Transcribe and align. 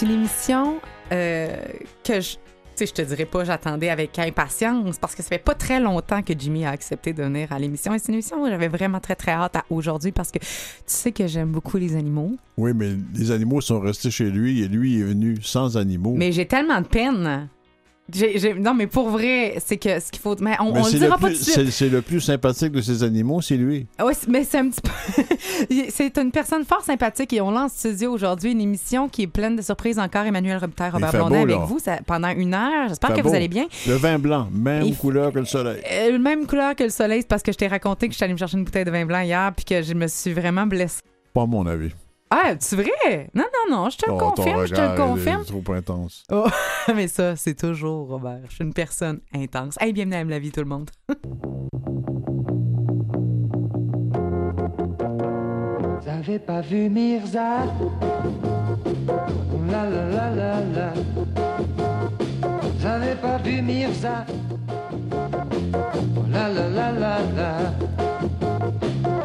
C'est 0.00 0.06
une 0.06 0.12
émission 0.12 0.80
euh, 1.12 1.54
que 2.02 2.22
je. 2.22 2.30
Tu 2.30 2.38
sais, 2.74 2.86
je 2.86 2.92
te 2.94 3.02
dirais 3.02 3.26
pas, 3.26 3.44
j'attendais 3.44 3.90
avec 3.90 4.18
impatience 4.18 4.96
parce 4.98 5.14
que 5.14 5.22
ça 5.22 5.28
fait 5.28 5.36
pas 5.36 5.54
très 5.54 5.78
longtemps 5.78 6.22
que 6.22 6.32
Jimmy 6.38 6.64
a 6.64 6.70
accepté 6.70 7.12
de 7.12 7.22
venir 7.22 7.52
à 7.52 7.58
l'émission. 7.58 7.92
Et 7.92 7.98
c'est 7.98 8.08
une 8.08 8.14
émission 8.14 8.42
où 8.42 8.48
j'avais 8.48 8.68
vraiment 8.68 8.98
très, 8.98 9.14
très 9.14 9.32
hâte 9.32 9.56
à 9.56 9.64
aujourd'hui 9.68 10.10
parce 10.10 10.30
que 10.30 10.38
tu 10.38 10.46
sais 10.86 11.12
que 11.12 11.26
j'aime 11.26 11.50
beaucoup 11.50 11.76
les 11.76 11.96
animaux. 11.96 12.32
Oui, 12.56 12.72
mais 12.74 12.92
les 13.14 13.30
animaux 13.30 13.60
sont 13.60 13.78
restés 13.78 14.10
chez 14.10 14.30
lui 14.30 14.62
et 14.62 14.68
lui 14.68 15.00
est 15.00 15.04
venu 15.04 15.36
sans 15.42 15.76
animaux. 15.76 16.14
Mais 16.16 16.32
j'ai 16.32 16.46
tellement 16.46 16.80
de 16.80 16.86
peine. 16.86 17.50
Non, 18.58 18.74
mais 18.74 18.86
pour 18.86 19.08
vrai, 19.10 19.54
c'est 19.64 19.76
que 19.76 20.00
ce 20.00 20.10
qu'il 20.10 20.20
faut. 20.20 20.36
Mais 20.40 20.56
on, 20.60 20.72
Mais 20.72 20.80
on 20.80 20.84
le 20.84 20.90
dira 20.90 21.16
le 21.16 21.20
pas 21.20 21.28
tout 21.28 21.32
de 21.34 21.38
suite. 21.38 21.70
c'est- 21.70 21.88
le 21.88 22.02
plus 22.02 22.20
sympathique 22.20 22.72
de 22.72 22.80
ces 22.80 23.02
animaux, 23.02 23.40
c'est 23.40 23.56
lui. 23.56 23.86
Oui, 24.04 24.12
mais 24.28 24.44
c'est 24.44 24.58
un 24.58 24.68
petit 24.68 24.80
peu. 24.80 25.22
c'est 25.90 26.16
une 26.18 26.30
personne 26.30 26.64
fort 26.64 26.82
sympathique 26.82 27.32
et 27.32 27.40
on 27.40 27.50
lance 27.50 27.72
studio 27.72 28.12
aujourd'hui 28.12 28.52
une 28.52 28.60
émission 28.60 29.08
qui 29.08 29.22
est 29.22 29.26
pleine 29.26 29.56
de 29.56 29.62
surprises 29.62 29.98
encore. 29.98 30.24
Emmanuel 30.24 30.58
Robitaille, 30.58 30.90
Robert 30.90 31.10
Blondin 31.12 31.42
avec 31.42 31.56
là. 31.56 31.64
vous 31.66 31.78
ça- 31.78 31.98
pendant 32.06 32.30
une 32.30 32.54
heure. 32.54 32.88
J'espère 32.88 33.14
que 33.14 33.20
vous 33.22 33.34
allez 33.34 33.48
bien. 33.48 33.66
Le 33.86 33.94
vin 33.94 34.18
blanc, 34.18 34.48
même 34.52 34.82
Il- 34.84 34.96
couleur 34.96 35.32
que 35.32 35.38
le 35.40 35.44
soleil. 35.46 35.80
Euh, 35.90 36.18
même 36.18 36.46
couleur 36.46 36.74
que 36.76 36.84
le 36.84 36.90
soleil, 36.90 37.20
c'est 37.22 37.28
parce 37.28 37.42
que 37.42 37.52
je 37.52 37.56
t'ai 37.58 37.68
raconté 37.68 38.06
que 38.06 38.12
je 38.12 38.16
suis 38.16 38.24
allée 38.24 38.34
me 38.34 38.38
chercher 38.38 38.56
une 38.58 38.64
bouteille 38.64 38.84
de 38.84 38.90
vin 38.90 39.04
blanc 39.06 39.20
hier 39.20 39.52
puis 39.54 39.64
que 39.64 39.82
je 39.82 39.94
me 39.94 40.06
suis 40.06 40.32
vraiment 40.32 40.66
blessée. 40.66 41.00
Pas 41.34 41.46
mon 41.46 41.66
avis. 41.66 41.90
Ah, 42.32 42.52
c'est 42.60 42.76
vrai? 42.76 43.28
Non, 43.34 43.44
non, 43.68 43.76
non, 43.76 43.90
je 43.90 43.96
te 43.98 44.06
le 44.06 44.12
Ton- 44.12 44.18
ton 44.30 44.30
confirme, 44.42 44.66
je 44.66 44.74
te 44.74 44.80
le 44.80 44.96
confirme. 44.96 45.44
trop 45.44 45.72
intense. 45.74 46.22
Oh, 46.30 46.46
mais 46.94 47.08
ça, 47.08 47.34
c'est 47.34 47.54
toujours, 47.56 48.06
Robert. 48.08 48.38
Je 48.48 48.54
suis 48.54 48.64
une 48.64 48.72
personne 48.72 49.20
intense. 49.34 49.76
Hey, 49.80 49.92
bienvenue 49.92 50.14
à 50.16 50.18
Aime 50.20 50.30
la 50.30 50.38
vie, 50.38 50.52
tout 50.52 50.60
le 50.60 50.66
monde. 50.66 50.90
Vous 56.00 56.08
avez 56.08 56.38
pas 56.38 56.60
vu 56.60 56.88
Mirza 56.88 57.64
La 59.70 59.84
la 59.84 60.04
la 60.08 60.30
la 60.30 60.60
la 60.74 60.92
Vous 62.62 62.86
avez 62.86 63.14
pas 63.16 63.36
vu 63.38 63.62
Mirza 63.62 64.24
La 66.30 66.48
la 66.48 66.68
la 66.68 66.92
la 66.92 67.18
la 67.36 67.56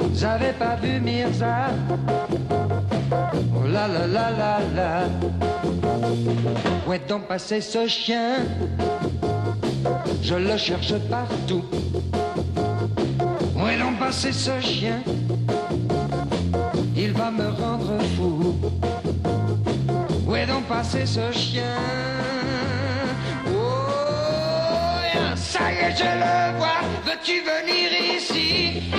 Vous 0.02 0.24
avez 0.24 0.54
pas 0.54 0.76
vu 0.76 1.00
Mirza 1.00 1.68
Oh 3.12 3.68
la 3.68 3.88
la 3.88 4.08
la 4.08 4.32
la 4.32 4.60
la 4.76 5.04
Où 6.88 6.94
est 6.94 7.08
donc 7.08 7.28
passé 7.28 7.62
ce 7.62 7.88
chien? 7.88 8.46
Je 10.22 10.36
le 10.36 10.58
cherche 10.58 10.94
partout 11.10 11.64
Où 13.56 13.68
est 13.68 13.78
donc 13.78 14.00
passé 14.00 14.32
ce 14.32 14.60
chien? 14.60 15.02
Il 16.96 17.12
va 17.12 17.30
me 17.30 17.50
rendre 17.50 17.98
fou. 18.16 18.56
Où 20.26 20.36
est 20.36 20.48
donc 20.48 20.64
passé 20.64 21.06
ce 21.06 21.32
chien? 21.32 21.78
Oh, 23.48 23.52
ça 25.36 25.72
y 25.72 25.76
est, 25.76 25.96
je 25.96 26.04
le 26.04 26.58
vois. 26.58 26.82
Veux-tu 27.06 27.42
venir 27.42 28.16
ici? 28.18 28.92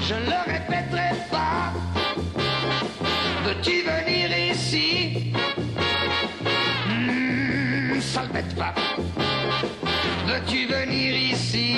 Je 0.00 0.14
le 0.14 0.52
répéterai 0.52 1.10
pas. 1.30 1.72
Veux-tu 3.46 3.82
venir 3.82 4.36
ici? 4.50 5.32
Le 6.88 8.32
bête 8.32 8.56
pas. 8.56 8.74
Veux-tu 10.26 10.66
venir 10.66 11.14
ici? 11.14 11.76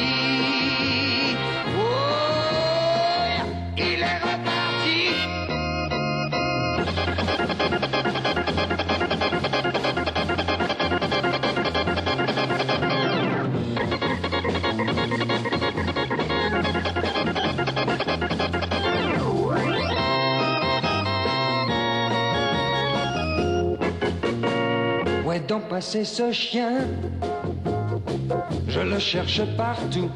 Donc 25.48 25.62
passé 25.68 26.04
ce 26.04 26.30
chien 26.30 26.86
Je 28.68 28.80
le 28.80 28.98
cherche 28.98 29.40
partout. 29.56 30.10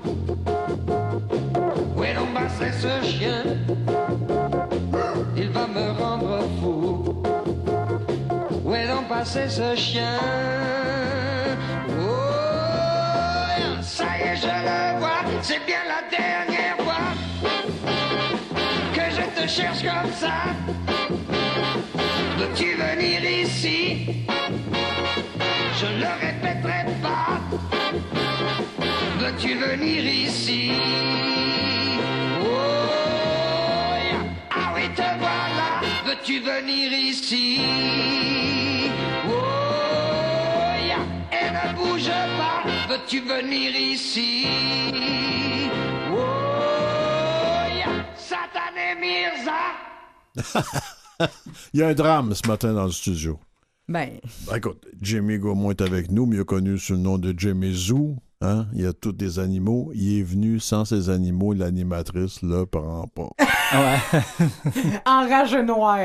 Où 1.96 2.04
est 2.04 2.14
donc 2.14 2.34
passé 2.34 2.70
ce 2.78 3.06
chien? 3.06 3.42
Il 5.34 5.48
va 5.48 5.66
me 5.66 5.90
rendre 5.98 6.40
fou. 6.60 7.22
Où 8.62 8.74
est 8.74 8.86
donc 8.86 9.08
passé 9.08 9.48
ce 9.48 9.74
chien? 9.74 10.18
Oh, 11.98 12.12
ça 13.80 14.04
y 14.18 14.28
est, 14.28 14.36
je 14.36 14.46
le 14.46 14.98
vois. 14.98 15.22
C'est 15.40 15.64
bien 15.64 15.82
la 15.88 16.02
dernière 16.14 16.76
fois 16.84 17.08
que 18.94 19.04
je 19.16 19.40
te 19.42 19.48
cherche 19.48 19.82
comme 19.82 20.12
ça. 20.12 20.52
Veux-tu 22.38 22.74
venir 22.74 23.44
ici? 23.44 24.26
Je 25.82 25.88
le 25.88 26.10
répéterai 26.26 26.84
pas. 27.02 27.40
Veux-tu 29.18 29.56
venir 29.56 30.04
ici? 30.04 30.70
Oh. 32.40 32.46
Ah 34.50 34.72
oui, 34.76 34.88
te 34.94 35.02
voilà. 35.02 35.80
Veux-tu 36.06 36.38
venir 36.38 36.92
ici? 36.92 37.60
Oh. 39.28 39.32
Et 41.32 41.50
ne 41.50 41.74
bouge 41.74 42.14
pas. 42.38 42.62
Veux-tu 42.88 43.20
venir 43.22 43.74
ici? 43.74 44.46
Oh, 46.12 46.20
yeah. 47.74 48.04
Satané 48.14 48.94
Mirza 49.00 49.62
Il 51.74 51.80
y 51.80 51.82
a 51.82 51.88
un 51.88 51.94
drame 51.94 52.34
ce 52.36 52.46
matin 52.46 52.72
dans 52.72 52.84
le 52.84 52.92
studio. 52.92 53.40
Ben, 53.88 54.10
Ben, 54.46 54.56
écoute, 54.56 54.86
Jimmy 55.00 55.38
Gaumont 55.38 55.70
est 55.70 55.80
avec 55.80 56.10
nous, 56.10 56.26
mieux 56.26 56.44
connu 56.44 56.78
sous 56.78 56.92
le 56.94 57.00
nom 57.00 57.18
de 57.18 57.34
Jimmy 57.36 57.74
Zoo. 57.74 58.16
Hein? 58.40 58.66
Il 58.74 58.82
y 58.82 58.86
a 58.86 58.92
tous 58.92 59.12
des 59.12 59.38
animaux. 59.38 59.90
Il 59.94 60.18
est 60.20 60.22
venu 60.22 60.58
sans 60.60 60.84
ces 60.84 61.10
animaux. 61.10 61.52
L'animatrice 61.52 62.42
le 62.42 62.64
prend 62.64 63.06
pas. 63.08 63.30
en 65.06 65.28
rage 65.28 65.54
noire. 65.54 65.98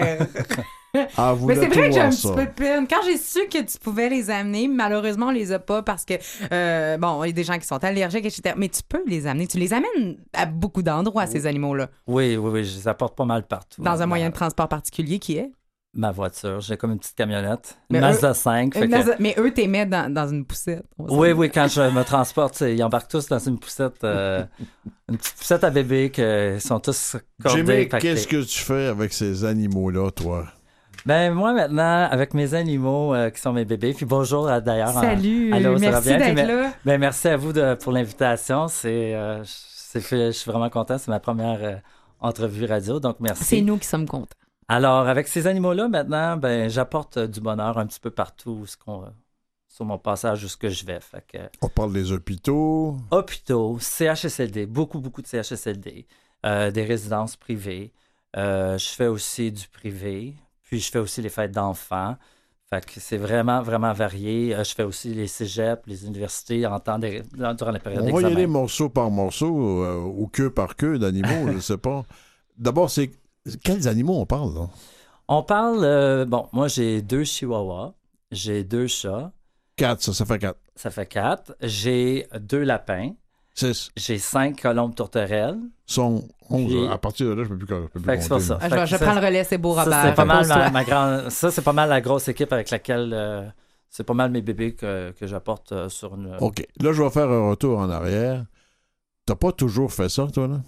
Ah, 1.15 1.33
vous 1.33 1.47
Mais 1.47 1.55
c'est 1.55 1.67
vrai 1.67 1.89
que 1.89 1.95
j'ai 1.95 2.01
un 2.01 2.11
ça. 2.11 2.29
petit 2.29 2.35
peu 2.35 2.45
de 2.45 2.51
peine. 2.51 2.87
Quand 2.87 3.01
j'ai 3.05 3.17
su 3.17 3.39
que 3.51 3.61
tu 3.63 3.77
pouvais 3.77 4.09
les 4.09 4.29
amener, 4.29 4.67
malheureusement, 4.67 5.27
on 5.27 5.31
les 5.31 5.51
a 5.51 5.59
pas 5.59 5.83
parce 5.83 6.05
que, 6.05 6.13
euh, 6.51 6.97
bon, 6.97 7.23
il 7.23 7.27
y 7.27 7.29
a 7.29 7.33
des 7.33 7.43
gens 7.43 7.57
qui 7.59 7.67
sont 7.67 7.83
allergiques, 7.83 8.25
etc. 8.25 8.55
Mais 8.57 8.69
tu 8.69 8.81
peux 8.87 9.03
les 9.05 9.27
amener. 9.27 9.47
Tu 9.47 9.57
les 9.59 9.73
amènes 9.73 10.17
à 10.33 10.45
beaucoup 10.45 10.81
d'endroits, 10.81 11.27
ces 11.27 11.45
animaux-là. 11.45 11.89
Oui, 12.07 12.37
oui, 12.37 12.49
oui, 12.51 12.65
je 12.65 12.75
les 12.77 12.87
apporte 12.87 13.15
pas 13.15 13.25
mal 13.25 13.43
partout. 13.47 13.81
Dans 13.81 14.01
un 14.01 14.05
moyen 14.05 14.29
de 14.29 14.33
transport 14.35 14.67
particulier 14.67 15.19
qui 15.19 15.37
est? 15.37 15.51
Ma 15.97 16.11
voiture, 16.11 16.61
j'ai 16.61 16.77
comme 16.77 16.91
une 16.91 16.99
petite 16.99 17.15
camionnette, 17.15 17.75
Mais 17.89 17.97
eux- 17.97 18.01
Mazda 18.01 18.33
5. 18.35 18.73
fait 18.75 18.85
Une 18.85 18.91
que- 18.91 18.95
Mazda- 18.97 19.15
Mais 19.19 19.33
eux, 19.39 19.51
t'es 19.51 19.65
mets 19.65 19.87
dans, 19.87 20.13
dans 20.13 20.27
une 20.27 20.45
poussette. 20.45 20.85
Oui, 20.99 21.31
oui, 21.31 21.49
quand 21.51 21.67
je 21.67 21.81
me 21.81 22.03
transporte, 22.03 22.61
ils 22.61 22.83
embarquent 22.83 23.09
tous 23.09 23.27
dans 23.27 23.39
une 23.39 23.57
poussette, 23.57 24.03
euh, 24.03 24.45
une 25.09 25.17
petite 25.17 25.35
poussette 25.35 25.63
à 25.63 25.71
bébé 25.71 26.11
qu'ils 26.11 26.61
sont 26.61 26.79
tous 26.79 27.17
cordés. 27.41 27.65
Jimmy, 27.65 27.89
qu'est-ce 27.89 28.27
que 28.27 28.43
tu 28.43 28.59
fais 28.59 28.85
avec 28.85 29.11
ces 29.11 29.43
animaux-là, 29.43 30.11
toi? 30.11 30.45
Ben 31.05 31.33
moi 31.33 31.53
maintenant, 31.53 32.07
avec 32.11 32.33
mes 32.33 32.53
animaux 32.53 33.15
euh, 33.15 33.29
qui 33.31 33.39
sont 33.41 33.53
mes 33.53 33.65
bébés, 33.65 33.93
puis 33.93 34.05
bonjour 34.05 34.45
d'ailleurs. 34.61 34.89
Salut, 34.93 35.49
va 35.51 35.59
merci 35.79 36.09
d'être 36.09 36.35
là. 36.47 36.71
Ben 36.85 36.99
merci 36.99 37.27
à 37.29 37.37
vous 37.37 37.53
de- 37.53 37.75
pour 37.75 37.91
l'invitation. 37.93 38.67
C'est, 38.67 39.15
euh, 39.15 39.41
je 39.43 40.31
suis 40.31 40.51
vraiment 40.51 40.69
content. 40.69 40.97
C'est 40.97 41.09
ma 41.09 41.19
première 41.19 41.59
euh, 41.63 41.75
entrevue 42.19 42.65
radio, 42.65 42.99
donc 42.99 43.15
merci. 43.19 43.43
C'est 43.45 43.61
nous 43.61 43.77
qui 43.77 43.87
sommes 43.87 44.05
contents. 44.07 44.35
Alors, 44.67 45.07
avec 45.07 45.27
ces 45.27 45.47
animaux-là, 45.47 45.87
maintenant, 45.87 46.35
ben, 46.37 46.69
j'apporte 46.69 47.17
euh, 47.17 47.27
du 47.27 47.39
bonheur 47.39 47.77
un 47.77 47.87
petit 47.87 47.99
peu 47.99 48.09
partout 48.11 48.59
où 48.61 48.65
ce 48.65 48.75
qu'on, 48.75 49.03
euh, 49.03 49.09
sur 49.67 49.85
mon 49.85 49.97
passage 49.97 50.43
où 50.43 50.47
ce 50.47 50.57
que 50.57 50.69
je 50.69 50.85
vais. 50.85 50.99
Fait 50.99 51.23
que, 51.25 51.37
On 51.61 51.69
parle 51.69 51.93
des 51.93 52.11
hôpitaux. 52.11 52.97
hôpitaux, 53.11 53.77
CHSLD, 53.79 54.65
beaucoup, 54.65 54.99
beaucoup 54.99 55.21
de 55.21 55.27
CHSLD, 55.27 56.05
euh, 56.45 56.71
des 56.71 56.83
résidences 56.83 57.35
privées. 57.37 57.93
Euh, 58.35 58.77
je 58.77 58.87
fais 58.89 59.07
aussi 59.07 59.51
du 59.51 59.67
privé, 59.69 60.35
puis 60.63 60.79
je 60.79 60.91
fais 60.91 60.99
aussi 60.99 61.21
les 61.21 61.29
fêtes 61.29 61.51
d'enfants. 61.53 62.17
Fait 62.69 62.85
que 62.85 62.99
c'est 62.99 63.15
vraiment, 63.17 63.61
vraiment 63.61 63.93
varié. 63.93 64.53
Euh, 64.53 64.65
je 64.65 64.75
fais 64.75 64.83
aussi 64.83 65.13
les 65.13 65.27
cégeps, 65.27 65.81
les 65.87 66.05
universités 66.05 66.67
en 66.67 66.81
temps 66.81 66.99
des- 66.99 67.23
durant 67.31 67.71
la 67.71 67.79
période 67.79 68.03
On 68.03 68.13
va 68.13 68.21
y 68.21 68.25
aller 68.25 68.47
morceau 68.47 68.89
par 68.89 69.09
morceau 69.09 69.81
euh, 69.85 69.95
ou 70.03 70.27
queue 70.27 70.49
par 70.49 70.75
queue 70.75 70.99
d'animaux, 70.99 71.53
je 71.53 71.59
sais 71.59 71.77
pas. 71.77 72.03
D'abord, 72.57 72.89
c'est 72.89 73.11
quels 73.63 73.87
animaux 73.87 74.19
on 74.19 74.25
parle, 74.25 74.53
là? 74.53 74.67
On 75.27 75.43
parle, 75.43 75.79
euh, 75.83 76.25
bon, 76.25 76.47
moi 76.53 76.67
j'ai 76.67 77.01
deux 77.01 77.23
chihuahuas, 77.23 77.93
j'ai 78.31 78.63
deux 78.63 78.87
chats, 78.87 79.31
Quatre, 79.75 80.01
ça, 80.01 80.13
ça 80.13 80.25
fait 80.25 80.39
quatre. 80.39 80.59
ça 80.75 80.89
fait 80.89 81.05
quatre. 81.05 81.55
J'ai 81.61 82.27
deux 82.39 82.63
lapins. 82.63 83.11
Six. 83.53 83.89
J'ai 83.95 84.17
cinq 84.19 84.61
colombes 84.61 84.93
tourterelles. 84.95 85.57
Sont 85.85 86.27
11. 86.49 86.65
Puis- 86.67 86.87
À 86.87 86.97
partir 86.97 87.27
de 87.27 87.33
là, 87.33 87.43
je 87.43 87.49
ne 87.53 87.57
peux 87.57 87.65
plus, 87.65 87.75
je 87.75 87.81
peux 87.87 87.99
plus 87.99 88.03
Fait 88.03 88.17
que 88.17 88.23
c'est 88.23 88.29
compter. 88.29 88.47
pour 88.47 88.47
ça. 88.47 88.59
Ah, 88.61 88.69
je, 88.69 88.75
vais- 88.75 88.97
ça- 88.97 89.05
prends 89.05 89.19
le 89.19 89.25
relais, 89.25 89.43
c'est 89.43 89.57
beau, 89.57 89.75
Ça, 89.75 89.83
Robert. 89.83 90.03
c'est 90.05 90.15
pas 90.15 90.25
mal 90.25 90.71
ma, 90.71 90.83
grande. 90.83 91.29
Ça, 91.29 91.51
c'est 91.51 91.61
pas 91.63 91.73
mal 91.73 91.89
la 91.89 92.01
grosse 92.01 92.27
équipe 92.27 92.51
avec 92.53 92.69
laquelle. 92.71 93.11
euh, 93.13 93.47
c'est 93.89 94.03
pas 94.03 94.13
mal 94.13 94.31
mes 94.31 94.41
bébés 94.41 94.73
que, 94.75 95.11
que 95.11 95.25
j'apporte 95.27 95.71
euh, 95.71 95.89
sur 95.89 96.13
une. 96.15 96.35
OK. 96.39 96.65
Là, 96.81 96.91
je 96.93 97.01
vais 97.03 97.09
faire 97.09 97.29
un 97.29 97.49
retour 97.49 97.79
en 97.79 97.89
arrière. 97.89 98.45
T'as 99.25 99.35
pas 99.35 99.51
toujours 99.51 99.91
fait 99.91 100.09
ça, 100.09 100.27
toi, 100.27 100.47
là? 100.47 100.59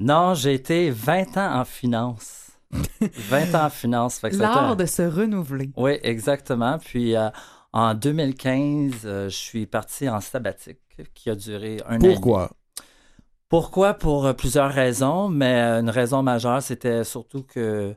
Non, 0.00 0.34
j'ai 0.34 0.54
été 0.54 0.90
20 0.90 1.36
ans 1.36 1.60
en 1.60 1.64
finance. 1.64 2.50
20 3.00 3.54
ans 3.54 3.66
en 3.66 3.70
finance. 3.70 4.22
Un- 4.24 4.30
L'art 4.30 4.76
de 4.76 4.86
se 4.86 5.02
renouveler. 5.02 5.70
Oui, 5.76 5.98
exactement. 6.02 6.78
Puis 6.78 7.16
euh, 7.16 7.28
en 7.72 7.94
2015, 7.94 8.92
euh, 9.04 9.28
je 9.28 9.34
suis 9.36 9.66
parti 9.66 10.08
en 10.08 10.20
sabbatique 10.20 10.78
qui 11.14 11.30
a 11.30 11.34
duré 11.34 11.78
un 11.86 11.96
an. 11.96 11.98
Pourquoi? 12.00 12.50
Pourquoi? 13.48 13.94
Pour 13.94 14.26
euh, 14.26 14.32
plusieurs 14.32 14.72
raisons, 14.72 15.28
mais 15.28 15.60
une 15.80 15.90
raison 15.90 16.22
majeure, 16.22 16.62
c'était 16.62 17.04
surtout 17.04 17.42
que 17.44 17.94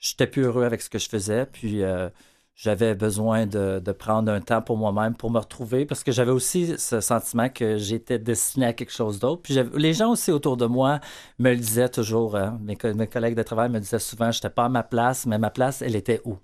j'étais 0.00 0.26
plus 0.26 0.42
heureux 0.44 0.64
avec 0.64 0.80
ce 0.80 0.88
que 0.88 0.98
je 0.98 1.08
faisais, 1.08 1.46
puis 1.46 1.82
euh, 1.82 2.08
j'avais 2.54 2.94
besoin 2.94 3.46
de, 3.46 3.80
de 3.84 3.92
prendre 3.92 4.30
un 4.30 4.40
temps 4.40 4.62
pour 4.62 4.76
moi-même, 4.76 5.14
pour 5.16 5.30
me 5.30 5.38
retrouver, 5.38 5.86
parce 5.86 6.04
que 6.04 6.12
j'avais 6.12 6.30
aussi 6.30 6.74
ce 6.78 7.00
sentiment 7.00 7.48
que 7.48 7.76
j'étais 7.78 8.18
destiné 8.18 8.66
à 8.66 8.72
quelque 8.72 8.92
chose 8.92 9.18
d'autre. 9.18 9.42
Puis 9.42 9.58
les 9.74 9.94
gens 9.94 10.10
aussi 10.12 10.30
autour 10.30 10.56
de 10.56 10.66
moi 10.66 11.00
me 11.38 11.50
le 11.50 11.56
disaient 11.56 11.88
toujours, 11.88 12.36
hein, 12.36 12.58
mes, 12.62 12.76
co- 12.76 12.92
mes 12.94 13.06
collègues 13.06 13.36
de 13.36 13.42
travail 13.42 13.70
me 13.70 13.80
disaient 13.80 13.98
souvent, 13.98 14.30
je 14.30 14.38
n'étais 14.38 14.50
pas 14.50 14.66
à 14.66 14.68
ma 14.68 14.82
place, 14.82 15.26
mais 15.26 15.38
ma 15.38 15.50
place, 15.50 15.82
elle 15.82 15.96
était 15.96 16.20
où? 16.24 16.36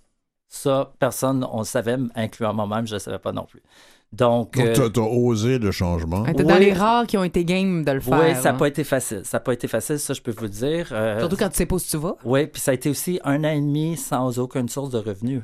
Ça, 0.49 0.93
personne, 0.99 1.47
on 1.53 1.59
le 1.59 1.65
savait, 1.65 1.97
incluant 2.15 2.55
moi-même, 2.55 2.87
je 2.87 2.93
ne 2.93 2.97
le 2.97 3.01
savais 3.01 3.19
pas 3.19 3.33
non 3.33 3.45
plus. 3.45 3.63
Donc, 4.11 4.57
Donc, 4.57 4.67
euh, 4.67 4.89
t'as 4.89 5.03
osé 5.03 5.59
le 5.59 5.71
changement. 5.71 6.25
T'es 6.25 6.43
dans 6.43 6.55
Oui. 6.55 6.61
les 6.61 6.73
rares 6.73 7.07
qui 7.07 7.19
ont 7.19 7.25
été 7.25 7.45
game 7.45 7.85
de 7.85 7.93
le 7.93 8.01
faire. 8.01 8.19
oui, 8.19 8.35
ça 8.35 8.45
n'a 8.45 8.51
hein. 8.55 8.59
pas 8.59 8.67
été 8.69 8.83
facile. 8.83 9.21
Ça 9.25 9.37
n'a 9.37 9.41
pas 9.41 9.53
été 9.53 9.69
facile, 9.69 9.99
ça, 9.99 10.15
je 10.15 10.23
peux 10.23 10.31
vous 10.31 10.45
le 10.45 10.49
dire. 10.49 10.89
Euh, 10.93 11.19
Surtout 11.21 11.37
quand 11.37 11.51
tu 11.51 11.57
sais 11.57 11.67
pas 11.67 11.77
où 11.77 11.81
tu 11.81 11.97
vas. 11.99 12.17
Oui, 12.25 12.47
puis 12.47 12.63
ça 12.63 12.71
a 12.71 12.75
été 12.75 12.89
aussi 12.89 13.21
un 13.25 13.45
an 13.45 13.51
et 13.51 13.61
demi 13.61 13.99
sans 13.99 14.39
aucune 14.39 14.71
source 14.71 14.89
de 14.89 14.97
revenus. 14.99 15.43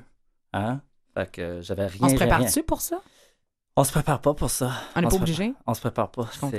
Hein? 0.55 0.81
Fait 1.15 1.31
que 1.31 1.61
j'avais 1.61 1.87
rien. 1.87 1.99
On 2.03 2.09
se 2.09 2.15
prépare-tu 2.15 2.63
pour 2.63 2.81
ça? 2.81 3.01
On 3.77 3.85
se 3.85 3.91
prépare 3.93 4.21
pas 4.21 4.35
pour 4.35 4.51
ça. 4.51 4.71
On 4.95 5.01
n'est 5.01 5.09
pas 5.09 5.17
obligé? 5.23 5.55
On 5.67 5.75
se 5.75 5.81
prépare 5.81 6.11
pas. 6.11 6.29
C'est- 6.51 6.57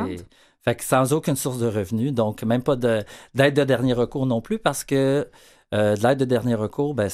Fait 0.63 0.75
que 0.75 0.83
sans 0.83 1.13
aucune 1.13 1.35
source 1.35 1.59
de 1.59 1.67
revenus, 1.67 2.11
donc 2.13 2.43
même 2.43 2.63
pas 2.63 2.75
de- 2.75 3.03
d'aide 3.35 3.55
de, 3.55 3.63
dernier 3.63 3.93
recours 3.93 4.25
non 4.25 4.41
plus, 4.41 4.59
parce 4.59 4.83
que 4.83 5.29
euh, 5.73 5.95
de 5.95 6.03
l'aide 6.03 6.19
de 6.19 6.25
dernier 6.25 6.55
recours, 6.55 6.93
ben, 6.93 7.09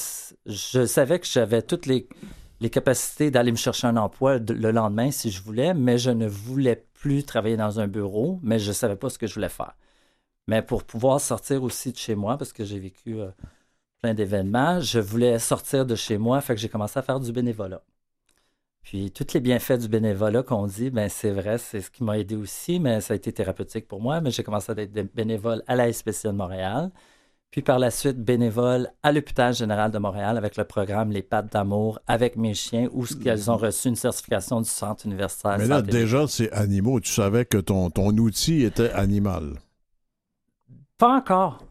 je 0.46 0.86
savais 0.86 1.18
que 1.20 1.26
j'avais 1.26 1.62
toutes 1.62 1.86
les, 1.86 2.08
les 2.60 2.70
capacités 2.70 3.30
d'aller 3.30 3.50
me 3.52 3.56
chercher 3.56 3.86
un 3.86 3.96
emploi 3.96 4.38
de- 4.38 4.54
le 4.54 4.70
lendemain 4.72 5.10
si 5.10 5.30
je 5.30 5.42
voulais, 5.42 5.74
mais 5.74 5.98
je 5.98 6.10
ne 6.10 6.26
voulais 6.26 6.84
plus 6.94 7.24
travailler 7.24 7.56
dans 7.56 7.78
un 7.80 7.86
bureau, 7.88 8.40
mais 8.42 8.58
je 8.58 8.72
savais 8.72 8.96
pas 8.96 9.08
ce 9.10 9.18
que 9.18 9.26
je 9.26 9.34
voulais 9.34 9.48
faire. 9.48 9.74
Mais 10.48 10.62
pour 10.62 10.84
pouvoir 10.84 11.20
sortir 11.20 11.62
aussi 11.62 11.92
de 11.92 11.96
chez 11.98 12.14
moi, 12.14 12.36
parce 12.38 12.52
que 12.52 12.64
j'ai 12.64 12.78
vécu 12.78 13.20
euh, 13.20 13.28
plein 14.02 14.14
d'événements, 14.14 14.80
je 14.80 14.98
voulais 14.98 15.38
sortir 15.38 15.86
de 15.86 15.94
chez 15.94 16.18
moi, 16.18 16.40
fait 16.40 16.54
que 16.54 16.60
j'ai 16.60 16.68
commencé 16.68 16.98
à 16.98 17.02
faire 17.02 17.20
du 17.20 17.32
bénévolat. 17.32 17.82
Puis 18.82 19.12
tous 19.12 19.32
les 19.32 19.40
bienfaits 19.40 19.78
du 19.78 19.88
bénévolat 19.88 20.42
qu'on 20.42 20.66
dit, 20.66 20.90
ben 20.90 21.08
c'est 21.08 21.30
vrai, 21.30 21.56
c'est 21.58 21.80
ce 21.80 21.90
qui 21.90 22.02
m'a 22.02 22.18
aidé 22.18 22.34
aussi, 22.34 22.80
mais 22.80 23.00
ça 23.00 23.14
a 23.14 23.16
été 23.16 23.32
thérapeutique 23.32 23.86
pour 23.86 24.02
moi. 24.02 24.20
Mais 24.20 24.32
j'ai 24.32 24.42
commencé 24.42 24.72
à 24.72 24.74
être 24.74 25.14
bénévole 25.14 25.62
à 25.68 25.76
la 25.76 25.92
SPCA 25.92 26.32
de 26.32 26.36
Montréal, 26.36 26.90
puis 27.52 27.62
par 27.62 27.78
la 27.78 27.92
suite 27.92 28.18
bénévole 28.18 28.88
à 29.04 29.12
l'hôpital 29.12 29.54
général 29.54 29.92
de 29.92 29.98
Montréal 29.98 30.36
avec 30.36 30.56
le 30.56 30.64
programme 30.64 31.12
Les 31.12 31.22
Pattes 31.22 31.52
d'amour 31.52 32.00
avec 32.08 32.36
mes 32.36 32.54
chiens, 32.54 32.88
où 32.92 33.04
qu'elles 33.04 33.52
ont 33.52 33.56
reçu 33.56 33.86
une 33.86 33.96
certification 33.96 34.60
du 34.60 34.68
Centre 34.68 35.06
universitaire. 35.06 35.58
Mais 35.58 35.66
là, 35.66 35.78
Santé. 35.78 35.92
déjà, 35.92 36.26
c'est 36.26 36.50
animaux. 36.50 36.98
Tu 36.98 37.12
savais 37.12 37.44
que 37.44 37.58
ton, 37.58 37.88
ton 37.88 38.10
outil 38.16 38.64
était 38.64 38.90
animal. 38.90 39.60
Pas 40.98 41.18
encore. 41.18 41.64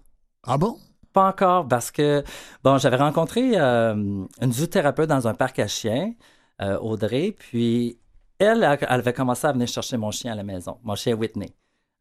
Ah 0.43 0.57
bon? 0.57 0.77
Pas 1.13 1.27
encore, 1.27 1.67
parce 1.67 1.91
que, 1.91 2.23
bon, 2.63 2.77
j'avais 2.77 2.95
rencontré 2.95 3.59
euh, 3.59 3.93
une 4.41 4.53
zoothérapeute 4.53 5.09
dans 5.09 5.27
un 5.27 5.33
parc 5.33 5.59
à 5.59 5.67
chiens, 5.67 6.13
euh, 6.61 6.77
Audrey, 6.79 7.35
puis 7.37 7.99
elle, 8.39 8.63
elle 8.63 8.87
avait 8.87 9.13
commencé 9.13 9.45
à 9.45 9.51
venir 9.51 9.67
chercher 9.67 9.97
mon 9.97 10.11
chien 10.11 10.31
à 10.31 10.35
la 10.35 10.43
maison, 10.43 10.77
mon 10.83 10.95
chien 10.95 11.15
Whitney. 11.15 11.53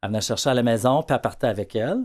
Elle 0.03 0.11
venait 0.11 0.21
chercher 0.21 0.51
à 0.51 0.55
la 0.55 0.62
maison, 0.62 1.03
puis 1.03 1.15
elle 1.15 1.21
partait 1.21 1.49
avec 1.49 1.75
elle. 1.75 2.05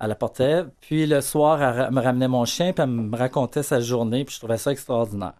Elle 0.00 0.12
apportait, 0.12 0.64
puis 0.80 1.06
le 1.06 1.20
soir, 1.22 1.62
elle 1.62 1.90
me 1.92 2.00
ramenait 2.00 2.28
mon 2.28 2.44
chien, 2.44 2.72
puis 2.72 2.82
elle 2.82 2.90
me 2.90 3.16
racontait 3.16 3.62
sa 3.62 3.80
journée, 3.80 4.24
puis 4.24 4.34
je 4.34 4.40
trouvais 4.40 4.58
ça 4.58 4.70
extraordinaire. 4.70 5.34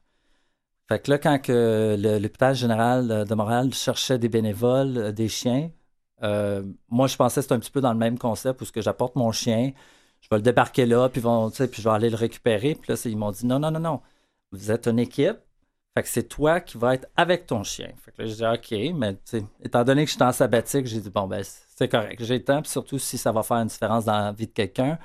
Fait 0.89 1.01
que 1.01 1.11
là, 1.11 1.19
quand 1.19 1.39
que 1.39 1.97
l'hôpital 1.99 2.55
général 2.55 3.27
de 3.27 3.35
Montréal 3.35 3.75
cherchait 3.75 4.19
des 4.19 4.31
bénévoles, 4.31 4.97
euh, 4.97 5.13
des 5.13 5.29
chiens, 5.29 5.71
moi, 6.89 7.07
je 7.07 7.17
pensais 7.17 7.37
que 7.37 7.43
c'était 7.43 7.55
un 7.55 7.61
petit 7.61 7.71
peu 7.71 7.81
dans 7.81 7.93
le 7.93 7.99
même 7.99 8.19
concept 8.19 8.63
où 8.63 8.65
j'apporte 8.75 9.15
mon 9.17 9.31
chien, 9.33 9.73
je 10.21 10.29
vais 10.31 10.37
le 10.37 10.43
débarquer 10.43 10.87
là, 10.87 11.09
puis, 11.09 11.21
vont, 11.21 11.51
puis 11.51 11.69
je 11.73 11.83
vais 11.83 11.95
aller 11.95 12.11
le 12.11 12.17
récupérer. 12.17 12.75
Puis 12.75 12.93
là, 12.93 13.01
ils 13.05 13.17
m'ont 13.17 13.31
dit 13.31 13.47
non, 13.47 13.59
non, 13.59 13.71
non, 13.71 13.81
non. 13.81 14.01
Vous 14.53 14.71
êtes 14.71 14.87
une 14.87 14.99
équipe. 14.99 15.39
Fait 15.97 16.03
que 16.03 16.09
c'est 16.09 16.29
toi 16.29 16.61
qui 16.61 16.79
vas 16.79 16.95
être 16.95 17.09
avec 17.17 17.47
ton 17.47 17.65
chien. 17.65 17.91
Fait 18.05 18.13
que 18.13 18.23
là, 18.23 18.29
j'ai 18.29 18.35
dit 18.35 18.45
OK, 18.45 18.95
mais 18.97 19.17
étant 19.63 19.85
donné 19.85 20.05
que 20.05 20.11
je 20.11 20.15
suis 20.15 20.23
en 20.23 20.33
sabbatique, 20.33 20.87
j'ai 20.87 21.01
dit 21.01 21.11
bon, 21.11 21.27
ben, 21.27 21.43
c'est 21.43 21.89
correct. 21.89 22.23
J'ai 22.23 22.39
le 22.39 22.45
temps, 22.45 22.63
puis 22.63 22.71
surtout 22.71 22.99
si 22.99 23.19
ça 23.19 23.33
va 23.33 23.43
faire 23.43 23.59
une 23.59 23.69
différence 23.69 24.05
dans 24.05 24.19
la 24.19 24.33
vie 24.33 24.47
de 24.47 24.53
quelqu'un, 24.53 24.99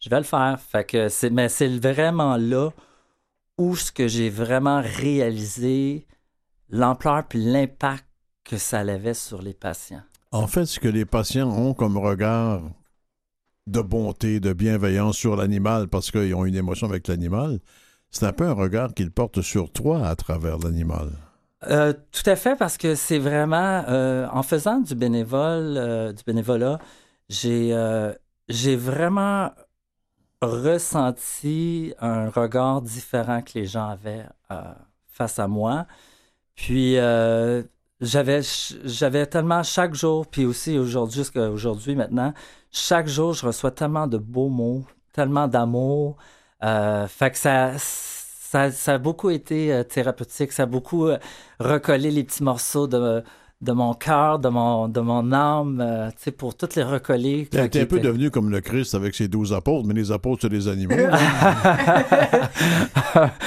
je 0.00 0.10
vais 0.10 0.18
le 0.18 0.24
faire. 0.24 0.58
Fait 0.60 0.84
que 0.84 1.08
c'est, 1.08 1.30
mais 1.30 1.48
c'est 1.48 1.68
vraiment 1.68 2.36
là 2.36 2.70
où 3.56 3.74
ce 3.76 3.90
que 3.90 4.06
j'ai 4.06 4.30
vraiment 4.30 4.80
réalisé 4.80 6.06
l'ampleur 6.70 7.24
puis 7.26 7.42
l'impact 7.44 8.04
que 8.44 8.56
ça 8.56 8.80
avait 8.80 9.14
sur 9.14 9.42
les 9.42 9.54
patients. 9.54 10.02
En 10.30 10.46
fait, 10.46 10.66
ce 10.66 10.78
que 10.78 10.88
les 10.88 11.04
patients 11.04 11.50
ont 11.50 11.74
comme 11.74 11.96
regard 11.96 12.62
de 13.70 13.80
bonté, 13.80 14.40
de 14.40 14.52
bienveillance 14.52 15.16
sur 15.16 15.36
l'animal, 15.36 15.88
parce 15.88 16.10
qu'ils 16.10 16.34
ont 16.34 16.44
une 16.44 16.56
émotion 16.56 16.88
avec 16.88 17.08
l'animal, 17.08 17.58
c'est 18.10 18.26
un 18.26 18.32
peu 18.32 18.46
un 18.46 18.54
regard 18.54 18.94
qu'ils 18.94 19.10
portent 19.10 19.42
sur 19.42 19.70
toi 19.70 20.06
à 20.06 20.16
travers 20.16 20.58
l'animal. 20.58 21.10
Euh, 21.66 21.92
tout 22.12 22.28
à 22.30 22.36
fait, 22.36 22.56
parce 22.56 22.76
que 22.76 22.94
c'est 22.94 23.18
vraiment 23.18 23.84
euh, 23.88 24.28
en 24.32 24.42
faisant 24.42 24.80
du 24.80 24.94
bénévole, 24.94 25.76
euh, 25.76 26.12
du 26.12 26.22
bénévolat, 26.24 26.78
j'ai 27.28 27.74
j'ai 28.48 28.76
vraiment 28.76 29.50
ressenti 30.40 31.92
un 32.00 32.30
regard 32.30 32.80
différent 32.80 33.42
que 33.42 33.58
les 33.58 33.66
gens 33.66 33.88
avaient 33.88 34.24
face 35.06 35.38
à 35.38 35.48
moi. 35.48 35.86
Puis 36.54 36.96
j'avais 38.00 38.40
j'avais 38.84 39.26
tellement 39.26 39.62
chaque 39.62 39.94
jour, 39.94 40.26
puis 40.26 40.44
aussi 40.46 40.78
aujourd'hui 40.78 41.18
jusqu'à 41.18 41.50
aujourd'hui 41.50 41.96
maintenant, 41.96 42.32
chaque 42.70 43.08
jour 43.08 43.32
je 43.34 43.46
reçois 43.46 43.70
tellement 43.70 44.06
de 44.06 44.18
beaux 44.18 44.48
mots, 44.48 44.84
tellement 45.12 45.48
d'amour. 45.48 46.16
Euh, 46.64 47.06
fait 47.06 47.30
que 47.32 47.38
ça, 47.38 47.72
ça, 47.78 48.70
ça 48.70 48.94
a 48.94 48.98
beaucoup 48.98 49.30
été 49.30 49.72
euh, 49.72 49.84
thérapeutique, 49.84 50.52
ça 50.52 50.64
a 50.64 50.66
beaucoup 50.66 51.06
euh, 51.06 51.18
recollé 51.60 52.10
les 52.10 52.24
petits 52.24 52.42
morceaux 52.42 52.86
de, 52.88 53.22
de 53.60 53.72
mon 53.72 53.92
cœur, 53.92 54.38
de 54.38 54.48
mon, 54.48 54.86
de 54.88 55.00
mon 55.00 55.32
âme, 55.32 55.80
euh, 55.80 56.10
tu 56.10 56.16
sais, 56.18 56.30
pour 56.30 56.56
toutes 56.56 56.76
les 56.76 56.84
recoller. 56.84 57.46
T'es 57.50 57.80
un 57.80 57.86
peu 57.86 57.98
devenu 57.98 58.30
comme 58.30 58.50
le 58.50 58.60
Christ 58.60 58.94
avec 58.94 59.14
ses 59.16 59.26
douze 59.26 59.52
apôtres, 59.52 59.84
mais 59.86 59.94
les 59.94 60.12
apôtres, 60.12 60.42
c'est 60.42 60.48
des 60.48 60.68
animaux. 60.68 60.94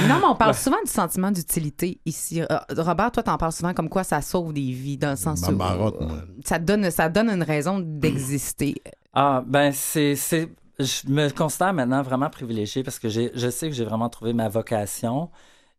Non, 0.08 0.18
mais 0.20 0.26
on 0.30 0.36
parle 0.36 0.54
souvent 0.56 0.82
du 0.84 0.92
sentiment 0.92 1.32
d'utilité 1.32 2.00
ici. 2.06 2.42
Euh, 2.42 2.46
Robert, 2.78 3.12
toi, 3.12 3.24
t'en 3.24 3.38
parles 3.38 3.52
souvent 3.54 3.74
comme 3.74 3.90
quoi 3.90 4.04
ça 4.04 4.22
sauve 4.22 4.54
des 4.54 4.72
vies, 4.72 4.98
dans 4.98 5.12
le 5.12 5.16
sens 5.16 5.42
Ma 5.44 5.50
où 5.54 5.56
marotte, 5.56 5.96
euh, 6.02 6.06
moi. 6.06 6.18
ça 6.44 6.60
donne, 6.60 6.90
ça 6.92 7.08
donne 7.10 7.30
une 7.30 7.44
raison 7.44 7.80
d'exister. 7.80 8.76
Ah, 9.14 9.44
ben, 9.46 9.74
c'est. 9.74 10.16
c'est- 10.16 10.48
Je 10.80 11.10
me 11.10 11.28
considère 11.30 11.74
maintenant 11.74 12.02
vraiment 12.02 12.30
privilégié 12.30 12.82
parce 12.82 12.98
que 12.98 13.10
j'ai, 13.10 13.30
je 13.36 13.50
sais 13.50 13.68
que 13.70 13.76
j'ai 13.76 13.84
vraiment 13.84 14.08
trouvé 14.08 14.32
ma 14.32 14.48
vocation. 14.48 15.30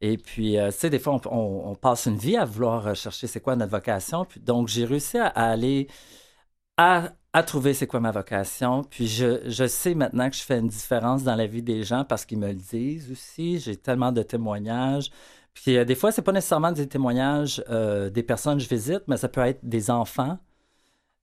Et 0.03 0.19
puis, 0.19 0.59
euh, 0.59 0.71
tu 0.73 0.79
sais, 0.79 0.91
des 0.91 0.99
fois, 1.01 1.15
on, 1.27 1.31
on- 1.37 1.71
on 1.73 1.77
passe 1.77 2.07
une 2.07 2.19
vie 2.19 2.37
à 2.37 2.45
vouloir 2.45 2.95
chercher 2.97 3.29
c'est 3.29 3.41
quoi 3.41 3.57
notre 3.57 3.73
vocation. 3.73 4.27
Puis, 4.27 4.41
donc, 4.41 4.69
j'ai 4.69 4.85
réussi 4.85 5.19
à, 5.19 5.29
à 5.29 5.45
aller 5.53 5.89
à, 6.77 7.13
à 7.33 7.43
trouver 7.43 7.75
c'est 7.75 7.87
quoi 7.87 8.01
ma 8.01 8.11
vocation. 8.11 8.85
Puis, 8.85 9.07
je, 9.09 9.49
je 9.49 9.67
sais 9.67 9.95
maintenant 9.95 10.29
que 10.31 10.37
je 10.37 10.43
fais 10.43 10.59
une 10.59 10.69
différence 10.69 11.23
dans 11.25 11.37
la 11.37 11.47
vie 11.47 11.63
des 11.63 11.85
gens 11.85 12.05
parce 12.05 12.25
qu'ils 12.27 12.39
me 12.39 12.49
le 12.49 12.55
disent 12.55 13.11
aussi. 13.13 13.59
J'ai 13.61 13.77
tellement 13.77 14.13
de 14.13 14.23
témoignages. 14.23 15.11
Puis, 15.55 15.77
euh, 15.77 15.85
des 15.85 15.95
fois, 15.95 16.13
c'est 16.13 16.23
pas 16.23 16.33
nécessairement 16.33 16.73
des 16.73 16.89
témoignages 16.89 17.63
euh, 17.71 18.11
des 18.11 18.23
personnes 18.23 18.59
que 18.59 18.65
je 18.65 18.69
visite, 18.69 19.03
mais 19.09 19.17
ça 19.19 19.29
peut 19.29 19.43
être 19.43 19.61
des 19.65 19.91
enfants, 19.91 20.39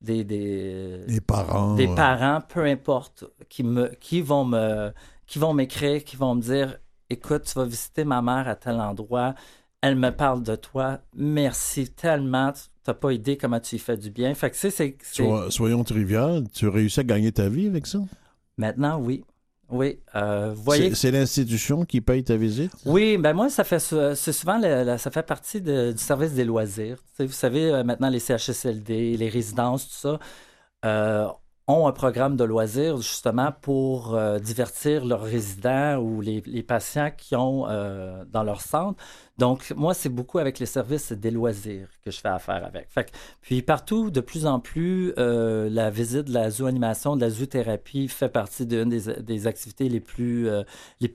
des, 0.01 0.23
des, 0.23 1.05
Les 1.07 1.21
parents. 1.21 1.75
des 1.75 1.87
parents, 1.87 2.41
peu 2.41 2.65
importe, 2.65 3.25
qui 3.49 3.63
me, 3.63 3.87
qui 3.99 4.21
vont 4.21 4.45
me, 4.45 4.93
qui 5.27 5.39
vont 5.39 5.53
m'écrire, 5.53 6.03
qui 6.03 6.15
vont 6.15 6.35
me 6.35 6.41
dire, 6.41 6.77
écoute, 7.09 7.43
tu 7.43 7.53
vas 7.53 7.65
visiter 7.65 8.03
ma 8.03 8.21
mère 8.21 8.47
à 8.47 8.55
tel 8.55 8.75
endroit, 8.79 9.35
elle 9.81 9.95
me 9.95 10.09
parle 10.11 10.43
de 10.43 10.55
toi, 10.55 10.99
merci 11.15 11.89
tellement, 11.89 12.51
t'as 12.83 12.93
pas 12.93 13.11
idée 13.13 13.37
comment 13.37 13.59
tu 13.59 13.75
y 13.75 13.79
fais 13.79 13.97
du 13.97 14.09
bien. 14.11 14.33
Fait 14.35 14.49
que 14.49 14.55
tu 14.55 14.61
sais, 14.61 14.71
c'est, 14.71 14.97
c'est- 15.01 15.23
Sois- 15.23 15.51
soyons 15.51 15.83
trivial, 15.83 16.43
tu 16.53 16.67
as 16.67 16.71
réussi 16.71 16.99
à 16.99 17.03
gagner 17.03 17.31
ta 17.31 17.47
vie 17.49 17.67
avec 17.67 17.87
ça? 17.87 17.99
maintenant 18.57 18.99
oui, 18.99 19.23
Oui. 19.71 19.99
Euh, 20.15 20.51
voyez. 20.55 20.95
C'est 20.95 21.11
l'institution 21.11 21.85
qui 21.85 22.01
paye 22.01 22.23
ta 22.23 22.35
visite? 22.35 22.71
Oui, 22.85 23.17
ben 23.17 23.33
moi, 23.33 23.49
ça 23.49 23.63
fait 23.63 23.77
c'est 23.79 24.33
souvent 24.33 24.57
le- 24.57 24.83
le- 24.83 24.97
ça 24.97 25.11
fait 25.11 25.21
partie 25.21 25.61
de- 25.61 25.91
du 25.91 25.97
service 25.99 26.33
des 26.33 26.43
loisirs. 26.43 26.97
Tu 27.15 27.25
vous 27.27 27.31
savez, 27.31 27.71
euh, 27.71 27.83
maintenant 27.83 28.09
les 28.09 28.19
CHSLD, 28.19 29.15
les 29.15 29.29
résidences, 29.29 29.87
tout 29.87 29.93
ça, 29.95 30.19
euh, 30.85 31.27
ont 31.69 31.87
un 31.87 31.91
programme 31.91 32.35
de 32.35 32.43
loisirs 32.43 32.97
justement 32.97 33.53
pour 33.61 34.15
euh, 34.15 34.39
divertir 34.39 35.05
leurs 35.05 35.21
résidents 35.21 35.97
ou 35.97 36.19
les, 36.19 36.63
patients 36.63 37.11
qui 37.15 37.35
ont 37.35 37.67
euh, 37.69 38.25
dans 38.31 38.41
leur 38.41 38.61
centre. 38.61 39.01
Donc, 39.39 39.73
moi, 39.77 39.93
c'est 39.93 40.09
beaucoup 40.09 40.37
avec 40.37 40.59
les 40.59 40.65
services 40.65 41.13
des 41.13 41.31
loisirs 41.31 41.87
que 42.03 42.11
je 42.11 42.19
fais 42.19 42.27
affaire 42.27 42.65
avec. 42.65 42.89
Puis 43.41 43.61
partout, 43.61 44.11
de 44.11 44.19
plus 44.19 44.45
en 44.45 44.59
plus, 44.59 45.13
euh, 45.17 45.69
la 45.69 45.89
visite 45.89 46.25
de 46.25 46.33
la 46.33 46.49
zooanimation, 46.49 47.15
de 47.15 47.21
la 47.21 47.29
zoothérapie 47.29 48.09
fait 48.09 48.27
partie 48.27 48.65
d'une 48.65 48.89
des, 48.89 49.47
activités 49.47 49.87
les 49.87 50.01
plus, 50.01 50.49
euh, 50.49 50.63
les, 50.99 51.07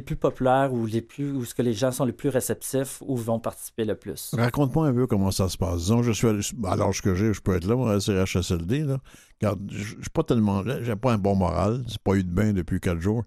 plus 0.00 0.16
populaires 0.16 0.74
ou 0.74 0.84
les 0.84 1.00
plus 1.00 1.32
où 1.32 1.46
ce 1.46 1.54
que 1.54 1.62
les 1.62 1.72
gens 1.72 1.90
sont 1.90 2.04
les 2.04 2.12
plus 2.12 2.28
réceptifs 2.28 3.02
ou 3.06 3.16
vont 3.16 3.40
participer 3.40 3.86
le 3.86 3.94
plus. 3.94 4.34
Raconte-moi 4.36 4.88
un 4.88 4.92
peu 4.92 5.06
comment 5.06 5.30
ça 5.30 5.48
se 5.48 5.56
passe. 5.56 5.78
Disons, 5.78 6.02
je 6.02 6.12
suis 6.12 6.28
à 6.28 6.76
l'âge 6.76 7.00
que 7.00 7.14
j'ai, 7.14 7.32
je 7.32 7.40
peux 7.40 7.56
être 7.56 7.66
là, 7.66 7.76
moi, 7.76 7.92
à 7.92 7.94
la 7.94 8.00
CHSLD. 8.26 8.80
Là. 8.80 8.98
Regarde, 9.40 9.60
je 9.70 10.10
pas 10.12 10.22
tellement. 10.22 10.62
J'ai 10.82 10.96
pas 10.96 11.14
un 11.14 11.18
bon 11.18 11.34
moral. 11.34 11.82
J'ai 11.86 11.96
pas 12.04 12.14
eu 12.14 12.24
de 12.24 12.30
bain 12.30 12.52
depuis 12.52 12.78
quatre 12.78 13.00
jours. 13.00 13.24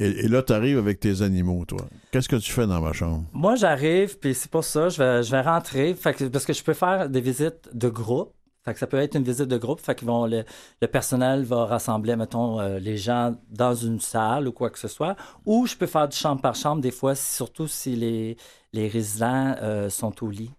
Et, 0.00 0.24
et 0.24 0.28
là, 0.28 0.42
tu 0.42 0.52
arrives 0.52 0.78
avec 0.78 0.98
tes 0.98 1.22
animaux, 1.22 1.64
toi. 1.66 1.82
Qu'est-ce 2.10 2.28
que 2.28 2.36
tu 2.36 2.50
fais 2.50 2.66
dans 2.66 2.80
ma 2.80 2.92
chambre? 2.92 3.24
Moi, 3.32 3.54
j'arrive, 3.54 4.18
puis 4.18 4.34
c'est 4.34 4.50
pour 4.50 4.64
ça, 4.64 4.88
je 4.88 4.98
vais, 5.02 5.22
je 5.22 5.30
vais 5.30 5.42
rentrer, 5.42 5.94
fait 5.94 6.14
que- 6.14 6.24
parce 6.24 6.44
que 6.46 6.52
je 6.52 6.64
peux 6.64 6.72
faire 6.74 7.08
des 7.08 7.20
visites 7.20 7.68
de 7.72 7.88
groupe. 7.88 8.32
Fait 8.64 8.74
que 8.74 8.78
ça 8.78 8.86
peut 8.86 8.98
être 8.98 9.14
une 9.14 9.22
visite 9.24 9.46
de 9.48 9.56
groupe, 9.56 9.80
fait 9.80 9.94
que 9.94 10.04
vont, 10.04 10.26
le, 10.26 10.44
le 10.82 10.86
personnel 10.88 11.44
va 11.44 11.64
rassembler, 11.64 12.14
mettons, 12.16 12.60
euh, 12.60 12.78
les 12.78 12.98
gens 12.98 13.34
dans 13.50 13.74
une 13.74 14.00
salle 14.00 14.48
ou 14.48 14.52
quoi 14.52 14.68
que 14.68 14.78
ce 14.78 14.86
soit. 14.88 15.16
Ou 15.46 15.66
je 15.66 15.74
peux 15.76 15.86
faire 15.86 16.06
du 16.08 16.16
chambre 16.16 16.42
par 16.42 16.54
chambre, 16.54 16.82
des 16.82 16.90
fois, 16.90 17.14
surtout 17.14 17.66
si 17.66 17.96
les, 17.96 18.36
les 18.74 18.86
résidents 18.88 19.54
euh, 19.62 19.88
sont 19.88 20.12
au 20.22 20.28
lit 20.30 20.50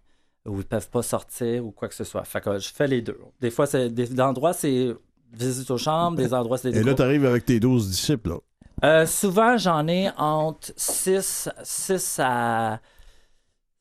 ou 0.46 0.58
ils 0.58 0.64
peuvent 0.64 0.90
pas 0.90 1.02
sortir 1.02 1.64
ou 1.64 1.70
quoi 1.70 1.86
que 1.88 1.94
ce 1.94 2.02
soit. 2.02 2.24
Fait 2.24 2.40
que 2.40 2.58
je 2.58 2.70
fais 2.74 2.88
les 2.88 3.02
deux. 3.02 3.18
Des 3.40 3.50
fois, 3.50 3.66
c'est 3.66 3.88
des 3.88 4.20
endroits, 4.20 4.52
c'est 4.52 4.88
visite 5.32 5.70
aux 5.70 5.78
chambres, 5.78 6.16
des 6.16 6.34
endroits, 6.40 6.58
c'est 6.58 6.72
des 6.72 6.80
Et 6.80 6.82
là, 6.82 6.94
tu 6.94 7.02
arrives 7.02 7.24
avec 7.24 7.44
tes 7.44 7.60
12 7.60 7.88
disciples. 7.88 8.30
là. 8.30 8.36
Euh, 8.84 9.06
souvent, 9.06 9.56
j'en 9.56 9.86
ai 9.86 10.10
entre 10.16 10.72
6, 10.76 11.48
6 11.62 12.18
à 12.22 12.80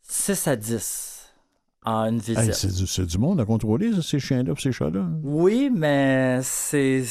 6 0.03 0.47
à 0.47 0.55
10 0.55 1.33
en 1.85 2.05
une 2.05 2.19
visite. 2.19 2.37
Hey, 2.37 2.53
c'est, 2.85 3.05
du, 3.05 3.17
monde 3.17 3.39
à 3.41 3.45
contrôler, 3.45 3.91
ces 4.01 4.19
chiens-là 4.19 4.53
ces 4.57 4.71
chats-là? 4.71 5.07
Oui, 5.23 5.71
mais 5.73 6.39
c'est 6.43 7.03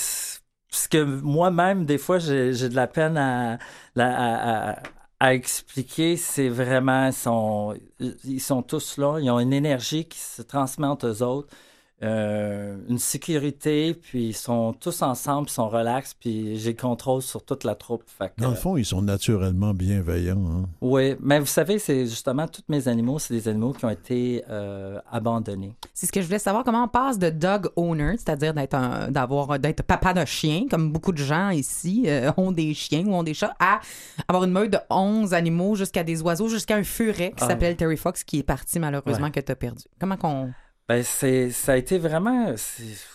parce 0.70 0.86
que 0.86 1.02
moi-même, 1.02 1.84
des 1.84 1.98
fois, 1.98 2.18
j'ai 2.20 2.52
de 2.68 2.74
la 2.76 2.86
peine 2.86 3.16
à, 3.16 3.58
la- 3.96 4.16
à, 4.16 4.70
à- 4.70 4.78
à 5.18 5.34
expliquer. 5.34 6.16
C'est 6.16 6.48
vraiment, 6.48 7.06
ils 7.08 7.12
sont, 7.12 7.74
ils 8.24 8.40
sont 8.40 8.62
tous 8.62 8.96
là. 8.98 9.18
Ils 9.20 9.30
ont 9.30 9.40
une 9.40 9.52
énergie 9.52 10.04
qui 10.04 10.18
se 10.18 10.42
transmet 10.42 10.86
entre 10.86 11.08
eux 11.08 11.22
autres. 11.22 11.48
Euh, 12.02 12.76
une 12.88 12.98
sécurité, 12.98 13.94
puis 13.94 14.28
ils 14.28 14.32
sont 14.36 14.72
tous 14.72 15.02
ensemble, 15.02 15.48
ils 15.48 15.52
sont 15.52 15.68
relax, 15.68 16.14
puis 16.14 16.56
j'ai 16.56 16.70
le 16.72 16.76
contrôle 16.80 17.20
sur 17.22 17.42
toute 17.44 17.64
la 17.64 17.74
troupe. 17.74 18.02
Fait 18.06 18.28
que, 18.34 18.40
Dans 18.42 18.50
le 18.50 18.54
fond, 18.56 18.76
ils 18.76 18.84
sont 18.84 19.02
naturellement 19.02 19.74
bienveillants. 19.74 20.42
hein. 20.50 20.68
Oui, 20.80 21.14
mais 21.20 21.38
vous 21.38 21.46
savez, 21.46 21.78
c'est 21.78 22.06
justement 22.06 22.48
tous 22.48 22.62
mes 22.68 22.88
animaux, 22.88 23.18
c'est 23.18 23.34
des 23.34 23.48
animaux 23.48 23.72
qui 23.72 23.84
ont 23.84 23.90
été 23.90 24.42
euh, 24.48 24.98
abandonnés. 25.10 25.74
C'est 25.92 26.06
ce 26.06 26.12
que 26.12 26.20
je 26.20 26.26
voulais 26.26 26.38
savoir, 26.38 26.64
comment 26.64 26.84
on 26.84 26.88
passe 26.88 27.18
de 27.18 27.28
dog 27.30 27.68
owner, 27.76 28.12
c'est-à-dire 28.16 28.54
d'être 28.54 28.74
un- 28.74 29.10
d'avoir 29.10 29.58
d'être 29.58 29.82
papa 29.82 30.14
de 30.14 30.24
chien, 30.24 30.66
comme 30.70 30.90
beaucoup 30.92 31.12
de 31.12 31.18
gens 31.18 31.50
ici 31.50 32.04
euh, 32.06 32.30
ont 32.36 32.52
des 32.52 32.72
chiens 32.74 33.04
ou 33.06 33.14
ont 33.14 33.22
des 33.22 33.34
chats, 33.34 33.54
à 33.60 33.80
avoir 34.26 34.44
une 34.44 34.52
meute 34.52 34.70
de 34.72 34.78
11 34.88 35.34
animaux 35.34 35.74
jusqu'à 35.74 36.02
des 36.04 36.22
oiseaux, 36.22 36.48
jusqu'à 36.48 36.76
un 36.76 36.82
furet 36.82 37.30
qui 37.36 37.44
Ah. 37.44 37.48
s'appelle 37.48 37.76
Terry 37.76 37.96
Fox 37.96 38.24
qui 38.24 38.38
est 38.38 38.42
parti 38.42 38.78
malheureusement 38.78 39.26
Ouais. 39.26 39.30
que 39.30 39.40
tu 39.40 39.52
as 39.52 39.56
perdu. 39.56 39.84
Comment 40.00 40.16
qu'on 40.16 40.50
Ben, 40.90 41.04
c'est, 41.04 41.50
ça 41.50 41.72
a 41.72 41.76
été 41.76 41.98
vraiment. 41.98 42.52
c'est- 42.56 43.06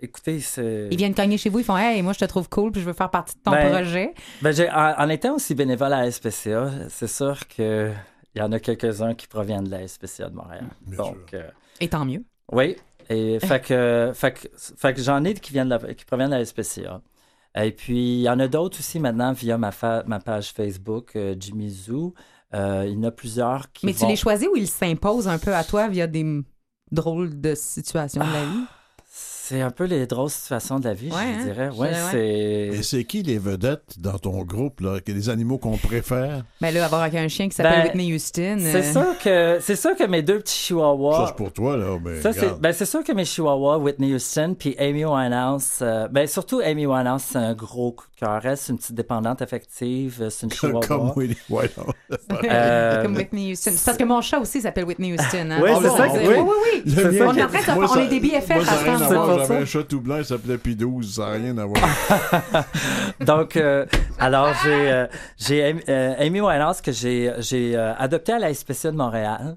Écoutez, 0.00 0.38
c'est. 0.38 0.86
ils 0.90 0.96
viennent 0.96 1.14
cogner 1.16 1.36
chez 1.36 1.48
vous, 1.48 1.58
ils 1.58 1.64
font 1.64 1.76
"Hey, 1.76 2.00
moi 2.02 2.12
je 2.12 2.20
te 2.20 2.24
trouve 2.24 2.48
cool 2.48 2.70
puis 2.70 2.80
je 2.80 2.86
veux 2.86 2.92
faire 2.92 3.10
partie 3.10 3.34
de 3.36 3.40
ton 3.42 3.50
Ben, 3.50 3.70
projet." 3.72 4.14
Ben, 4.40 4.52
j'ai- 4.52 4.70
en, 4.70 4.94
en 4.98 5.08
étant 5.08 5.34
aussi 5.34 5.54
bénévole 5.56 5.92
à 5.92 6.02
la 6.02 6.10
SPCA, 6.12 6.70
c'est 6.88 7.08
sûr 7.08 7.48
que 7.48 7.90
il 8.34 8.38
y 8.38 8.42
en 8.42 8.52
a 8.52 8.60
quelques-uns 8.60 9.14
qui 9.14 9.26
proviennent 9.26 9.64
de 9.64 9.70
la 9.72 9.86
SPCA 9.88 10.28
de 10.28 10.34
Montréal. 10.36 10.66
Bien 10.86 10.96
Donc, 10.96 11.34
euh, 11.34 11.48
Et 11.80 11.88
tant 11.88 12.04
mieux. 12.04 12.24
oui. 12.52 12.76
Et 13.10 13.38
fait 13.58 13.60
que, 13.64 14.12
fait 14.14 14.32
que, 14.32 14.48
fait 14.56 14.94
que 14.94 15.02
j'en 15.02 15.24
ai 15.24 15.34
qui, 15.34 15.52
viennent 15.52 15.68
de 15.70 15.74
la- 15.86 15.94
qui 15.94 16.04
proviennent 16.04 16.30
de 16.30 16.36
la 16.36 16.44
SPCA. 16.44 17.00
Et 17.60 17.72
puis, 17.72 18.14
il 18.18 18.20
y 18.22 18.28
en 18.30 18.38
a 18.38 18.46
d'autres 18.46 18.78
aussi 18.78 19.00
maintenant 19.00 19.32
via 19.32 19.58
ma, 19.58 19.72
fa- 19.72 20.04
ma 20.06 20.20
page 20.20 20.52
Facebook, 20.52 21.16
euh, 21.16 21.34
Jimmy 21.38 21.68
Zoo. 21.68 22.14
Euh, 22.54 22.84
il 22.86 22.94
y 22.94 22.96
en 22.96 23.02
a 23.04 23.10
plusieurs 23.10 23.70
qui 23.72 23.86
Mais 23.86 23.92
vont... 23.92 24.06
tu 24.06 24.06
les 24.06 24.16
choisis 24.16 24.46
ou 24.48 24.56
ils 24.56 24.68
s'imposent 24.68 25.26
un 25.28 25.38
peu 25.38 25.54
à 25.54 25.64
toi 25.64 25.88
via 25.88 26.06
des 26.06 26.24
drôles 26.92 27.40
de 27.40 27.54
situations 27.54 28.20
de 28.20 28.32
la 28.32 28.44
vie? 28.44 28.64
C'est 29.44 29.60
un 29.60 29.72
peu 29.72 29.84
les 29.86 30.06
drôles 30.06 30.30
situations 30.30 30.78
de 30.78 30.84
la 30.84 30.94
vie, 30.94 31.10
Ouais, 31.10 31.16
je 31.16 31.40
hein? 31.40 31.44
dirais. 31.52 31.68
Ouais, 31.70 31.88
ouais. 32.12 32.26
Et 32.70 32.70
c'est... 32.76 32.82
c'est 32.98 33.04
qui 33.04 33.24
les 33.24 33.38
vedettes 33.38 33.98
dans 33.98 34.16
ton 34.16 34.42
groupe, 34.44 34.78
là? 34.80 34.98
Les 35.04 35.28
animaux 35.30 35.58
qu'on 35.58 35.76
préfère? 35.76 36.44
Ben 36.60 36.72
là, 36.72 36.84
avoir 36.84 37.02
un 37.02 37.26
chien 37.28 37.48
qui 37.48 37.56
s'appelle 37.56 37.72
Ben, 37.78 37.84
Whitney 37.88 38.14
Houston. 38.14 38.58
C'est 38.60 38.76
euh, 38.76 38.92
sûr 38.92 39.18
que 39.18 39.58
c'est 39.60 39.74
sûr 39.74 39.96
que 39.96 40.04
mes 40.04 40.22
deux 40.22 40.38
petits 40.38 40.52
Ça, 40.54 40.66
chihuahuas. 40.68 41.26
c'est 41.26 41.36
pour 41.36 41.52
toi, 41.52 41.76
là. 41.76 41.98
Mais 42.04 42.20
Ça, 42.20 42.32
c'est 42.32 42.56
ben, 42.60 42.72
c'est 42.72 42.86
sûr 42.86 43.02
que 43.02 43.10
mes 43.12 43.24
chihuahuas, 43.24 43.78
Whitney 43.78 44.14
Houston, 44.14 44.54
puis 44.56 44.76
Amy 44.78 45.04
Winehouse, 45.04 45.78
euh, 45.82 46.06
ben, 46.06 46.28
surtout 46.28 46.60
Amy 46.64 46.86
Winehouse, 46.86 47.22
c'est 47.32 47.38
un 47.38 47.54
gros 47.54 47.90
coup 47.90 48.06
de 48.14 48.20
cœur. 48.24 48.40
Elle, 48.46 48.56
c'est 48.56 48.70
une 48.70 48.78
petite 48.78 48.94
dépendante 48.94 49.42
affective, 49.42 50.18
euh, 50.22 50.30
c'est 50.30 50.46
une 50.46 50.52
chihuahua. 50.56 50.86
Comme 50.86 51.12
Whitehouse. 51.50 51.92
Euh, 52.44 53.02
Comme 53.02 53.16
Whitney 53.16 53.52
Houston. 53.52 53.72
C'est 53.74 53.84
parce 53.84 53.98
que 53.98 54.04
mon 54.04 54.20
chat 54.20 54.38
aussi 54.38 54.60
s'appelle 54.60 54.84
Whitney 54.84 55.14
Houston. 55.14 55.50
Hein? 55.50 55.60
Oui, 55.60 55.70
c'est 55.82 55.88
ça 55.88 56.06
oui, 56.12 56.20
oui. 56.28 56.34
oui. 56.38 56.82
Le 56.94 57.26
On 57.26 57.34
est 57.34 57.42
en 57.42 57.48
train 57.48 57.58
de 57.58 57.64
se- 57.64 57.70
moi, 57.72 57.84
on 57.90 57.94
ça- 57.94 58.02
est 58.04 58.08
des 58.08 58.20
BFF 58.20 58.46
ça 58.64 58.72
à 58.72 58.98
ce 58.98 59.31
J'avais 59.38 59.62
un 59.62 59.64
chat 59.64 59.82
tout 59.84 60.00
blanc, 60.00 60.18
il 60.18 60.24
s'appelait 60.24 60.56
P12. 60.56 61.14
Ça 61.14 61.22
n'a 61.22 61.32
rien 61.32 61.58
à 61.58 61.66
voir. 61.66 62.66
Donc, 63.20 63.56
euh, 63.56 63.86
alors, 64.18 64.52
j'ai 64.62 64.90
euh, 64.90 65.06
j'ai 65.36 65.64
Amy, 65.64 65.82
euh, 65.88 66.14
Amy 66.18 66.40
Winehouse 66.40 66.80
que 66.80 66.92
j'ai 66.92 67.32
j'ai 67.38 67.76
euh, 67.76 67.94
adopté 67.96 68.32
à 68.32 68.38
la 68.38 68.52
SPCA 68.52 68.90
de 68.90 68.96
Montréal, 68.96 69.56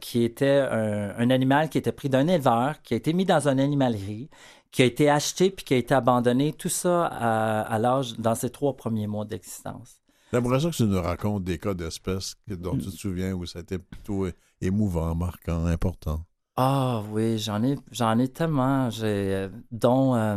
qui 0.00 0.22
était 0.22 0.60
un, 0.70 1.14
un 1.18 1.30
animal 1.30 1.68
qui 1.68 1.78
était 1.78 1.92
pris 1.92 2.08
d'un 2.08 2.28
éleveur, 2.28 2.80
qui 2.82 2.94
a 2.94 2.96
été 2.96 3.12
mis 3.12 3.24
dans 3.24 3.48
une 3.48 3.58
animalerie, 3.58 4.30
qui 4.70 4.82
a 4.82 4.84
été 4.84 5.10
acheté 5.10 5.50
puis 5.50 5.64
qui 5.64 5.74
a 5.74 5.78
été 5.78 5.94
abandonné, 5.94 6.52
tout 6.52 6.68
ça 6.68 7.06
à, 7.06 7.62
à 7.62 7.78
l'âge, 7.78 8.14
dans 8.18 8.36
ses 8.36 8.50
trois 8.50 8.76
premiers 8.76 9.08
mois 9.08 9.24
d'existence. 9.24 10.00
J'aimerais 10.32 10.60
ça 10.60 10.70
que 10.70 10.76
tu 10.76 10.84
nous 10.84 11.00
racontes 11.00 11.42
des 11.44 11.58
cas 11.58 11.74
d'espèces 11.74 12.36
dont 12.46 12.76
tu 12.76 12.86
te 12.86 12.90
souviens 12.90 13.32
où 13.32 13.46
c'était 13.46 13.78
plutôt 13.78 14.28
émouvant, 14.60 15.14
marquant, 15.14 15.64
important. 15.66 16.20
Ah 16.60 17.04
oui, 17.10 17.38
j'en 17.38 17.62
ai, 17.62 17.76
j'en 17.92 18.18
ai 18.18 18.26
tellement. 18.28 18.90
J'ai, 18.90 19.06
euh, 19.06 19.48
dont 19.70 20.16
euh, 20.16 20.36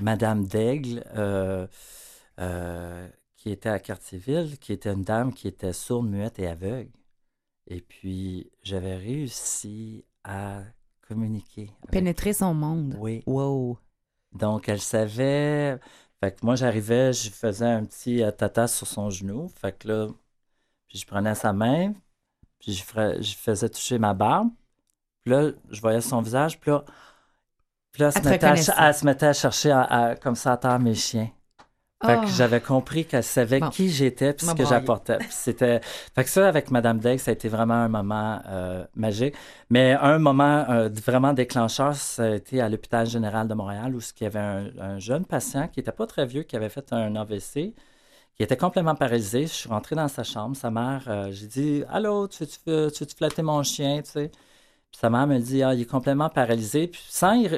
Madame 0.00 0.46
Daigle, 0.46 1.02
euh, 1.16 1.66
euh, 2.38 3.08
qui 3.34 3.50
était 3.50 3.70
à 3.70 3.80
Cartierville, 3.80 4.58
qui 4.60 4.72
était 4.72 4.92
une 4.92 5.02
dame 5.02 5.32
qui 5.34 5.48
était 5.48 5.72
sourde, 5.72 6.06
muette 6.08 6.38
et 6.38 6.46
aveugle. 6.46 6.92
Et 7.66 7.80
puis, 7.80 8.50
j'avais 8.62 8.96
réussi 8.96 10.04
à 10.24 10.62
communiquer. 11.08 11.70
avec- 11.82 11.90
Pénétrer 11.92 12.32
son 12.32 12.54
monde. 12.54 12.94
Oui. 13.00 13.24
Wow. 13.26 13.76
Donc, 14.32 14.68
elle 14.68 14.80
savait. 14.80 15.78
Fait 16.20 16.32
que 16.32 16.46
moi, 16.46 16.54
j'arrivais, 16.54 17.12
je 17.12 17.28
faisais 17.30 17.66
un 17.66 17.84
petit 17.84 18.22
tata 18.38 18.68
sur 18.68 18.86
son 18.86 19.10
genou. 19.10 19.48
Fait 19.48 19.76
que 19.76 19.88
là, 19.88 20.08
puis 20.88 20.98
je 20.98 21.06
prenais 21.06 21.34
sa 21.34 21.52
main, 21.52 21.94
puis 22.60 22.72
je, 22.74 22.84
ferais- 22.84 23.22
je 23.22 23.36
faisais 23.36 23.68
toucher 23.70 23.98
ma 23.98 24.14
barbe. 24.14 24.50
Puis 25.26 25.34
là, 25.34 25.50
je 25.72 25.80
voyais 25.80 26.00
son 26.00 26.22
visage, 26.22 26.60
puis 26.60 26.70
là, 26.70 26.84
puis 27.92 28.02
là 28.02 28.10
elle, 28.14 28.22
se 28.22 28.28
mettait 28.28 28.46
à, 28.46 28.50
reconnaissait. 28.50 28.72
ch- 28.72 28.78
elle 28.80 28.94
se 28.94 29.04
mettait 29.04 29.26
à 29.26 29.32
chercher 29.32 29.70
à- 29.72 29.82
à- 29.82 30.14
comme 30.16 30.36
ça 30.36 30.52
à 30.52 30.56
terre 30.56 30.78
mes 30.78 30.94
chiens. 30.94 31.28
Fait 32.04 32.18
Oh. 32.18 32.22
que 32.22 32.26
j'avais 32.28 32.60
compris 32.60 33.06
qu'elle 33.06 33.24
savait 33.24 33.60
Bon. 33.60 33.70
qui 33.70 33.88
j'étais 33.90 34.34
puis 34.34 34.46
ce 34.46 34.52
que 34.54 34.64
j'apportais. 34.66 35.18
C'était... 35.30 35.80
Fait 36.14 36.24
que 36.24 36.30
ça, 36.30 36.46
avec 36.48 36.70
Madame 36.70 36.98
Daigle, 37.00 37.20
ça 37.20 37.30
a 37.30 37.34
été 37.34 37.48
vraiment 37.48 37.74
un 37.74 37.88
moment 37.88 38.40
euh, 38.46 38.86
magique. 38.94 39.34
Mais 39.70 39.94
un 39.94 40.18
moment 40.18 40.64
euh, 40.70 40.90
vraiment 41.04 41.32
déclencheur, 41.32 41.96
ça 41.96 42.24
a 42.24 42.30
été 42.36 42.60
à 42.60 42.68
l'hôpital 42.68 43.06
général 43.06 43.48
de 43.48 43.54
Montréal 43.54 43.94
où 43.96 44.00
il 44.20 44.24
y 44.24 44.26
avait 44.26 44.38
un, 44.38 44.70
un 44.80 44.98
jeune 45.00 45.24
patient 45.26 45.68
qui 45.68 45.80
était 45.80 45.92
pas 45.92 46.06
très 46.06 46.26
vieux, 46.26 46.42
qui 46.44 46.54
avait 46.56 46.68
fait 46.68 46.92
un 46.92 47.16
AVC, 47.16 47.74
qui 48.36 48.42
était 48.42 48.56
complètement 48.58 48.94
paralysé. 48.94 49.42
Je 49.46 49.52
suis 49.54 49.68
rentré 49.70 49.96
dans 49.96 50.08
sa 50.08 50.22
chambre. 50.24 50.54
Sa 50.56 50.70
mère, 50.70 51.04
euh, 51.08 51.28
j'ai 51.32 51.46
dit 51.46 51.84
«Allô, 51.88 52.28
tu 52.28 52.44
veux-tu, 52.44 52.58
euh, 52.68 52.90
tu 52.90 53.04
veux-tu 53.04 53.16
flatter 53.16 53.42
mon 53.42 53.62
chien?» 53.62 54.02
tu 54.04 54.10
sais. 54.10 54.30
Puis 54.92 55.00
sa 55.00 55.10
mère 55.10 55.26
me 55.26 55.38
dit 55.38 55.62
«Ah, 55.64 55.74
il 55.74 55.82
est 55.82 55.86
complètement 55.86 56.30
paralysé.» 56.30 56.90
sans 57.08 57.34
y 57.34 57.48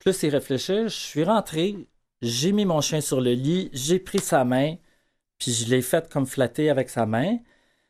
plus 0.00 0.22
y 0.22 0.30
réfléchir, 0.30 0.84
je 0.88 0.96
suis 0.96 1.24
rentré, 1.24 1.86
j'ai 2.22 2.52
mis 2.52 2.64
mon 2.64 2.80
chien 2.80 3.00
sur 3.00 3.20
le 3.20 3.32
lit, 3.32 3.70
j'ai 3.72 3.98
pris 4.00 4.18
sa 4.18 4.44
main, 4.44 4.76
puis 5.38 5.52
je 5.52 5.68
l'ai 5.70 5.82
fait 5.82 6.08
comme 6.10 6.26
flatter 6.26 6.70
avec 6.70 6.90
sa 6.90 7.06
main 7.06 7.38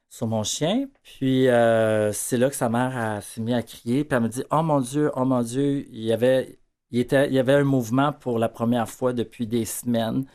sur 0.09 0.27
mon 0.27 0.43
chien. 0.43 0.89
Puis 1.03 1.49
euh, 1.49 2.13
c'est 2.13 2.37
là 2.39 2.51
que 2.51 2.57
sa 2.57 2.69
mère 2.69 3.23
s'est 3.23 3.41
mise 3.41 3.55
à 3.55 3.63
crier, 3.63 4.05
puis 4.05 4.17
elle 4.17 4.23
me 4.25 4.29
dit 4.29 4.45
Oh 4.51 4.63
mon 4.63 4.81
Dieu, 4.81 5.11
oh 5.17 5.25
mon 5.25 5.43
Dieu, 5.43 5.87
il 5.91 6.03
y 6.05 6.13
avait, 6.13 6.59
il 6.91 7.07
y 7.11 7.39
avait 7.39 7.55
un 7.55 7.65
mouvement 7.65 8.13
pour 8.13 8.39
la 8.39 8.49
première 8.49 8.89
fois 8.89 9.13
depuis 9.13 9.47
des 9.47 9.65
semaines 9.65 10.27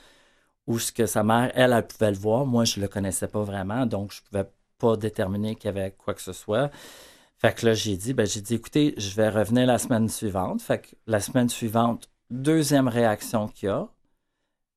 où 0.68 0.80
ce 0.80 0.92
que 0.92 1.06
sa 1.06 1.24
mère, 1.24 1.52
elle, 1.56 1.74
elle 1.74 1.88
pouvait 1.88 2.12
le 2.12 2.18
voir. 2.18 2.46
Moi, 2.46 2.66
je 2.66 2.80
le 2.80 2.88
connaissais 2.88 3.28
pas 3.28 3.44
vraiment, 3.44 3.86
donc 3.86 4.12
je 4.14 4.22
pouvais 4.24 4.50
pas 4.80 4.98
déterminer 4.98 5.56
qu'il 5.56 5.66
y 5.66 5.70
avait 5.70 5.92
quoi 5.92 6.14
que 6.14 6.22
ce 6.22 6.34
soit. 6.34 6.72
Fait 7.38 7.54
que 7.54 7.66
là, 7.66 7.74
j'ai 7.74 7.98
dit, 7.98 8.14
ben, 8.14 8.26
j'ai 8.26 8.42
dit, 8.42 8.56
écoutez, 8.56 8.94
je 8.98 9.14
vais 9.16 9.30
revenir 9.30 9.66
la 9.68 9.78
semaine 9.78 10.08
suivante. 10.10 10.62
Fait 10.62 10.80
que 10.80 10.88
la 11.08 11.20
semaine 11.20 11.50
suivante, 11.50 12.10
deuxième 12.30 12.88
réaction 12.88 13.48
qu'il 13.48 13.68
y 13.68 13.72
a. 13.72 13.88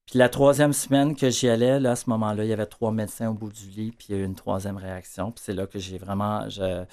Puis 0.06 0.18
la 0.18 0.28
troisième 0.28 0.72
semaine 0.72 1.14
que 1.14 1.28
j'y 1.30 1.48
allais, 1.48 1.78
là, 1.80 1.92
à 1.92 1.96
ce 1.96 2.08
moment-là, 2.10 2.42
il 2.44 2.48
y 2.48 2.52
avait 2.52 2.66
trois 2.66 2.90
médecins 2.92 3.28
au 3.30 3.34
bout 3.34 3.52
du 3.52 3.68
lit, 3.68 3.92
puis 3.92 4.06
il 4.08 4.16
y 4.16 4.18
a 4.18 4.22
eu 4.22 4.24
une 4.24 4.34
troisième 4.34 4.76
réaction. 4.78 5.30
Puis 5.30 5.42
c'est 5.46 5.52
là 5.52 5.66
que 5.66 5.78
j'ai 5.78 5.98
vraiment. 5.98 6.48
je- 6.48 6.84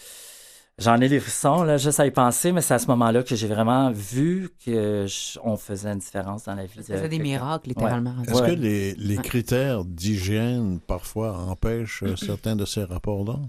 J'en 0.77 0.99
ai 0.99 1.07
des 1.07 1.21
frissons, 1.21 1.63
là, 1.63 1.77
juste 1.77 2.01
à 2.01 2.05
y 2.05 2.11
penser, 2.11 2.51
mais 2.51 2.59
c'est 2.59 2.73
à 2.73 2.79
ce 2.79 2.87
moment-là 2.87 3.23
que 3.23 3.33
j'ai 3.33 3.47
vraiment 3.47 3.91
vu 3.91 4.49
qu'on 4.65 5.55
faisait 5.55 5.89
une 5.89 5.99
différence 5.99 6.43
dans 6.43 6.53
la 6.55 6.65
vie. 6.65 6.83
Ça 6.83 6.91
de 6.93 6.97
faisait 6.97 7.07
des 7.07 7.19
miracles, 7.19 7.69
littéralement. 7.69 8.13
Est-ce 8.27 8.41
Ouais. 8.41 8.49
que 8.49 8.59
les, 8.59 8.93
les 8.95 9.15
critères 9.15 9.85
d'hygiène, 9.85 10.81
parfois, 10.81 11.37
empêchent 11.37 12.03
certains 12.17 12.57
de 12.57 12.65
ces 12.65 12.83
rapports-là? 12.83 13.39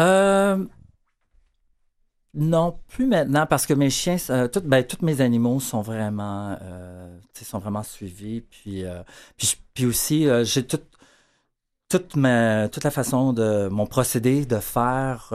Euh, 0.00 0.64
non, 2.34 2.78
plus 2.88 3.06
maintenant, 3.06 3.46
parce 3.46 3.66
que 3.66 3.74
mes 3.74 3.90
chiens, 3.90 4.16
euh, 4.30 4.48
ben, 4.64 4.82
tous 4.84 5.04
mes 5.04 5.20
animaux 5.20 5.60
sont 5.60 5.82
vraiment, 5.82 6.56
euh, 6.62 7.18
suivis. 7.82 8.40
Puis, 8.40 8.84
euh, 8.84 9.02
puis, 9.36 9.58
aussi, 9.86 10.26
j'ai 10.44 10.66
tout- 10.66 10.80
toute, 11.88 12.16
ma, 12.16 12.68
toute 12.68 12.84
la 12.84 12.90
façon 12.90 13.32
de 13.32 13.68
mon 13.68 13.86
procédé 13.86 14.46
de 14.46 14.58
faire. 14.58 15.28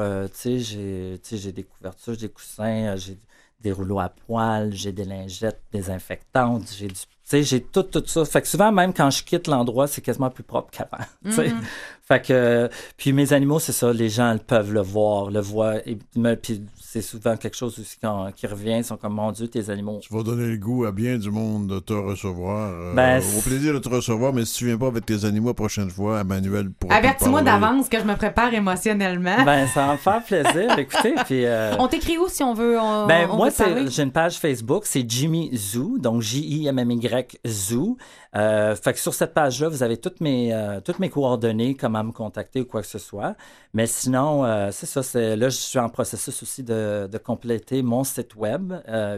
j'ai 1.38 1.52
des 1.52 1.64
couvertures, 1.64 2.14
j'ai 2.14 2.28
des 2.28 2.34
coussins, 2.34 2.96
j'ai 2.96 3.18
des 3.62 3.72
rouleaux 3.72 4.00
à 4.00 4.10
poils, 4.10 4.74
j'ai 4.74 4.92
des 4.92 5.06
lingettes 5.06 5.62
désinfectantes, 5.72 6.68
j'ai 6.78 6.88
du. 6.88 6.96
Tu 7.30 7.32
sais, 7.32 7.44
j'ai 7.44 7.62
tout, 7.62 7.84
tout 7.84 8.04
ça. 8.06 8.24
Fait 8.24 8.42
que 8.42 8.48
souvent, 8.48 8.72
même 8.72 8.94
quand 8.94 9.10
je 9.10 9.22
quitte 9.24 9.48
l'endroit, 9.48 9.88
c'est 9.88 10.02
quasiment 10.02 10.30
plus 10.30 10.44
propre 10.44 10.70
qu'avant. 10.72 11.04
tu 11.26 11.32
sais. 11.34 11.50
Mhm. 11.50 11.62
Fait 12.08 12.22
que, 12.26 12.32
euh, 12.32 12.68
puis 12.96 13.12
mes 13.12 13.34
animaux, 13.34 13.60
c'est 13.60 13.74
ça, 13.74 13.92
les 13.92 14.08
gens 14.08 14.32
ils 14.32 14.40
peuvent 14.40 14.72
le 14.72 14.80
voir, 14.80 15.30
le 15.30 15.42
voient. 15.42 15.76
Et, 15.86 15.98
me- 16.16 16.36
puis 16.36 16.62
c'est 16.82 17.02
souvent 17.02 17.36
quelque 17.36 17.58
chose 17.58 17.78
aussi 17.78 17.98
quand, 18.02 18.32
qui 18.34 18.48
revient, 18.48 18.78
ils 18.78 18.84
sont 18.86 18.96
comme, 18.96 19.16
mon 19.16 19.34
Dieu, 19.34 19.50
tes 19.50 19.70
animaux. 19.70 20.00
Tu 20.02 20.14
vas 20.14 20.24
donner 20.24 20.48
le 20.48 20.56
goût 20.56 20.86
à 20.86 20.94
bien 20.94 21.18
du 21.18 21.30
monde 21.30 21.68
de 21.68 21.80
te 21.80 21.92
recevoir. 21.92 22.70
euh, 22.72 22.94
Ben, 22.96 23.22
au 23.38 23.42
plaisir 23.42 23.74
de 23.74 23.80
te 23.80 23.90
recevoir, 23.90 24.32
mais 24.32 24.46
si 24.46 24.54
tu 24.60 24.66
viens 24.68 24.78
pas 24.78 24.88
avec 24.88 25.06
tes 25.06 25.26
animaux 25.26 25.50
la 25.50 25.54
prochaine 25.54 25.90
fois, 25.90 26.22
Emmanuel 26.22 26.70
pourra 26.72 26.94
te 26.94 27.00
Avertis-moi 27.00 27.42
d'avance 27.42 27.90
que 27.90 28.00
je 28.00 28.06
me 28.06 28.16
prépare 28.16 28.54
émotionnellement. 28.54 29.44
Ben, 29.44 29.68
ça 29.68 29.88
va 29.88 29.92
me 29.94 29.98
faire 29.98 30.24
plaisir, 30.24 30.72
écoutez. 30.80 31.14
Puis, 31.26 31.44
euh, 31.46 31.76
on 31.78 31.90
t'écrit 31.90 32.18
où 32.18 32.30
si 32.30 32.42
on 32.42 32.54
veut 32.54 32.80
on, 32.80 33.06
ben, 33.06 33.28
on 33.30 33.36
moi, 33.36 33.50
j'ai 33.90 34.04
une 34.04 34.14
page 34.14 34.38
Facebook, 34.38 34.84
c'est 34.86 35.04
Jimmy 35.06 35.50
Zoo, 35.58 35.98
donc 35.98 36.22
J-I-M-M-Y 36.22 37.17
Zoo. 37.46 37.98
Euh, 38.36 38.76
fait 38.76 38.94
que 38.94 39.00
sur 39.00 39.14
cette 39.14 39.34
page-là, 39.34 39.70
vous 39.70 39.84
avez 39.84 39.98
toutes 39.98 40.22
mes, 40.22 40.54
euh, 40.54 40.82
toutes 40.82 41.00
mes 41.00 41.10
coordonnées, 41.10 41.76
comment 41.76 42.04
me 42.04 42.12
contacter 42.12 42.62
ou 42.62 42.66
quoi 42.66 42.82
que 42.82 42.88
ce 42.88 43.00
soit. 43.00 43.36
Mais 43.74 43.88
sinon, 43.88 44.46
euh, 44.46 44.70
c'est 44.72 44.86
ça. 44.86 45.04
C'est, 45.04 45.36
là, 45.36 45.50
je 45.50 45.58
suis 45.58 45.80
en 45.80 45.90
processus 45.90 46.42
aussi 46.44 46.64
de, 46.64 47.08
de 47.12 47.18
compléter 47.18 47.82
mon 47.82 48.04
site 48.04 48.36
web. 48.36 48.74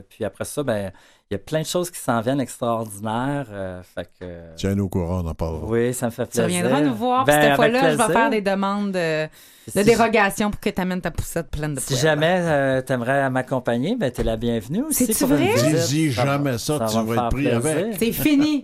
Puis 0.10 0.24
après 0.26 0.46
ça, 0.46 0.64
ben, 0.64 0.92
il 1.32 1.36
y 1.36 1.36
a 1.36 1.40
plein 1.40 1.62
de 1.62 1.66
choses 1.68 1.92
qui 1.92 2.00
s'en 2.00 2.22
viennent 2.22 2.42
extraordinaires. 2.42 3.46
euh, 3.52 3.84
fait 3.84 4.10
que, 4.20 4.26
Tiens-nous 4.56 4.86
au 4.86 4.90
courant, 4.90 5.22
on 5.24 5.28
en 5.28 5.36
parlera. 5.36 5.64
oui, 5.68 5.94
ça 5.94 6.08
me 6.08 6.12
fait 6.12 6.26
Tu 6.26 6.40
plaisir. 6.42 6.64
reviendras 6.64 6.82
nous 6.82 6.96
voir. 6.96 7.24
Ben, 7.26 7.40
cette 7.40 7.56
fois-là, 7.56 7.92
je 7.92 7.98
vais 7.98 8.12
faire 8.14 8.30
des 8.32 8.42
demandes 8.42 8.92
de, 8.94 9.26
de 9.26 9.30
Si- 9.72 9.84
dérogation 9.84 10.50
pour 10.50 10.60
que 10.60 10.72
tu 10.72 10.82
amènes 10.82 11.02
ta 11.02 11.12
poussette 11.12 11.52
pleine 11.52 11.76
de 11.76 11.80
Si 11.80 11.96
jamais 11.98 12.40
euh, 12.42 12.82
t'aimerais 12.82 13.30
m'accompagner, 13.30 13.96
ben 13.96 14.10
t'es 14.10 14.24
la 14.24 14.38
bienvenue 14.38 14.82
aussi. 14.86 15.06
C'est-tu 15.06 15.24
une 15.26 15.30
vrai? 15.38 15.56
Ça 15.56 15.68
va- 15.70 16.10
jamais 16.26 16.58
ça, 16.58 16.80
tu 16.90 16.96
va 16.96 17.04
vas 17.04 17.14
être 17.14 17.30
pris 17.30 17.44
plaisir. 17.44 17.58
avec. 17.58 17.96
C'est 18.00 18.12
fini. 18.12 18.64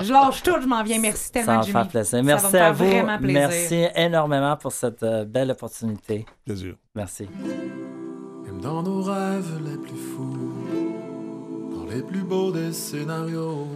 Je 0.00 0.12
lâche 0.12 0.42
tout, 0.42 0.56
je 0.60 0.66
m'en 0.66 0.82
viens. 0.82 0.98
Merci 0.98 1.26
Ça 1.26 1.30
tellement, 1.30 1.52
va 1.52 1.58
me 1.58 1.62
Jimmy. 1.62 1.72
faire 1.74 1.88
plaisir. 1.88 2.18
va 2.18 2.22
Merci 2.24 2.46
me 2.46 2.50
faire 2.50 2.64
à 2.66 2.72
vous. 2.72 2.84
vraiment 2.86 3.18
plaisir. 3.18 3.40
Merci 3.48 3.86
énormément 3.94 4.56
pour 4.56 4.72
cette 4.72 5.02
euh, 5.04 5.24
belle 5.24 5.52
opportunité. 5.52 6.26
Plaisir. 6.44 6.74
Merci. 6.96 7.28
Même 8.44 8.60
dans 8.60 8.82
nos 8.82 9.00
rêves 9.02 9.60
les 9.64 9.76
plus 9.76 9.96
fous, 9.96 10.49
les 11.90 12.02
plus 12.02 12.22
beaux 12.22 12.52
des 12.52 12.72
scénarios, 12.72 13.66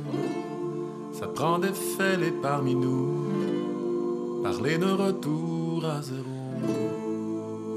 ça 1.13 1.27
prend 1.27 1.59
des 1.59 1.73
les 2.21 2.31
parmi 2.31 2.75
nous, 2.75 4.43
parler 4.43 4.79
de 4.79 4.87
retour 4.87 5.85
à 5.85 6.01
zéro. 6.01 6.25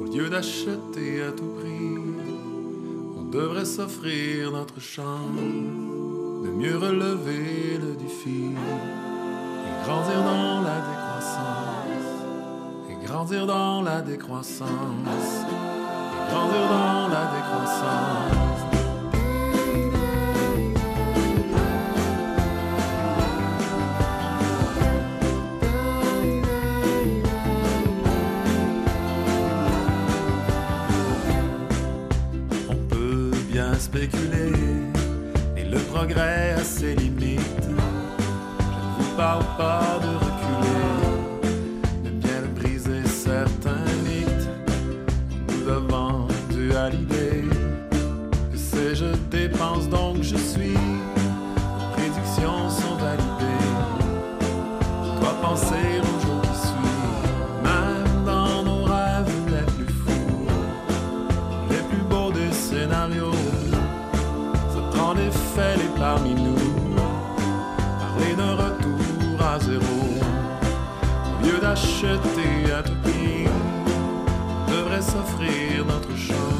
Au 0.01 0.05
lieu 0.05 0.29
d'acheter 0.29 1.23
à 1.27 1.31
tout 1.31 1.53
prix, 1.59 1.97
on 3.17 3.23
devrait 3.23 3.65
s'offrir 3.65 4.51
notre 4.51 4.79
chance 4.79 5.37
de 6.43 6.49
mieux 6.49 6.77
relever 6.77 7.79
le 7.81 7.95
défi. 7.95 8.51
Et 9.65 9.85
grandir 9.85 10.23
dans 10.23 10.61
la 10.61 10.79
décroissance, 10.91 12.09
et 12.89 13.05
grandir 13.05 13.47
dans 13.47 13.81
la 13.81 14.01
décroissance. 14.01 14.67
Grandir 16.29 16.65
dans 16.69 17.07
la 17.07 17.25
décroissance. 17.35 18.56
Progrès 35.97 36.53
a 36.53 36.63
ses 36.63 36.93
limites. 36.93 37.41
Je 37.63 37.69
ne 37.69 38.91
vous 38.97 39.15
parle 39.17 39.43
pas 39.57 39.99
de 40.05 40.06
d'acheter 71.77 72.71
à 72.71 72.81
tout 72.81 72.95
prix 73.03 73.45
devrait 74.67 75.01
s'offrir 75.01 75.85
notre 75.85 76.15
chance 76.17 76.56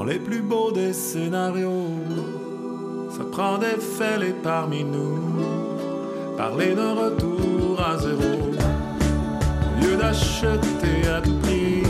dans 0.00 0.06
les 0.06 0.18
plus 0.18 0.40
beaux 0.40 0.72
des 0.72 0.94
scénarios. 0.94 1.90
Ça 3.10 3.22
prend 3.30 3.58
des 3.58 3.78
faits 3.78 4.42
parmi 4.42 4.82
nous, 4.82 5.18
parler 6.38 6.74
d'un 6.74 6.94
retour 6.94 7.78
à 7.78 7.98
zéro. 7.98 8.32
Au 8.50 9.84
lieu 9.84 9.96
d'acheter 9.98 11.06
à 11.06 11.20
tout 11.20 11.36
prix, 11.42 11.82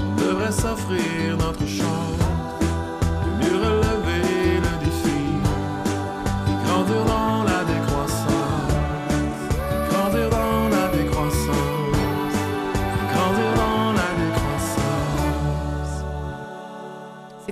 on 0.00 0.22
devrait 0.22 0.52
s'offrir 0.52 1.36
notre 1.38 1.66
chance 1.66 2.01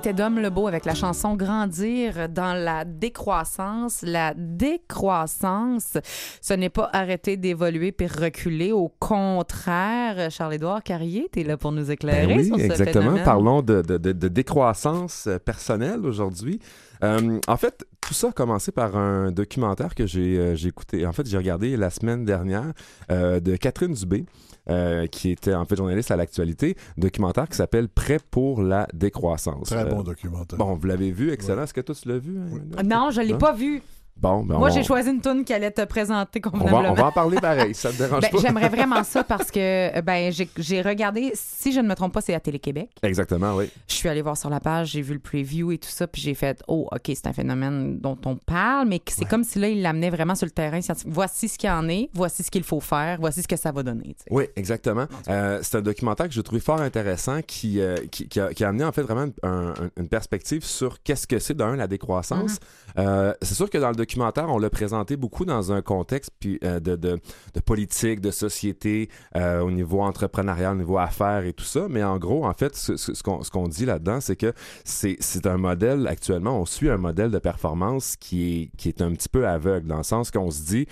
C'était 0.03 0.15
Dom 0.15 0.39
Lebeau 0.39 0.67
avec 0.67 0.87
la 0.87 0.95
chanson 0.95 1.35
Grandir 1.37 2.31
dans 2.31 2.55
la 2.55 2.87
décroissance. 2.87 4.01
La 4.03 4.33
décroissance, 4.35 5.99
ce 6.41 6.55
n'est 6.55 6.71
pas 6.71 6.89
arrêter 6.95 7.37
d'évoluer 7.37 7.93
puis 7.93 8.07
reculer. 8.07 8.73
Au 8.73 8.89
contraire, 8.89 10.31
Charles-Édouard 10.31 10.83
Carrier, 10.83 11.29
tu 11.31 11.41
es 11.41 11.45
là 11.45 11.59
pour 11.59 11.73
nous 11.73 11.91
éclairer 11.91 12.29
Ben 12.29 12.39
oui, 12.39 12.47
sur 12.47 12.57
ce 12.57 12.63
exactement. 12.63 13.03
phénomène. 13.03 13.25
Parlons 13.25 13.61
de, 13.61 13.83
de- 13.83 13.99
de- 13.99 14.13
de 14.13 14.29
décroissance 14.29 15.27
euh, 15.27 15.39
personnelle 15.39 16.07
aujourd'hui. 16.07 16.61
Euh, 17.05 17.39
en 17.47 17.57
fait, 17.59 17.85
tout 18.01 18.15
ça 18.15 18.29
a 18.29 18.33
commencé 18.33 18.73
par 18.73 18.97
un 18.97 19.31
documentaire 19.31 19.95
que 19.95 20.07
j'ai 20.07 20.39
euh, 20.39 20.55
écouté. 20.67 21.07
En 21.07 21.13
fait, 21.13 21.27
j'ai 21.29 21.37
regardé 21.37 21.77
la 21.77 21.91
semaine 21.91 22.25
dernière 22.25 22.73
euh, 23.11 23.39
de 23.39 23.55
Catherine 23.57 23.93
Dubé, 23.93 24.25
euh, 24.69 25.07
qui 25.07 25.31
était 25.31 25.55
en 25.55 25.65
fait 25.65 25.77
journaliste 25.77 26.11
à 26.11 26.17
l'actualité, 26.17 26.77
documentaire 26.97 27.49
qui 27.49 27.57
s'appelle 27.57 27.89
Prêt 27.89 28.19
pour 28.31 28.63
la 28.63 28.87
décroissance. 28.93 29.69
Très 29.69 29.79
Euh, 29.79 29.85
bon 29.87 30.03
documentaire. 30.03 30.59
Bon, 30.59 30.75
vous 30.75 30.87
l'avez 30.87 31.11
vu, 31.11 31.31
excellent. 31.33 31.63
Est-ce 31.63 31.75
que 31.75 31.81
tu 31.81 31.93
l'as 32.09 32.19
vu? 32.19 32.39
hein? 32.39 32.83
Non, 32.85 33.11
je 33.11 33.21
l'ai 33.21 33.33
Hein? 33.33 33.39
pas 33.39 33.53
vu. 33.53 33.83
Bon, 34.21 34.45
ben, 34.45 34.59
Moi, 34.59 34.69
on- 34.69 34.73
j'ai 34.75 34.83
choisi 34.83 35.09
une 35.11 35.21
tune 35.21 35.45
qui 35.45 35.53
allait 35.55 35.71
te 35.71 35.83
présenter 35.85 36.41
on 36.45 36.51
va, 36.51 36.59
convenablement. 36.59 36.93
on 36.93 36.95
va 36.95 37.07
en 37.07 37.13
parler 37.13 37.39
pareil, 37.41 37.75
ça 37.75 37.91
te 37.91 37.97
dérange 37.99 38.21
Ben, 38.23 38.31
pas? 38.31 38.39
J'aimerais 38.39 38.69
vraiment 38.69 39.03
ça 39.03 39.25
parce 39.29 39.51
que 39.51 39.59
euh, 39.99 40.03
ben, 40.03 40.31
j'ai- 40.33 40.83
regardé, 40.83 41.33
si 41.35 41.73
je 41.73 41.81
ne 41.81 41.89
me 41.89 41.95
trompe 41.95 42.13
pas, 42.13 42.21
c'est 42.21 42.35
à 42.35 42.41
Télé-Québec. 42.41 42.91
Exactement, 43.03 43.55
oui. 43.57 43.71
Je 43.89 43.95
suis 43.95 44.09
allée 44.09 44.23
voir 44.23 44.37
sur 44.37 44.51
la 44.51 44.61
page, 44.61 44.89
j'ai 44.91 45.01
vu 45.03 45.15
le 45.15 45.21
preview 45.21 45.73
et 45.73 45.79
tout 45.79 45.89
ça, 45.89 46.07
puis 46.07 46.21
j'ai 46.21 46.35
fait 46.35 46.63
Oh, 46.69 46.87
OK, 46.93 47.01
c'est 47.07 47.27
un 47.27 47.33
phénomène 47.33 47.99
dont 47.99 48.19
on 48.27 48.37
parle, 48.37 48.89
mais 48.89 49.01
c'est 49.09 49.25
comme 49.25 49.45
si 49.45 49.59
là, 49.59 49.69
il 49.69 49.81
l'amenait 49.83 50.11
vraiment 50.11 50.35
sur 50.35 50.47
le 50.47 50.51
terrain 50.53 50.81
scientifique. 50.81 51.11
Voici 51.13 51.49
ce 51.49 51.57
qu'il 51.59 51.69
y 51.69 51.73
en 51.73 51.89
est, 51.89 52.11
voici 52.13 52.43
ce 52.43 52.51
qu'il 52.51 52.63
faut 52.65 52.81
faire, 52.81 53.17
voici 53.21 53.43
ce 53.43 53.49
que 53.49 53.57
ça 53.57 53.73
va 53.73 53.83
donner. 53.83 54.15
Oui, 54.31 54.45
exactement. 54.57 55.07
Euh, 55.29 55.61
c'est 55.63 55.79
un 55.79 55.83
documentaire 55.83 56.27
que 56.29 56.33
j'ai 56.35 56.43
trouvé 56.43 56.61
fort 56.61 56.81
intéressant 56.81 57.41
qui, 57.43 57.81
euh, 57.81 57.97
qui, 58.11 58.29
qui 58.29 58.39
a, 58.41 58.53
qui 58.53 58.65
a 58.65 58.69
amené 58.69 58.85
en 58.85 58.93
fait 58.93 59.03
vraiment 59.03 59.31
un- 59.43 59.71
un- 59.71 59.91
une 59.97 60.09
perspective 60.09 60.65
sur 60.65 61.03
qu'est-ce 61.03 61.27
que 61.27 61.39
c'est 61.39 61.55
d'un 61.57 61.77
la 61.77 61.87
décroissance. 61.87 62.59
Euh, 62.99 63.33
c'est 63.43 63.55
sûr 63.55 63.71
que 63.71 63.79
dans 63.79 63.89
le 63.91 63.97
on 64.19 64.59
l'a 64.59 64.71
présenté 64.71 65.17
beaucoup 65.17 65.45
dans 65.45 65.73
un 65.73 65.83
contexte 65.83 66.31
euh, 66.65 66.81
de, 66.81 66.97
de, 66.97 67.21
politique, 67.65 68.21
de 68.21 68.31
société, 68.31 69.09
euh, 69.37 69.61
au 69.61 69.71
niveau 69.71 70.01
entrepreneurial, 70.03 70.73
au 70.73 70.79
niveau 70.79 70.99
affaires 70.99 71.45
et 71.45 71.53
tout 71.53 71.65
ça. 71.65 71.87
Mais 71.89 72.03
en 72.03 72.19
gros, 72.19 72.45
en 72.45 72.53
fait, 72.53 72.77
ce, 72.77 73.51
qu'on 73.51 73.69
dit 73.69 73.87
là-dedans, 73.87 74.21
c'est 74.21 74.37
que 74.37 74.53
c'est 74.85 75.47
un 75.47 75.57
modèle, 75.57 76.07
actuellement, 76.07 76.61
on 76.61 76.67
suit 76.67 76.91
un 76.91 76.97
modèle 76.97 77.31
de 77.31 77.39
performance 77.39 78.17
qui 78.17 78.71
est, 78.85 79.03
un 79.03 79.13
petit 79.13 79.29
peu 79.29 79.47
aveugle, 79.47 79.87
dans 79.87 79.99
le 79.99 80.03
sens 80.03 80.31
qu'on 80.31 80.51
se 80.51 80.63
dit, 80.63 80.87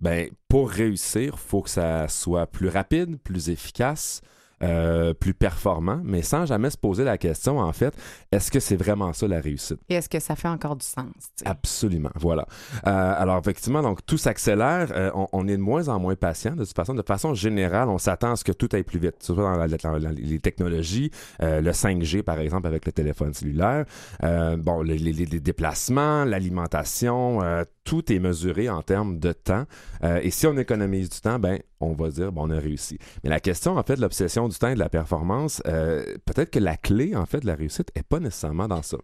ben, 0.00 0.28
pour 0.48 0.70
réussir, 0.70 1.38
faut 1.38 1.62
que 1.62 1.70
ça 1.70 2.08
soit 2.08 2.46
plus 2.46 2.68
rapide, 2.68 3.18
plus 3.18 3.50
efficace, 3.50 4.20
euh, 4.62 5.14
plus 5.14 5.34
performant, 5.34 6.00
mais 6.04 6.22
sans 6.22 6.46
jamais 6.46 6.70
se 6.70 6.76
poser 6.78 7.04
la 7.04 7.18
question, 7.18 7.58
en 7.58 7.72
fait, 7.72 7.94
est-ce 8.32 8.50
que 8.50 8.60
c'est 8.60 8.76
vraiment 8.76 9.12
ça 9.12 9.28
la 9.28 9.40
réussite? 9.40 9.78
Et 9.88 9.94
est-ce 9.94 10.08
que 10.08 10.20
ça 10.20 10.36
fait 10.36 10.48
encore 10.48 10.76
du 10.76 10.84
sens? 10.86 11.06
Absolument, 11.44 12.10
voilà. 12.16 12.46
Euh, 12.86 13.14
alors, 13.18 13.38
effectivement, 13.38 13.82
donc 13.82 14.04
tout 14.06 14.18
s'accélère. 14.18 14.88
Euh, 14.94 15.10
on, 15.14 15.26
on 15.32 15.48
est 15.48 15.56
de 15.56 15.62
moins 15.62 15.88
en 15.88 15.98
moins 15.98 16.14
patient. 16.16 16.54
De 16.56 16.64
toute 16.64 16.74
façon, 16.76 16.94
de 16.94 17.02
façon 17.02 17.34
générale, 17.34 17.88
on 17.88 17.98
s'attend 17.98 18.32
à 18.32 18.36
ce 18.36 18.44
que 18.44 18.52
tout 18.52 18.68
aille 18.72 18.82
plus 18.84 18.98
vite, 18.98 19.16
soit 19.20 19.36
dans 19.36 19.56
la- 19.56 19.66
la- 19.66 20.12
les 20.12 20.38
technologies, 20.40 21.10
euh, 21.42 21.60
le 21.60 21.72
5G, 21.72 22.22
par 22.22 22.38
exemple, 22.38 22.66
avec 22.66 22.84
le 22.86 22.92
téléphone 22.92 23.32
cellulaire, 23.34 23.84
euh, 24.24 24.56
bon, 24.56 24.82
les, 24.82 24.98
les- 24.98 25.12
les 25.12 25.40
déplacements, 25.40 26.24
l'alimentation, 26.24 27.42
euh, 27.42 27.64
tout 27.88 28.12
est 28.12 28.18
mesuré 28.18 28.68
en 28.68 28.82
termes 28.82 29.18
de 29.18 29.32
temps. 29.32 29.64
Euh, 30.04 30.20
et 30.22 30.28
si 30.28 30.46
on 30.46 30.58
économise 30.58 31.08
du 31.08 31.22
temps, 31.22 31.38
ben, 31.38 31.58
on 31.80 31.94
va 31.94 32.10
dire, 32.10 32.32
bon, 32.32 32.46
on 32.46 32.50
a 32.50 32.58
réussi. 32.58 32.98
Mais 33.24 33.30
la 33.30 33.40
question, 33.40 33.78
en 33.78 33.82
fait, 33.82 33.96
de 33.96 34.02
l'obsession 34.02 34.46
du 34.46 34.58
temps 34.58 34.68
et 34.68 34.74
de 34.74 34.78
la 34.78 34.90
performance, 34.90 35.62
euh, 35.66 36.04
peut-être 36.26 36.50
que 36.50 36.58
la 36.58 36.76
clé, 36.76 37.16
en 37.16 37.24
fait, 37.24 37.40
de 37.40 37.46
la 37.46 37.54
réussite 37.54 37.90
est 37.94 38.02
pas 38.02 38.20
nécessairement 38.20 38.68
dans 38.68 38.82
ça. 38.82 38.98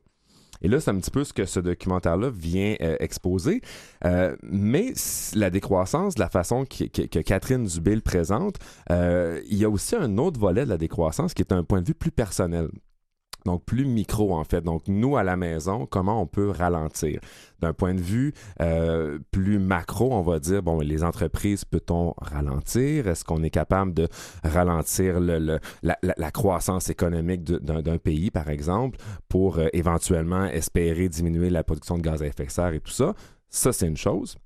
Et 0.60 0.68
là, 0.68 0.80
c'est 0.80 0.90
un 0.90 0.98
petit 0.98 1.10
peu 1.10 1.24
ce 1.24 1.32
que 1.32 1.46
ce 1.46 1.60
documentaire-là 1.60 2.28
vient 2.28 2.74
euh, 2.82 2.96
exposer. 3.00 3.62
Mais 4.42 4.92
la 5.34 5.48
décroissance, 5.48 6.18
la 6.18 6.28
façon 6.28 6.66
que, 6.66 7.20
Catherine 7.22 7.64
Dubé 7.64 7.98
présente, 8.02 8.56
il 8.90 9.56
y 9.56 9.64
a 9.64 9.70
aussi 9.70 9.96
un 9.96 10.18
autre 10.18 10.38
volet 10.38 10.66
de 10.66 10.70
la 10.70 10.78
décroissance 10.78 11.32
qui 11.32 11.40
est 11.40 11.52
un 11.52 11.64
point 11.64 11.80
de 11.80 11.86
vue 11.86 11.94
plus 11.94 12.12
personnel. 12.12 12.68
Donc, 13.44 13.64
plus 13.64 13.85
micro, 13.85 14.35
en 14.35 14.44
fait. 14.44 14.62
Donc, 14.62 14.83
nous, 14.88 15.16
à 15.16 15.22
la 15.22 15.37
maison, 15.37 15.87
comment 15.87 16.20
on 16.20 16.26
peut 16.26 16.50
ralentir? 16.50 17.20
D'un 17.61 17.72
point 17.72 17.94
de 17.94 18.00
vue 18.00 18.33
euh, 18.61 19.18
plus 19.30 19.59
macro, 19.59 20.12
on 20.12 20.22
va 20.22 20.38
dire, 20.38 20.62
bon, 20.62 20.80
les 20.80 21.04
entreprises, 21.04 21.64
peut-on 21.64 22.14
ralentir? 22.18 23.07
Est-ce 23.07 23.24
qu'on 23.24 23.42
est 23.42 23.50
capable 23.50 23.92
de 23.94 24.09
ralentir 24.42 25.20
le, 25.20 25.38
le- 25.38 25.59
la, 25.83 26.30
croissance 26.30 26.88
économique 26.90 27.44
d'un 27.44 27.98
pays, 27.98 28.30
par 28.30 28.48
exemple, 28.48 28.98
pour 29.28 29.59
euh, 29.59 29.68
éventuellement 29.72 30.44
espérer 30.46 31.09
diminuer 31.09 31.50
la 31.50 31.62
production 31.64 31.96
de 31.98 32.02
gaz 32.02 32.22
à 32.22 32.26
effet 32.26 32.46
de 32.46 32.50
serre 32.50 32.74
et 32.74 32.80
tout 32.80 32.92
ça? 32.92 33.14
Ça, 33.48 33.72
c'est 33.72 33.87
une 33.87 33.96
chose. 33.96 34.37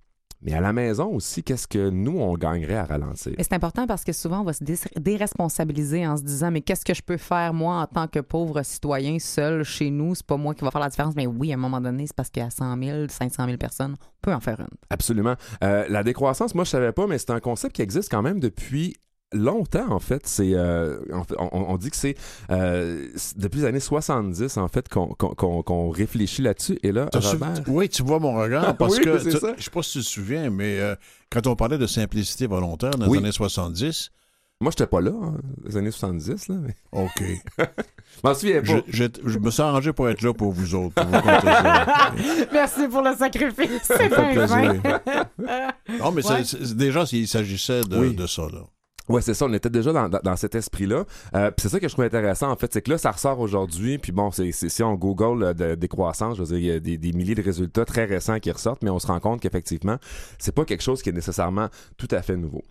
Mais 0.43 0.53
à 0.55 0.61
la 0.61 0.73
maison 0.73 1.07
aussi, 1.09 1.43
qu'est-ce 1.43 1.67
que 1.67 1.91
nous, 1.91 2.19
on 2.19 2.35
gagnerait 2.35 2.77
à 2.77 2.85
ralentir? 2.85 3.33
C'est 3.39 3.53
important 3.53 3.87
parce 3.87 4.05
que 4.05 4.13
souvent, 4.13 4.41
on 4.41 4.45
va 4.45 4.53
se 4.53 4.63
dé- 4.63 4.77
déresponsabiliser 4.97 6.07
en 6.07 6.17
se 6.17 6.23
disant 6.23 6.51
Mais 6.51 6.61
qu'est-ce 6.61 6.85
que 6.85 6.95
je 6.95 7.03
peux 7.03 7.17
faire, 7.17 7.53
moi, 7.53 7.77
en 7.83 7.87
tant 7.87 8.07
que 8.07 8.21
pauvre 8.21 8.63
citoyen, 8.63 9.19
seul, 9.19 9.65
chez 9.65 9.91
nous? 9.91 10.15
C'est 10.15 10.27
pas 10.27 10.37
moi 10.37 10.55
qui 10.55 10.65
va 10.65 10.71
faire 10.71 10.81
la 10.81 10.89
différence. 10.89 11.15
Mais 11.17 11.27
oui, 11.27 11.51
à 11.51 11.55
un 11.55 11.59
moment 11.59 11.81
donné, 11.81 12.07
c'est 12.07 12.15
parce 12.17 12.31
qu'il 12.31 12.43
y 12.43 12.47
a 12.47 12.51
100 12.51 12.77
000, 12.83 13.07
500 13.09 13.45
000 13.47 13.57
personnes. 13.59 13.97
On 14.01 14.07
peut 14.23 14.33
en 14.35 14.41
faire 14.41 14.61
une. 14.61 14.67
Absolument. 14.91 15.35
Euh, 15.65 15.85
la 15.89 16.03
décroissance, 16.03 16.55
moi, 16.55 16.65
je 16.65 16.71
savais 16.71 16.93
pas, 16.93 17.07
mais 17.07 17.19
c'est 17.19 17.31
un 17.31 17.41
concept 17.41 17.75
qui 17.77 17.83
existe 17.83 18.11
quand 18.11 18.23
même 18.23 18.41
depuis 18.41 18.95
longtemps, 19.33 19.91
en 19.93 19.99
fait. 19.99 20.23
C'est, 20.27 20.55
euh, 20.55 20.99
on, 21.39 21.49
on 21.53 21.77
dit 21.77 21.91
que 21.91 21.97
c'est 21.97 22.15
euh, 22.51 23.07
depuis 23.37 23.61
les 23.61 23.67
années 23.67 23.81
70, 23.81 24.57
en 24.57 24.69
fait, 24.69 24.89
qu'on 24.89 25.09
qu'on- 25.09 25.35
qu'on- 25.35 25.63
qu'on 25.63 25.91
réfléchit 25.91 26.43
là-dessus. 26.43 26.79
Et 26.83 26.93
là, 26.93 27.09
su-. 27.21 27.37
Oui, 27.67 27.89
tu 27.89 28.03
vois 28.03 28.19
mon 28.21 28.35
regard 28.35 28.77
parce 28.79 28.99
Oui, 28.99 29.05
que 29.05 29.19
tu- 29.23 29.31
je 29.31 29.63
sais 29.65 29.71
pas 29.71 29.83
si 29.83 29.93
tu 29.93 29.99
te 29.99 30.05
souviens, 30.05 30.51
mais 30.51 30.79
euh, 30.81 30.95
quand 31.31 31.47
on 31.47 31.57
parlait 31.57 31.79
de 31.79 31.87
simplicité 31.87 32.47
volontaire 32.47 32.91
dans 32.93 33.07
Oui. 33.09 33.19
les 33.19 33.25
années 33.25 33.33
70, 33.33 34.11
Moi, 34.61 34.73
j'étais 34.73 34.89
pas 34.89 35.01
là, 35.01 35.13
hein, 35.13 35.35
les 35.65 35.77
années 35.77 35.93
70, 35.93 36.49
là. 36.49 36.57
Mais... 36.61 36.75
OK. 36.93 37.23
Je 37.59 37.65
m'en 38.25 38.35
souviens 38.35 38.61
Je, 38.65 38.73
pas. 38.79 38.83
je- 38.89 39.05
je 39.25 39.39
me 39.39 39.51
suis 39.53 39.63
arrangé 39.63 39.93
pour 39.93 40.09
être 40.09 40.21
là 40.23 40.35
pour 40.35 40.51
vous 40.53 40.75
autres. 40.75 40.95
pour 40.95 41.05
vous. 41.05 42.47
Merci 42.53 42.89
pour 42.89 43.03
le 43.03 43.15
sacrifice. 43.15 43.83
C'est 43.85 44.09
bien. 44.09 44.81
Non, 46.01 46.11
mais 46.11 46.23
déjà, 46.75 47.05
il 47.13 47.29
s'agissait 47.29 47.83
de, 47.83 47.99
Oui. 47.99 48.15
de 48.17 48.27
ça. 48.27 48.43
Là. 48.53 48.63
Ouais, 49.09 49.23
c'est 49.23 49.35
ça. 49.35 49.47
On 49.47 49.53
était 49.53 49.71
déjà 49.71 49.93
dans, 49.93 50.09
dans, 50.09 50.21
dans 50.23 50.37
cet 50.37 50.55
esprit-là. 50.55 51.05
Euh, 51.35 51.51
c'est 51.57 51.69
ça 51.69 51.81
que 51.81 51.89
je 51.89 51.93
trouve 51.93 52.05
intéressant, 52.05 52.51
en 52.51 52.57
fait, 52.57 52.73
c'est 52.73 52.83
que 52.83 52.91
là, 52.91 52.99
ça 52.99 53.11
ressort 53.11 53.41
aujourd'hui. 53.41 53.99
Puis 53.99 54.13
bon, 54.13 54.31
c'est, 54.31 54.53
si 54.53 54.83
on 54.83 54.95
Google 54.95 55.43
euh, 55.43 55.55
de, 55.55 55.75
des 55.75 55.89
croissances, 55.89 56.37
je 56.37 56.43
veux 56.43 56.49
dire, 56.49 56.59
il 56.59 56.65
y 56.65 56.71
a 56.71 56.81
des, 56.81 56.99
des 56.99 57.13
milliers 57.13 57.35
de 57.35 57.43
résultats 57.43 57.85
très 57.85 58.05
récents 58.05 58.39
qui 58.39 58.51
ressortent, 58.51 58.83
mais 58.83 58.91
on 58.91 58.99
se 58.99 59.07
rend 59.07 59.21
compte 59.21 59.41
qu'effectivement, 59.41 59.97
c'est 60.39 60.55
pas 60.55 60.65
quelque 60.65 60.83
chose 60.83 61.03
qui 61.03 61.09
est 61.09 61.13
nécessairement 61.13 61.69
tout 61.97 62.09
à 62.11 62.23
fait 62.23 62.37
nouveau. 62.37 62.63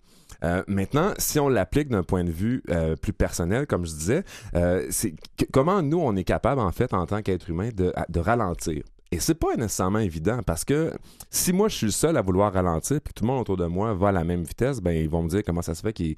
Euh, 0.44 0.62
maintenant, 0.68 1.14
si 1.18 1.40
on 1.40 1.48
l'applique 1.48 1.88
d'un 1.88 2.02
point 2.02 2.24
de 2.24 2.30
vue 2.30 2.62
euh, 2.70 2.96
plus 2.96 3.12
personnel, 3.12 3.66
comme 3.66 3.86
je 3.86 3.92
disais, 3.92 4.24
euh, 4.54 4.86
c'est 4.90 5.14
comment 5.52 5.82
nous 5.82 5.98
on 5.98 6.14
est 6.16 6.24
capable 6.24 6.60
en 6.60 6.70
fait 6.70 6.94
en 6.94 7.06
tant 7.06 7.22
qu'être 7.22 7.50
humain 7.50 7.70
de, 7.74 7.92
de 8.08 8.20
ralentir? 8.20 8.82
Et 9.10 9.20
c'est 9.20 9.34
pas 9.34 9.56
nécessairement 9.56 10.00
évident 10.00 10.40
parce 10.44 10.64
que 10.64 10.92
si 11.30 11.52
moi 11.52 11.68
je 11.68 11.76
suis 11.76 11.86
le 11.86 11.92
seul 11.92 12.16
à 12.16 12.22
vouloir 12.22 12.52
ralentir 12.52 13.00
puis 13.00 13.14
que 13.14 13.18
tout 13.18 13.24
le 13.24 13.28
monde 13.28 13.40
autour 13.40 13.56
de 13.56 13.64
moi 13.64 13.94
va 13.94 14.08
à 14.08 14.12
la 14.12 14.24
même 14.24 14.42
vitesse, 14.42 14.80
ben 14.80 14.92
ils 14.92 15.08
vont 15.08 15.22
me 15.22 15.28
dire 15.28 15.42
comment 15.44 15.62
ça 15.62 15.74
se 15.74 15.80
fait 15.80 15.94
qu'il 15.94 16.16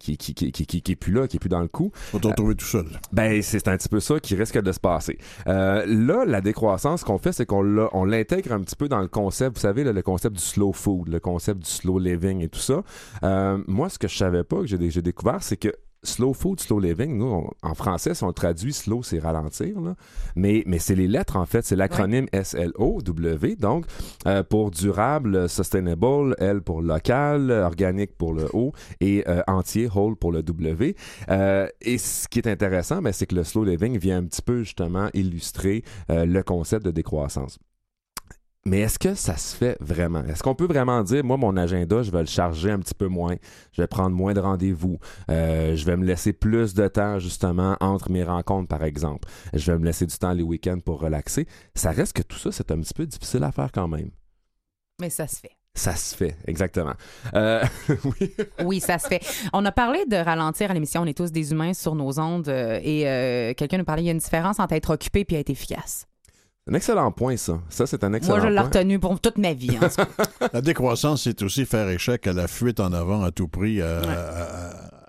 qui, 0.00 0.16
qui, 0.16 0.34
qui, 0.34 0.50
qui, 0.50 0.66
qui, 0.66 0.82
qui 0.82 0.92
est 0.92 0.96
plus 0.96 1.12
là, 1.12 1.28
qui 1.28 1.36
est 1.36 1.40
plus 1.40 1.50
dans 1.50 1.60
le 1.60 1.68
coup. 1.68 1.90
Faut 1.94 2.18
te 2.18 2.26
retrouver 2.26 2.54
tout 2.54 2.64
seul. 2.64 2.86
Ben, 3.12 3.42
c'est 3.42 3.68
un 3.68 3.76
petit 3.76 3.88
peu 3.88 4.00
ça 4.00 4.18
qui 4.18 4.34
risque 4.34 4.58
de 4.58 4.72
se 4.72 4.80
passer. 4.80 5.18
Euh, 5.46 5.84
là, 5.86 6.24
la 6.24 6.40
décroissance 6.40 7.04
qu'on 7.04 7.18
fait, 7.18 7.32
c'est 7.32 7.44
qu'on 7.44 7.88
on 7.92 8.04
l'intègre 8.06 8.52
un 8.52 8.60
petit 8.60 8.76
peu 8.76 8.88
dans 8.88 9.00
le 9.00 9.08
concept, 9.08 9.56
vous 9.56 9.60
savez, 9.60 9.84
là, 9.84 9.92
le 9.92 10.02
concept 10.02 10.36
du 10.36 10.42
slow 10.42 10.72
food, 10.72 11.08
le 11.08 11.20
concept 11.20 11.60
du 11.60 11.70
slow 11.70 11.98
living 11.98 12.40
et 12.40 12.48
tout 12.48 12.60
ça. 12.60 12.82
Euh, 13.22 13.62
moi, 13.66 13.90
ce 13.90 13.98
que 13.98 14.08
je 14.08 14.16
savais 14.16 14.42
pas, 14.42 14.60
que 14.62 14.66
j'ai 14.66 15.02
découvert, 15.02 15.42
c'est 15.42 15.58
que 15.58 15.74
slow 16.02 16.32
food, 16.32 16.60
slow 16.60 16.78
living, 16.80 17.16
nous, 17.18 17.26
on- 17.26 17.50
en 17.62 17.74
français, 17.74 18.14
si 18.14 18.24
on 18.24 18.28
le 18.28 18.32
traduit, 18.32 18.72
slow, 18.72 19.02
c'est 19.02 19.18
ralentir, 19.18 19.80
là. 19.80 19.94
Mais, 20.36 20.62
mais 20.66 20.78
c'est 20.78 20.94
les 20.94 21.08
lettres, 21.08 21.36
en 21.36 21.46
fait. 21.46 21.64
C'est 21.64 21.76
l'acronyme 21.76 22.26
S-L-O-W. 22.32 23.56
Donc, 23.56 23.84
euh, 24.26 24.42
pour 24.42 24.70
durable, 24.70 25.48
sustainable, 25.48 26.34
L 26.38 26.62
pour 26.62 26.82
local, 26.82 27.50
organique 27.50 28.16
pour 28.16 28.32
le 28.32 28.48
O 28.52 28.72
et 29.00 29.24
euh, 29.28 29.42
entier, 29.46 29.88
whole 29.94 30.16
pour 30.16 30.32
le 30.32 30.42
W. 30.42 30.96
Euh, 31.30 31.66
et 31.80 31.98
ce 31.98 32.28
qui 32.28 32.38
est 32.38 32.48
intéressant, 32.48 33.02
ben, 33.02 33.12
c'est 33.12 33.26
que 33.26 33.34
le 33.34 33.44
slow 33.44 33.64
living 33.64 33.98
vient 33.98 34.18
un 34.18 34.24
petit 34.24 34.42
peu 34.42 34.62
justement 34.62 35.08
illustrer 35.14 35.84
le 36.08 36.42
concept 36.42 36.84
de 36.84 36.90
décroissance. 36.90 37.58
Mais 38.66 38.80
est-ce 38.80 38.98
que 38.98 39.14
ça 39.14 39.38
se 39.38 39.56
fait 39.56 39.76
vraiment? 39.80 40.22
Est-ce 40.24 40.42
qu'on 40.42 40.54
peut 40.54 40.66
vraiment 40.66 41.02
dire, 41.02 41.24
moi, 41.24 41.38
mon 41.38 41.56
agenda, 41.56 42.02
je 42.02 42.10
vais 42.10 42.20
le 42.20 42.26
charger 42.26 42.70
un 42.70 42.78
petit 42.78 42.94
peu 42.94 43.06
moins, 43.06 43.36
je 43.72 43.80
vais 43.80 43.88
prendre 43.88 44.14
moins 44.14 44.34
de 44.34 44.40
rendez-vous, 44.40 44.98
euh, 45.30 45.74
je 45.76 45.84
vais 45.86 45.96
me 45.96 46.04
laisser 46.04 46.34
plus 46.34 46.74
de 46.74 46.86
temps, 46.86 47.18
justement, 47.18 47.76
entre 47.80 48.10
mes 48.10 48.22
rencontres, 48.22 48.68
par 48.68 48.84
exemple. 48.84 49.28
Je 49.54 49.72
vais 49.72 49.78
me 49.78 49.84
laisser 49.86 50.04
du 50.04 50.16
temps 50.16 50.32
les 50.32 50.42
week-ends 50.42 50.78
pour 50.84 51.00
relaxer. 51.00 51.46
Ça 51.74 51.90
reste 51.90 52.12
que 52.12 52.22
tout 52.22 52.36
ça, 52.38 52.52
c'est 52.52 52.70
un 52.70 52.80
petit 52.80 52.92
peu 52.92 53.06
difficile 53.06 53.44
à 53.44 53.52
faire 53.52 53.72
quand 53.72 53.88
même. 53.88 54.10
Mais 55.00 55.08
ça 55.08 55.26
se 55.26 55.36
fait. 55.36 55.52
Ça 55.74 55.94
se 55.94 56.14
fait, 56.14 56.36
exactement. 56.46 56.94
Euh, 57.34 57.64
oui. 58.04 58.34
Oui, 58.62 58.80
ça 58.80 58.98
se 58.98 59.06
fait. 59.08 59.20
On 59.54 59.64
a 59.64 59.72
parlé 59.72 60.04
de 60.04 60.16
ralentir 60.16 60.70
à 60.70 60.74
l'émission. 60.74 61.00
On 61.02 61.06
est 61.06 61.16
tous 61.16 61.32
des 61.32 61.52
humains 61.52 61.72
sur 61.72 61.94
nos 61.94 62.18
ondes. 62.20 62.48
euh, 62.48 62.78
et 62.82 63.08
euh, 63.08 63.54
quelqu'un 63.54 63.78
nous 63.78 63.84
parlait, 63.84 64.02
il 64.02 64.06
y 64.06 64.10
a 64.10 64.12
une 64.12 64.18
différence 64.18 64.58
entre 64.58 64.74
être 64.74 64.90
occupé 64.90 65.24
et 65.30 65.34
être 65.36 65.48
efficace. 65.48 66.06
Un 66.70 66.74
excellent 66.74 67.10
point, 67.10 67.36
ça. 67.36 67.58
Ça, 67.68 67.86
c'est 67.86 68.04
un 68.04 68.12
excellent 68.12 68.36
Moi, 68.36 68.44
je 68.44 68.48
l'ai 68.50 68.54
point. 68.56 68.64
retenu 68.66 68.98
pour 69.00 69.20
toute 69.20 69.38
ma 69.38 69.52
vie. 69.54 69.76
en 69.82 69.88
tout 69.88 69.96
cas. 70.40 70.48
La 70.52 70.60
décroissance, 70.60 71.24
c'est 71.24 71.42
aussi 71.42 71.66
faire 71.66 71.88
échec 71.88 72.26
à 72.28 72.32
la 72.32 72.46
fuite 72.46 72.78
en 72.78 72.92
avant 72.92 73.22
à 73.24 73.32
tout 73.32 73.48
prix, 73.48 73.82
à, 73.82 73.98
à- 73.98 74.02
à- 74.02 74.99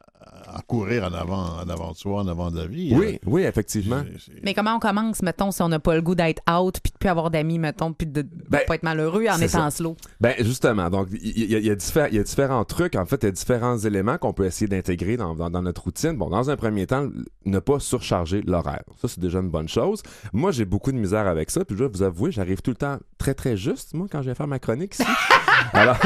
à 0.53 0.61
courir 0.61 1.03
en 1.05 1.13
avant, 1.13 1.59
en 1.63 1.69
avant 1.69 1.91
de 1.91 1.97
soi, 1.97 2.21
en 2.21 2.27
avant 2.27 2.51
de 2.51 2.57
la 2.59 2.67
vie. 2.67 2.93
Oui, 2.95 3.15
Euh, 3.15 3.17
oui, 3.25 3.43
effectivement. 3.43 4.03
c'est- 4.05 4.31
c'est- 4.33 4.43
Mais 4.43 4.53
comment 4.53 4.75
on 4.75 4.79
commence, 4.79 5.21
mettons, 5.21 5.51
si 5.51 5.61
on 5.61 5.69
n'a 5.69 5.79
pas 5.79 5.95
le 5.95 6.01
goût 6.01 6.15
d'être 6.15 6.41
out, 6.51 6.79
puis 6.83 6.91
de 6.91 6.97
plus 6.97 7.09
avoir 7.09 7.29
d'amis, 7.31 7.59
mettons, 7.59 7.93
puis 7.93 8.07
de 8.07 8.21
ne 8.21 8.27
Ben, 8.49 8.61
pas 8.67 8.75
être 8.75 8.83
malheureux 8.83 9.25
en 9.29 9.37
étant 9.37 9.69
ça. 9.69 9.71
slow? 9.71 9.95
Ben 10.19 10.33
justement, 10.39 10.89
donc 10.89 11.07
il 11.11 11.49
y, 11.51 11.55
a- 11.55 11.59
il 11.59 11.65
y 11.65 11.69
a 11.71 11.75
diffé- 11.75 12.07
il 12.11 12.17
y 12.17 12.19
a 12.19 12.23
différents 12.23 12.65
trucs, 12.65 12.95
en 12.95 13.05
fait, 13.05 13.17
il 13.23 13.25
y 13.25 13.29
a 13.29 13.31
différents 13.31 13.77
éléments 13.77 14.17
qu'on 14.17 14.33
peut 14.33 14.45
essayer 14.45 14.67
d'intégrer 14.67 15.17
dans, 15.17 15.35
dans- 15.35 15.49
dans 15.49 15.61
notre 15.61 15.83
routine. 15.83 16.13
Bon, 16.17 16.29
dans 16.29 16.49
un 16.49 16.55
premier 16.55 16.85
temps, 16.87 17.07
ne 17.45 17.59
pas 17.59 17.79
surcharger 17.79 18.41
l'horaire. 18.41 18.83
Ça, 19.01 19.07
c'est 19.07 19.19
déjà 19.19 19.39
une 19.39 19.49
bonne 19.49 19.69
chose. 19.69 20.01
Moi, 20.33 20.51
j'ai 20.51 20.65
beaucoup 20.65 20.91
de 20.91 20.97
misère 20.97 21.27
avec 21.27 21.49
ça, 21.51 21.63
puis 21.65 21.75
je 21.75 21.83
dois 21.83 21.91
vous 21.93 22.03
avouer, 22.03 22.31
j'arrive 22.31 22.61
tout 22.61 22.71
le 22.71 22.77
temps 22.77 22.97
très, 23.17 23.33
très 23.33 23.55
juste, 23.57 23.93
moi, 23.93 24.07
quand 24.11 24.19
je 24.19 24.25
viens 24.25 24.35
faire 24.35 24.47
ma 24.47 24.59
chronique 24.59 24.93
ici. 24.95 25.03
Alors, 25.73 25.97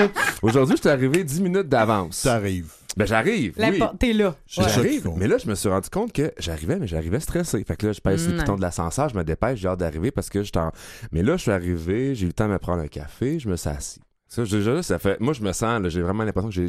aujourd'hui, 0.42 0.76
je 0.76 0.82
suis 0.82 0.90
arrivé 0.90 1.24
10 1.24 1.42
minutes 1.42 1.70
d'avance. 1.70 2.18
Ça 2.18 2.36
arrive. 2.36 2.72
Ben 2.98 3.06
j'arrive, 3.06 3.56
oui. 3.58 3.82
T'es 4.00 4.14
là. 4.14 4.36
J'arrive, 4.48 5.10
mais 5.18 5.28
là, 5.28 5.38
je 5.38 5.48
me 5.50 5.56
suis 5.56 5.68
rendu 5.70 5.90
compte 5.90 6.14
que 6.14 6.32
j'arrivais, 6.40 6.78
mais 6.80 6.88
j'arrivais 6.88 7.20
stressé. 7.20 7.64
Fait 7.64 7.76
que 7.76 7.88
là, 7.88 7.92
je 7.94 8.00
pèse 8.02 8.24
sur 8.24 8.32
le 8.32 8.40
piton 8.40 8.56
de 8.56 8.62
l'ascenseur, 8.62 9.10
je 9.10 9.16
me 9.18 9.24
dépêche, 9.24 9.60
j'ai 9.60 9.68
hâte 9.68 9.80
d'arriver 9.80 10.12
parce 10.12 10.30
que 10.30 10.44
j'étais 10.44 10.60
en... 10.60 10.72
Mais 11.12 11.22
là, 11.24 11.36
je 11.38 11.42
suis 11.44 11.52
arrivé, 11.52 12.16
j'ai 12.16 12.24
eu 12.24 12.28
le 12.28 12.34
temps 12.34 12.48
de 12.48 12.54
me 12.54 12.60
prendre 12.60 12.82
un 12.82 12.88
café, 12.88 13.38
je 13.40 13.50
me 13.50 13.56
suis 13.58 13.70
assis. 13.70 14.02
Ça, 14.28 14.44
déjà, 14.44 14.74
là, 14.74 14.82
ça 14.84 14.98
fait... 14.98 15.20
Moi, 15.20 15.34
je 15.34 15.42
me 15.42 15.52
sens, 15.54 15.88
j'ai 15.88 16.02
vraiment 16.02 16.24
l'impression 16.24 16.50
que 16.50 16.68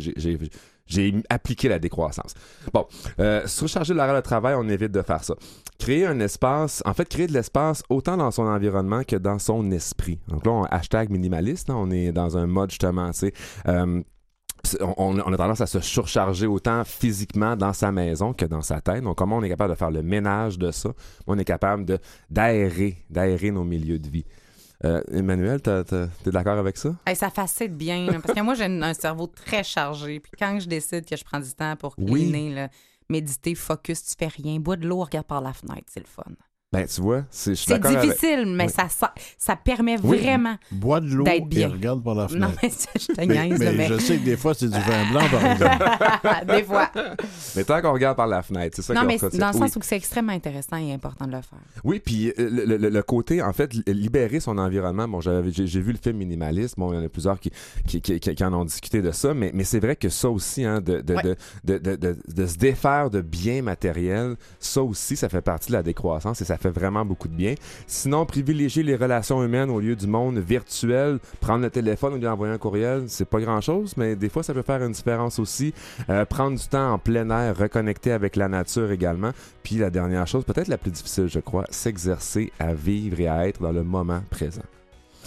j'ai- 0.86 1.14
appliqué 1.30 1.68
la 1.68 1.78
décroissance. 1.78 2.34
Bon, 2.72 2.86
euh, 3.18 3.46
surcharger 3.46 3.94
l'horaire 3.94 4.14
de 4.14 4.20
travail, 4.20 4.54
on 4.58 4.68
évite 4.68 4.92
de 4.92 5.02
faire 5.02 5.24
ça. 5.24 5.34
Créer 5.78 6.06
un 6.06 6.20
espace, 6.20 6.82
en 6.84 6.92
fait, 6.94 7.08
créer 7.08 7.26
de 7.26 7.32
l'espace 7.32 7.82
autant 7.88 8.16
dans 8.16 8.30
son 8.30 8.42
environnement 8.44 9.02
que 9.04 9.16
dans 9.16 9.38
son 9.38 9.70
esprit. 9.70 10.20
Donc 10.28 10.44
là, 10.46 10.52
on 10.52 10.64
hashtag 10.64 11.10
minimaliste, 11.10 11.70
hein, 11.70 11.76
on 11.76 11.90
est 11.90 12.12
dans 12.12 12.36
un 12.36 12.46
mode 12.46 12.70
justement, 12.70 13.10
tu 13.10 13.18
sais, 13.20 13.32
euh, 13.68 14.02
on, 14.98 15.18
a 15.18 15.36
tendance 15.36 15.60
à 15.60 15.66
se 15.66 15.80
surcharger 15.80 16.46
autant 16.46 16.84
physiquement 16.84 17.56
dans 17.56 17.72
sa 17.72 17.92
maison 17.92 18.32
que 18.32 18.44
dans 18.44 18.62
sa 18.62 18.80
tête. 18.80 19.02
Donc, 19.02 19.16
comment 19.18 19.36
on 19.38 19.42
est 19.42 19.48
capable 19.48 19.70
de 19.74 19.78
faire 19.78 19.90
le 19.90 20.02
ménage 20.02 20.58
de 20.58 20.70
ça? 20.70 20.90
On 21.26 21.38
est 21.38 21.44
capable 21.44 21.84
de 21.84 21.98
d'aérer, 22.30 22.96
d'aérer 23.10 23.50
nos 23.50 23.64
milieux 23.64 23.98
de 23.98 24.08
vie? 24.08 24.24
Euh, 24.84 25.00
Emmanuel, 25.10 25.62
t'as- 25.62 25.84
t'as- 25.84 26.08
t'es 26.22 26.30
d'accord 26.30 26.58
avec 26.58 26.76
ça? 26.76 26.94
Hey, 27.06 27.16
ça 27.16 27.30
facile 27.30 27.72
bien, 27.72 28.06
là, 28.10 28.18
parce 28.20 28.34
que 28.34 28.42
moi, 28.42 28.54
j'ai 28.54 28.64
un 28.64 28.82
un 28.82 28.92
cerveau 28.94 29.26
très 29.26 29.64
chargé. 29.64 30.20
Puis 30.20 30.32
quand 30.38 30.58
je 30.60 30.68
décide 30.68 31.06
que 31.06 31.16
je 31.16 31.24
prends 31.24 31.40
du 31.40 31.52
temps 31.52 31.76
pour 31.76 31.94
Oui. 31.98 32.30
cleaner, 32.30 32.54
là, 32.54 32.68
méditer, 33.08 33.54
focus, 33.54 34.04
tu 34.04 34.14
fais 34.18 34.28
rien, 34.28 34.58
bois 34.60 34.76
de 34.76 34.86
l'eau, 34.86 35.02
regarde 35.02 35.26
par 35.26 35.40
la 35.40 35.52
fenêtre, 35.54 35.86
c'est 35.88 36.00
le 36.00 36.06
fun. 36.06 36.24
Ben, 36.76 36.86
tu 36.86 37.00
vois, 37.00 37.24
c'est, 37.30 37.52
avec- 37.72 38.00
difficile, 38.00 38.44
mais 38.46 38.64
Oui. 38.66 38.70
ça, 38.74 38.88
ça, 38.88 39.12
ça 39.38 39.56
permet 39.56 39.96
Oui. 40.02 40.18
vraiment. 40.18 40.56
Bois 40.70 41.00
de 41.00 41.06
l'eau 41.08 41.24
D'être 41.24 41.42
et 41.44 41.46
bien. 41.46 41.68
regarde 41.68 42.02
par 42.02 42.14
la 42.14 42.22
Non, 42.24 42.28
fenêtre. 42.28 42.58
mais 42.62 42.70
ça, 42.70 42.88
je 42.98 43.06
te 43.06 43.12
mais 43.20 43.26
niaise, 43.26 43.58
mais 43.58 43.72
mais. 43.72 43.86
je 43.88 43.98
sais 43.98 44.16
que 44.18 44.24
des 44.24 44.36
fois, 44.36 44.54
c'est 44.54 44.68
du 44.68 44.78
vin 44.78 45.10
blanc, 45.10 45.22
par 45.30 45.44
exemple. 45.52 45.84
Des 46.56 46.62
fois. 46.64 46.90
Mais 47.56 47.64
tant 47.64 47.80
qu'on 47.82 47.92
regarde 47.92 48.16
par 48.16 48.26
la 48.26 48.42
fenêtre, 48.42 48.76
c'est 48.76 48.82
ça 48.82 48.94
Non, 48.94 49.04
mais 49.04 49.18
dans 49.18 49.28
le 49.28 49.52
Oui. 49.54 49.58
sens 49.68 49.76
où 49.76 49.80
c'est 49.82 49.96
extrêmement 49.96 50.32
intéressant 50.32 50.76
et 50.76 50.92
important 50.92 51.26
de 51.26 51.32
le 51.32 51.40
faire. 51.42 51.58
Oui, 51.84 52.00
puis 52.04 52.28
euh, 52.38 52.48
le, 52.50 52.76
le- 52.76 52.88
le 52.88 53.02
côté, 53.02 53.42
en 53.42 53.52
fait, 53.52 53.72
li- 53.74 53.82
libérer 53.88 54.40
son 54.40 54.58
environnement. 54.58 55.08
Bon, 55.08 55.20
j'ai 55.20 55.40
j'ai 55.66 55.80
vu 55.80 55.92
le 55.92 55.98
film 55.98 56.16
Minimaliste. 56.18 56.76
Bon, 56.78 56.92
il 56.92 56.96
y 56.96 56.98
en 57.02 57.04
a 57.04 57.08
plusieurs 57.08 57.38
qui, 57.40 57.50
qui, 57.86 58.00
qui, 58.00 58.20
qui- 58.20 58.34
qui 58.34 58.44
en 58.44 58.52
ont 58.52 58.64
discuté 58.64 59.02
de 59.02 59.10
ça, 59.10 59.34
mais, 59.34 59.50
mais 59.54 59.64
c'est 59.64 59.80
vrai 59.80 59.96
que 59.96 60.08
ça 60.08 60.28
aussi, 60.30 60.64
hein, 60.64 60.80
de, 60.80 61.00
de, 61.00 61.14
Ouais. 61.14 61.22
de, 61.22 61.36
de, 61.64 61.78
de, 61.78 61.96
de- 61.96 62.16
de 62.34 62.46
se 62.46 62.56
défaire 62.58 63.10
de 63.10 63.20
biens 63.20 63.62
matériels, 63.62 64.36
ça 64.60 64.82
aussi, 64.82 65.16
ça 65.16 65.28
fait 65.28 65.40
partie 65.40 65.68
de 65.68 65.72
la 65.72 65.82
décroissance 65.82 66.40
et 66.40 66.44
ça 66.44 66.56
fait 66.58 66.65
vraiment 66.70 67.04
beaucoup 67.04 67.28
de 67.28 67.34
bien. 67.34 67.54
Sinon, 67.86 68.26
privilégier 68.26 68.82
les 68.82 68.96
relations 68.96 69.42
humaines 69.42 69.70
au 69.70 69.80
lieu 69.80 69.96
du 69.96 70.06
monde 70.06 70.38
virtuel, 70.38 71.18
prendre 71.40 71.62
le 71.62 71.70
téléphone 71.70 72.14
au 72.14 72.16
lieu 72.16 72.22
d'envoyer 72.22 72.54
un 72.54 72.58
courriel, 72.58 73.04
c'est 73.08 73.28
pas 73.28 73.40
grand-chose, 73.40 73.94
mais 73.96 74.16
des 74.16 74.28
fois, 74.28 74.42
ça 74.42 74.54
peut 74.54 74.62
faire 74.62 74.82
une 74.82 74.92
différence 74.92 75.38
aussi. 75.38 75.72
Euh, 76.08 76.24
prendre 76.24 76.58
du 76.58 76.66
temps 76.66 76.92
en 76.92 76.98
plein 76.98 77.28
air, 77.30 77.56
reconnecter 77.56 78.12
avec 78.12 78.36
la 78.36 78.48
nature 78.48 78.90
également. 78.90 79.32
Puis 79.62 79.76
la 79.76 79.90
dernière 79.90 80.26
chose, 80.26 80.44
peut-être 80.44 80.68
la 80.68 80.78
plus 80.78 80.90
difficile, 80.90 81.28
je 81.28 81.40
crois, 81.40 81.64
s'exercer 81.70 82.52
à 82.58 82.74
vivre 82.74 83.20
et 83.20 83.28
à 83.28 83.48
être 83.48 83.60
dans 83.60 83.72
le 83.72 83.82
moment 83.82 84.22
présent. 84.30 84.62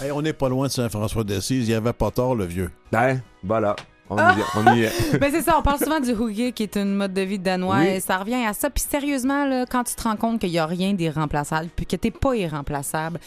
Hey, 0.01 0.11
on 0.11 0.21
n'est 0.21 0.33
pas 0.33 0.47
loin 0.47 0.67
de 0.67 0.71
Saint-François 0.71 1.25
d'Assise. 1.25 1.67
Il 1.67 1.71
n'y 1.71 1.75
avait 1.75 1.91
pas 1.91 2.09
tort, 2.09 2.33
le 2.33 2.45
vieux. 2.45 2.71
Ben, 2.89 3.21
voilà. 3.43 3.75
On 4.09 4.17
y 4.17 4.21
est. 4.21 4.43
On 4.55 4.75
y 4.75 4.81
est. 4.83 5.19
Mais 5.21 5.31
c'est 5.31 5.41
ça, 5.41 5.55
on 5.57 5.61
parle 5.61 5.79
souvent 5.79 5.99
du 5.99 6.11
huggy 6.11 6.51
qui 6.53 6.63
est 6.63 6.75
une 6.77 6.95
mode 6.95 7.13
de 7.13 7.21
vie 7.21 7.39
danois 7.39 7.77
Oui. 7.79 7.87
et 7.87 7.99
ça 7.99 8.17
revient 8.17 8.43
à 8.45 8.53
ça. 8.53 8.69
Puis 8.69 8.83
sérieusement, 8.89 9.45
là, 9.45 9.65
quand 9.69 9.83
tu 9.83 9.95
te 9.95 10.01
rends 10.03 10.15
compte 10.15 10.39
qu'il 10.39 10.49
n'y 10.51 10.57
a 10.59 10.65
rien 10.65 10.93
d'irremplaçable 10.93 11.69
puis 11.75 11.85
que 11.85 11.95
t'es 11.95 12.11
pas 12.11 12.35
irremplaçable, 12.35 13.19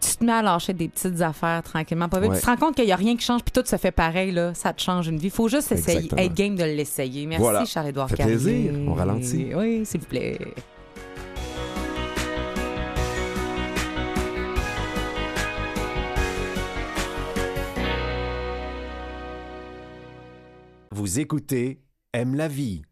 tu 0.00 0.16
te 0.16 0.24
mets 0.24 0.32
à 0.32 0.40
lâcher 0.42 0.72
des 0.72 0.88
petites 0.88 1.20
affaires 1.20 1.62
tranquillement. 1.62 2.08
Pas 2.08 2.20
vite. 2.20 2.30
Ouais. 2.30 2.36
Tu 2.36 2.42
te 2.42 2.46
rends 2.50 2.56
compte 2.56 2.74
qu'il 2.74 2.86
n'y 2.86 2.92
a 2.92 2.96
rien 2.96 3.16
qui 3.16 3.24
change 3.24 3.42
puis 3.42 3.52
tout 3.52 3.66
se 3.68 3.76
fait 3.76 3.90
pareil, 3.90 4.30
là, 4.32 4.54
ça 4.54 4.72
te 4.72 4.80
change 4.80 5.08
une 5.08 5.18
vie. 5.18 5.30
faut 5.30 5.48
juste 5.48 5.72
essayer, 5.72 5.98
Exactement. 5.98 6.22
être 6.22 6.34
game 6.34 6.56
de 6.56 6.64
l'essayer. 6.64 7.26
Merci 7.26 7.42
Voilà. 7.42 7.64
Charles-Édouard 7.64 8.08
Carrier. 8.08 8.36
plaisir. 8.36 8.72
On 8.86 8.94
ralentit. 8.94 9.50
Oui, 9.54 9.84
s'il 9.84 10.00
vous 10.00 10.06
plaît. 10.06 10.38
Vous 20.92 21.20
écoutez 21.20 21.84
Aime 22.12 22.34
la 22.34 22.48
vie. 22.48 22.82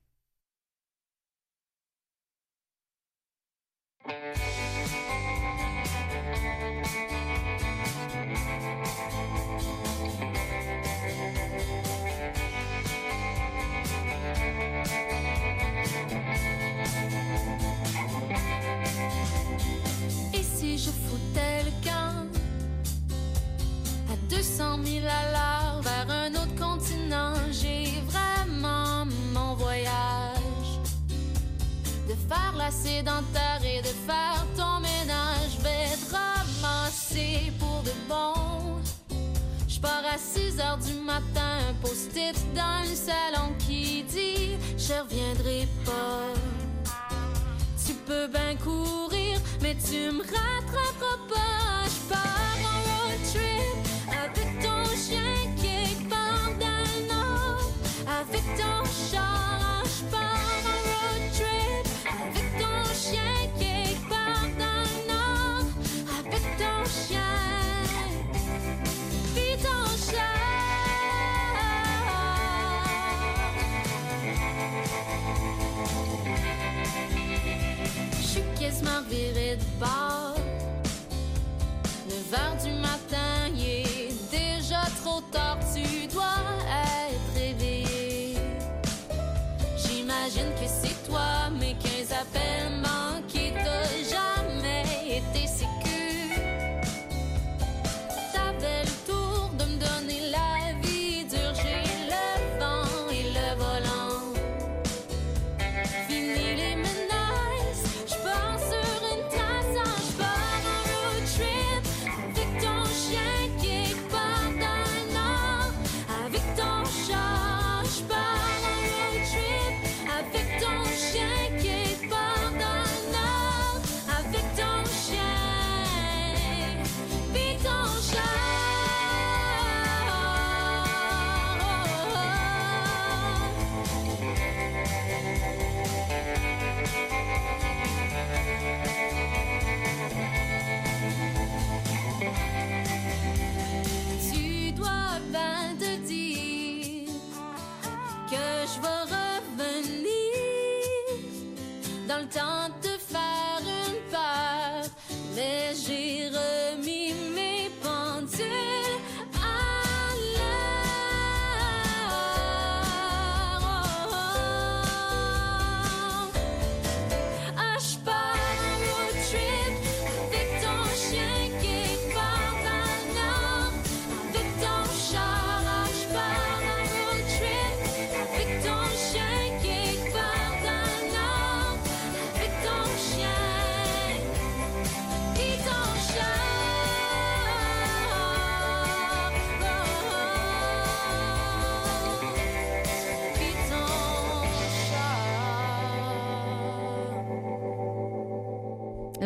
Peux 48.08 48.26
bien 48.26 48.56
courir, 48.56 49.38
mais 49.60 49.76
tu 49.76 50.10
me 50.10 50.22
rattraperas 50.22 50.67
9 82.30 82.34
heures 82.34 82.56
du 82.62 82.72
matin, 82.72 83.48
il 83.56 83.64
est 83.64 84.30
déjà 84.30 84.82
trop 85.02 85.20
tard. 85.32 85.58
Tu 85.74 86.06
dois 86.08 86.24
être 87.08 87.34
réveillé. 87.34 88.36
J'imagine 89.76 90.50
que 90.60 90.66
c'est 90.66 91.08
toi, 91.08 91.48
mes 91.58 91.74
15 91.74 92.12
appels 92.12 92.67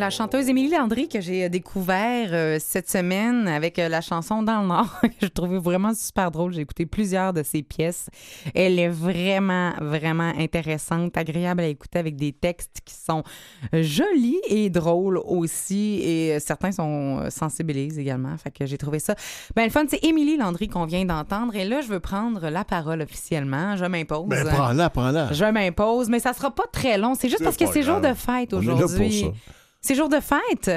La 0.03 0.09
chanteuse 0.09 0.49
Émilie 0.49 0.69
Landry 0.69 1.07
que 1.07 1.21
j'ai 1.21 1.45
euh, 1.45 1.49
découvert 1.49 2.27
euh, 2.33 2.57
cette 2.59 2.89
semaine 2.89 3.47
avec 3.47 3.79
euh, 3.79 3.87
la 3.87 4.01
chanson 4.01 4.43
Dans 4.43 4.59
le 4.59 4.67
Nord, 4.67 4.99
que 5.01 5.07
je 5.21 5.27
trouvais 5.27 5.59
vraiment 5.59 5.93
super 5.93 6.29
drôle. 6.29 6.51
J'ai 6.51 6.59
écouté 6.59 6.85
plusieurs 6.85 7.31
de 7.31 7.41
ses 7.41 7.63
pièces. 7.63 8.09
Elle 8.53 8.79
est 8.79 8.89
vraiment, 8.89 9.71
vraiment 9.79 10.33
intéressante, 10.37 11.15
agréable 11.15 11.61
à 11.61 11.67
écouter 11.67 11.99
avec 11.99 12.17
des 12.17 12.33
textes 12.33 12.81
qui 12.83 12.93
sont 12.93 13.23
jolis 13.71 14.41
et 14.49 14.69
drôles 14.69 15.21
aussi. 15.23 16.01
Et 16.03 16.37
certains 16.41 16.73
sont 16.73 17.23
sensibilisent 17.29 17.97
également. 17.97 18.35
Fait 18.37 18.51
que 18.51 18.65
j'ai 18.65 18.77
trouvé 18.77 18.99
ça. 18.99 19.15
Ben, 19.55 19.63
le 19.63 19.69
fun, 19.69 19.85
c'est 19.87 20.03
Émilie 20.03 20.35
Landry 20.35 20.67
qu'on 20.67 20.85
vient 20.85 21.05
d'entendre. 21.05 21.55
Et 21.55 21.63
là, 21.63 21.79
je 21.79 21.87
veux 21.87 22.01
prendre 22.01 22.49
la 22.49 22.65
parole 22.65 23.01
officiellement. 23.01 23.77
Je 23.77 23.85
m'impose. 23.85 24.27
Ben, 24.27 24.45
prends-la, 24.47 24.89
prends-la. 24.89 25.31
Je 25.31 25.45
m'impose, 25.45 26.09
mais 26.09 26.19
ça 26.19 26.33
sera 26.33 26.51
pas 26.51 26.67
très 26.73 26.97
long. 26.97 27.15
C'est 27.15 27.29
juste 27.29 27.45
parce 27.45 27.55
que 27.55 27.67
c'est 27.67 27.83
jour 27.83 28.01
de 28.01 28.13
fête 28.13 28.51
aujourd'hui. 28.51 29.31
C'est 29.83 29.95
jour 29.95 30.09
de 30.09 30.19
fête. 30.19 30.71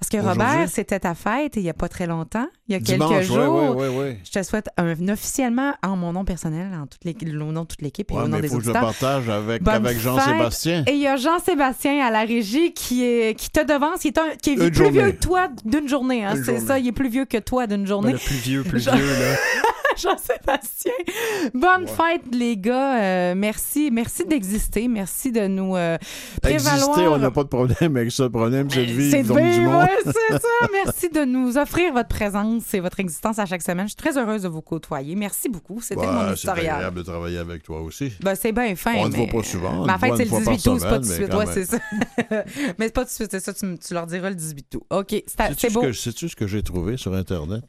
Parce 0.00 0.10
que? 0.10 0.16
Robert, 0.28 0.68
c'était 0.68 0.98
ta 1.00 1.14
fête 1.14 1.52
il 1.56 1.62
n'y 1.62 1.70
a 1.70 1.72
pas 1.72 1.88
très 1.88 2.06
longtemps, 2.06 2.46
il 2.68 2.72
y 2.72 2.74
a 2.76 2.80
Dimanche, 2.80 3.10
quelques 3.10 3.22
jours. 3.26 3.74
ouais, 3.76 3.88
ouais, 3.88 3.96
ouais. 3.96 4.18
Je 4.24 4.30
te 4.38 4.42
souhaite 4.42 4.68
un, 4.76 5.08
officiellement, 5.08 5.72
en 5.82 5.96
mon 5.96 6.12
nom 6.12 6.24
personnel, 6.26 6.68
en 6.74 6.86
toute 6.86 7.04
au 7.40 7.52
nom 7.52 7.62
de 7.62 7.68
toute 7.68 7.80
l'équipe 7.80 8.10
et 8.10 8.14
Ouais, 8.14 8.22
au 8.22 8.28
nom 8.28 8.36
mais 8.36 8.42
des 8.42 8.48
faut 8.48 8.58
que 8.58 8.64
je 8.64 8.72
partage 8.72 9.28
avec, 9.30 9.62
Jean-Sébastien. 9.98 10.84
Et 10.88 10.92
il 10.92 10.98
y 11.00 11.06
a 11.06 11.16
Jean-Sébastien 11.16 12.04
à 12.04 12.10
la 12.10 12.24
régie 12.24 12.74
qui, 12.74 13.02
est, 13.04 13.34
qui 13.38 13.48
te 13.50 13.64
devance, 13.64 14.00
qui 14.00 14.08
est, 14.08 14.18
un- 14.18 14.34
qui 14.42 14.50
est 14.50 14.54
Une 14.54 14.70
plus 14.70 14.74
journée. 14.74 14.90
vieux 14.90 15.12
que 15.12 15.20
toi 15.22 15.48
d'une 15.64 15.88
journée. 15.88 16.24
hein. 16.24 16.34
C'est 16.44 16.58
ça, 16.60 16.78
il 16.78 16.88
est 16.88 16.92
plus 16.92 17.08
vieux 17.08 17.24
que 17.24 17.38
toi 17.38 17.66
d'une 17.66 17.82
Ben, 17.82 17.86
journée. 17.86 18.12
le 18.12 18.18
plus 18.18 18.34
vieux, 18.36 18.62
plus 18.62 18.84
Jean- 18.84 18.96
vieux, 18.96 19.06
là. 19.06 19.36
Jean-Sébastien. 20.02 20.92
Bonne 21.54 21.86
fête, 21.86 22.22
les 22.32 22.56
gars. 22.56 23.02
Euh, 23.02 23.34
merci. 23.36 23.90
Merci 23.92 24.24
d'exister. 24.24 24.88
Merci 24.88 25.32
de 25.32 25.46
nous 25.46 25.76
euh, 25.76 25.98
prévaloir. 26.42 26.74
Exister, 26.74 27.08
on 27.08 27.18
n'a 27.18 27.30
pas 27.30 27.42
de 27.44 27.48
problème 27.48 27.96
avec 27.96 28.10
ça. 28.10 28.24
Le 28.24 28.30
problème, 28.30 28.68
c'est 28.70 28.86
de 28.86 28.92
vivre 28.92 29.26
C'est 29.26 29.32
ouais, 29.32 29.88
c'est 30.04 30.32
ça. 30.38 30.68
Merci 30.84 31.08
de 31.10 31.24
nous 31.24 31.56
offrir 31.58 31.92
votre 31.92 32.08
présence 32.08 32.72
et 32.74 32.80
votre 32.80 33.00
existence 33.00 33.38
à 33.38 33.46
chaque 33.46 33.62
semaine. 33.62 33.86
Je 33.86 33.90
suis 33.90 33.96
très 33.96 34.18
heureuse 34.18 34.42
de 34.42 34.48
vous 34.48 34.62
côtoyer. 34.62 35.14
Merci 35.14 35.48
beaucoup. 35.48 35.80
C'était 35.80 36.00
Ouais, 36.00 36.06
mon 36.06 36.12
Bah, 36.14 36.26
c'est 36.30 36.34
historial. 36.34 36.74
agréable 36.76 36.98
de 36.98 37.02
travailler 37.02 37.38
avec 37.38 37.62
toi 37.62 37.80
aussi. 37.80 38.12
Ben, 38.22 38.34
c'est 38.34 38.52
bien 38.52 38.74
fin. 38.76 38.94
On 38.96 39.06
ne 39.08 39.12
te 39.12 39.16
mais... 39.16 39.26
voit 39.30 39.40
pas 39.42 39.46
souvent. 39.48 39.82
On 39.82 39.86
Ma 39.86 39.94
te 39.94 40.00
fête, 40.00 40.08
voit 40.08 40.16
c'est 40.18 40.24
le 40.24 40.30
fois 40.30 40.40
18 40.40 40.66
août, 40.70 40.78
c'est 40.78 40.84
pas 40.84 40.90
par 40.90 40.94
tout 40.94 41.00
de 41.00 41.04
semaine, 41.06 41.18
suite. 41.18 41.28
mais 41.30 41.36
Ouais, 41.36 41.46
c'est 41.52 41.64
ça. 41.64 41.78
mais 42.78 42.86
c'est 42.86 42.94
pas 42.94 43.00
tout 43.02 43.08
de 43.08 43.12
suite, 43.14 43.30
c'est 43.30 43.40
ça. 43.40 43.52
Tu, 43.54 43.78
tu 43.78 43.94
leur 43.94 44.06
diras 44.06 44.28
le 44.30 44.34
18 44.36 44.74
août. 44.76 44.82
OK, 44.90 45.22
c'est 45.26 45.72
beau. 45.72 45.92
Sais-tu 45.92 46.28
ce 46.28 46.36
que 46.36 46.46
j'ai 46.46 46.62
trouvé 46.62 46.96
sur 46.96 47.14
Internet? 47.14 47.62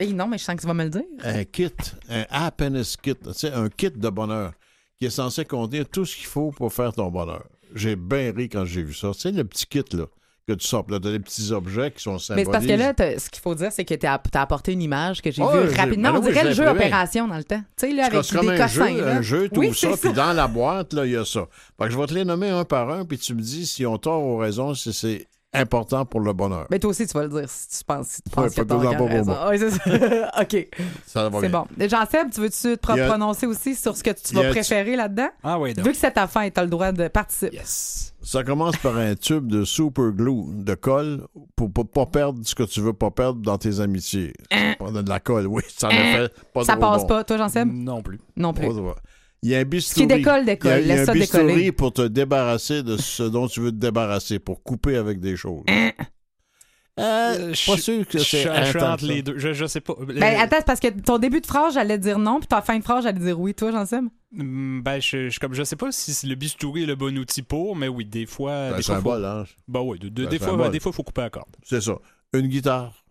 Eh 0.00 0.12
non, 0.12 0.26
mais 0.26 0.38
je 0.38 0.44
sens 0.44 0.56
que 0.56 0.60
tu 0.62 0.66
vas 0.66 0.74
me 0.74 0.84
le 0.84 0.90
dire. 0.90 1.02
Un 1.22 1.44
kit, 1.44 1.70
un 2.08 2.24
happiness 2.30 2.96
kit, 2.96 3.14
tu 3.14 3.32
sais, 3.34 3.52
un 3.52 3.68
kit 3.68 3.90
de 3.90 4.08
bonheur 4.08 4.52
qui 4.98 5.06
est 5.06 5.10
censé 5.10 5.44
contenir 5.44 5.88
tout 5.88 6.04
ce 6.04 6.16
qu'il 6.16 6.26
faut 6.26 6.50
pour 6.50 6.72
faire 6.72 6.92
ton 6.92 7.10
bonheur. 7.10 7.44
J'ai 7.74 7.96
bien 7.96 8.32
ri 8.36 8.48
quand 8.48 8.64
j'ai 8.64 8.82
vu 8.82 8.94
ça. 8.94 9.10
Tu 9.14 9.20
sais, 9.20 9.32
le 9.32 9.44
petit 9.44 9.66
kit, 9.66 9.84
là, 9.92 10.04
que 10.46 10.54
tu 10.54 10.66
sors, 10.66 10.84
là, 10.90 10.98
t'as 11.00 11.10
des 11.12 11.20
petits 11.20 11.52
objets 11.52 11.92
qui 11.92 12.02
sont 12.02 12.14
Mais 12.14 12.18
symboliques. 12.18 12.46
c'est 12.46 12.52
parce 12.52 12.66
que 12.66 12.72
là, 12.72 12.94
t'as- 12.94 13.18
ce 13.18 13.30
qu'il 13.30 13.40
faut 13.40 13.54
dire, 13.54 13.70
c'est 13.70 13.84
que 13.84 13.94
tu 13.94 14.06
as, 14.06 14.20
apporté 14.40 14.72
une 14.72 14.82
image 14.82 15.22
que 15.22 15.30
j'ai 15.30 15.40
Ouais, 15.42 15.66
vue 15.68 15.74
rapidement. 15.76 16.12
ben 16.12 16.18
On 16.18 16.20
dirait 16.20 16.44
le 16.44 16.52
jeu 16.52 16.66
imprimé. 16.66 16.86
Opération 16.86 17.28
dans 17.28 17.36
le 17.36 17.44
temps. 17.44 17.62
Tu 17.78 17.86
sais, 17.88 17.92
là, 17.94 18.06
avec 18.06 18.24
C'est 18.24 18.36
comme 18.36 18.46
des 18.46 18.52
un 18.52 18.58
cossins. 18.66 18.88
jeu, 18.88 19.04
là. 19.04 19.16
un 19.16 19.22
jeu, 19.22 19.48
tout 19.48 19.60
Oui, 19.60 19.72
ça, 19.74 19.90
c'est 19.94 20.00
puis 20.08 20.12
dans 20.12 20.32
la 20.32 20.48
boîte, 20.48 20.92
là, 20.94 21.06
il 21.06 21.12
y 21.12 21.16
a 21.16 21.24
ça. 21.24 21.46
Fait 21.78 21.86
que 21.86 21.90
je 21.92 21.98
vais 21.98 22.06
te 22.06 22.14
les 22.14 22.24
nommer 22.24 22.50
un 22.50 22.64
par 22.64 22.90
un, 22.90 23.04
puis 23.04 23.18
tu 23.18 23.34
me 23.34 23.40
dis 23.40 23.66
si 23.66 23.86
on 23.86 23.98
tort 23.98 24.22
ou 24.22 24.36
raison, 24.38 24.74
si 24.74 24.92
c'est 24.92 25.28
important 25.54 26.04
pour 26.06 26.20
le 26.20 26.32
bonheur. 26.32 26.66
Mais 26.70 26.78
toi 26.78 26.90
aussi, 26.90 27.06
tu 27.06 27.12
vas 27.12 27.24
le 27.24 27.28
dire 27.28 27.48
si 27.48 27.78
tu 27.78 27.84
penses, 27.84 28.06
si 28.08 28.22
tu 28.22 28.28
Ouais, 28.30 28.44
penses 28.46 28.54
que 28.54 28.62
t'as 28.62 28.74
en 28.74 28.80
pas 28.80 28.96
pour 28.96 29.08
moi. 29.08 29.48
Ouais, 29.48 29.58
c'est 29.58 29.70
ça. 29.70 29.80
OK, 30.40 30.68
Ça 31.06 31.28
va 31.28 31.40
c'est 31.40 31.48
bien. 31.48 31.64
bon. 31.78 31.88
Jean-Seb, 31.88 32.30
tu 32.32 32.40
veux-tu 32.40 32.78
te 32.78 32.92
a- 32.92 33.06
prononcer 33.08 33.46
aussi 33.46 33.74
sur 33.74 33.96
ce 33.96 34.02
que 34.02 34.10
tu 34.10 34.34
vas 34.34 34.50
préférer 34.50 34.96
là-dedans? 34.96 35.28
Ah 35.42 35.58
oui, 35.58 35.74
donc. 35.74 35.84
Vu 35.84 35.92
que 35.92 35.98
c'est 35.98 36.12
ta 36.12 36.26
fête, 36.26 36.54
tu 36.54 36.60
as 36.60 36.64
le 36.64 36.70
droit 36.70 36.92
de 36.92 37.08
participer. 37.08 37.54
Yes. 37.56 38.14
Ça 38.22 38.44
commence 38.44 38.76
par 38.76 38.96
un 38.96 39.14
tube 39.16 39.48
de 39.48 39.64
super 39.64 40.12
glue, 40.12 40.44
de 40.62 40.74
colle, 40.74 41.26
pour 41.56 41.68
ne 41.76 41.82
pas 41.82 42.06
perdre 42.06 42.38
ce 42.44 42.54
que 42.54 42.62
tu 42.62 42.80
veux 42.80 42.92
pas 42.92 43.10
perdre 43.10 43.40
dans 43.42 43.58
tes 43.58 43.80
amitiés. 43.80 44.32
Pas 44.78 44.90
de 44.92 45.08
la 45.08 45.18
colle, 45.20 45.46
oui, 45.48 45.62
ça 45.76 45.88
Hein? 45.88 46.12
fait 46.28 46.32
pas 46.54 46.64
Ça 46.64 46.76
passe 46.76 47.02
bon. 47.02 47.08
pas. 47.08 47.24
Toi, 47.24 47.36
Jean-Seb? 47.38 47.68
Non 47.72 48.00
plus. 48.00 48.20
Non 48.36 48.52
plus. 48.54 48.68
Pas. 48.68 48.94
Il 49.42 49.50
y 49.50 49.54
a 49.54 49.58
un 49.58 49.62
Ce 49.62 49.64
bistouri. 49.66 50.06
qui 50.06 50.14
décolle, 50.14 50.44
décolle. 50.44 50.70
Il 50.82 50.86
y 50.86 50.92
a, 50.92 50.94
il 50.94 50.96
y 50.96 50.98
a 50.98 51.02
un 51.02 51.04
ça 51.06 51.12
bistouri 51.12 51.46
décoller. 51.46 51.72
pour 51.72 51.92
te 51.92 52.02
débarrasser 52.02 52.82
de 52.82 52.96
ce 52.96 53.24
dont 53.24 53.48
tu 53.48 53.60
veux 53.60 53.70
te 53.72 53.76
débarrasser, 53.76 54.38
pour 54.38 54.62
couper 54.62 54.96
avec 54.96 55.18
des 55.20 55.36
choses. 55.36 55.64
Euh, 55.68 55.90
Euh, 57.00 57.48
pas 57.66 57.76
je- 57.76 57.80
sûr 57.80 58.06
que 58.06 58.18
je- 58.18 58.24
c'est 58.24 58.42
je 58.42 59.06
les 59.06 59.22
deux. 59.22 59.38
Je, 59.38 59.54
je 59.54 59.64
sais 59.64 59.80
pas. 59.80 59.94
Ben, 60.06 60.38
attends, 60.38 60.56
c'est 60.58 60.66
parce 60.66 60.78
que 60.80 60.88
ton 60.88 61.16
début 61.18 61.40
de 61.40 61.46
phrase, 61.46 61.72
j'allais 61.74 61.96
dire 61.98 62.18
non, 62.18 62.38
puis 62.38 62.46
ta 62.46 62.60
fin 62.60 62.78
de 62.78 62.84
phrase, 62.84 63.04
j'allais 63.04 63.18
dire 63.18 63.40
oui. 63.40 63.54
Toi, 63.54 63.72
Jean-Seb? 63.72 64.04
mm, 64.32 64.82
Ben, 64.82 65.00
je, 65.00 65.30
je, 65.30 65.40
comme, 65.40 65.54
je 65.54 65.62
sais 65.64 65.74
pas 65.76 65.90
si 65.90 66.26
le 66.26 66.34
bistouri 66.34 66.82
est 66.82 66.86
le 66.86 66.94
bon 66.94 67.16
outil 67.18 67.40
pour, 67.42 67.74
mais 67.76 67.88
oui, 67.88 68.04
des 68.04 68.26
fois. 68.26 68.72
Des 68.76 68.82
fois, 68.82 69.00
faut- 69.00 69.10
hein. 69.12 69.44
Ben 69.68 69.80
oui, 69.80 69.98
de- 69.98 70.10
de- 70.10 70.26
des, 70.26 70.38
fois, 70.38 70.68
des 70.68 70.80
fois, 70.80 70.92
il 70.92 70.94
faut 70.94 71.02
couper 71.02 71.22
la 71.22 71.30
corde. 71.30 71.48
C'est 71.64 71.80
ça. 71.80 71.94
Une 72.34 72.46
guitare. 72.46 73.01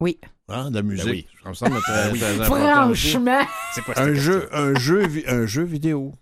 Oui. 0.00 0.18
Hein, 0.48 0.70
de 0.70 0.76
la 0.76 0.82
musique. 0.82 1.04
Ben 1.06 1.10
oui. 1.10 1.26
Ça 1.42 1.48
me 1.48 1.54
semble 1.54 1.80
très, 1.82 2.10
très 2.12 2.40
important 2.40 2.90
aussi. 2.90 3.10
Franchement. 3.10 3.40
C'est 3.74 3.82
quoi 3.82 3.98
Un 3.98 4.14
jeu, 4.14 4.48
un, 4.52 4.74
jeu, 4.78 5.06
vi- 5.06 5.24
un 5.26 5.46
jeu 5.46 5.62
vidéo. 5.64 6.12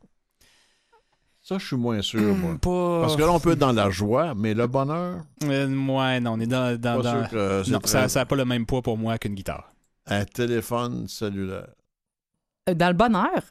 Ça, 1.43 1.59
je 1.59 1.67
suis 1.67 1.77
moins 1.77 2.01
sûr, 2.01 2.35
moi. 2.37 2.57
Pas... 2.59 3.01
Parce 3.03 3.17
que 3.17 3.21
là, 3.21 3.31
on 3.33 3.39
peut 3.41 3.53
être 3.53 3.59
dans 3.59 3.73
la 3.73 3.91
joie, 3.91 4.35
mais 4.35 4.55
le 4.55 4.67
bonheur, 4.67 5.21
Euh, 5.45 5.67
ouais, 5.87 6.21
non, 6.21 6.33
on 6.33 6.41
est 6.41 6.47
dans. 6.47 6.79
dans, 6.81 6.97
pas 6.97 7.03
dans- 7.03 7.21
sûr 7.21 7.31
que 7.31 7.63
c'est 7.65 7.71
Non, 7.73 7.79
très- 7.81 8.09
ça 8.09 8.21
n'a 8.21 8.27
pas 8.27 8.37
le 8.37 8.47
même 8.47 8.65
poids 8.65 8.81
pour 8.81 8.97
moi 8.97 9.19
qu'une 9.19 9.35
guitare. 9.35 9.71
Un 10.07 10.25
téléphone 10.25 11.07
cellulaire. 11.09 11.69
Euh, 12.71 12.75
Dans 12.75 12.89
le 12.89 12.95
bonheur? 12.95 13.43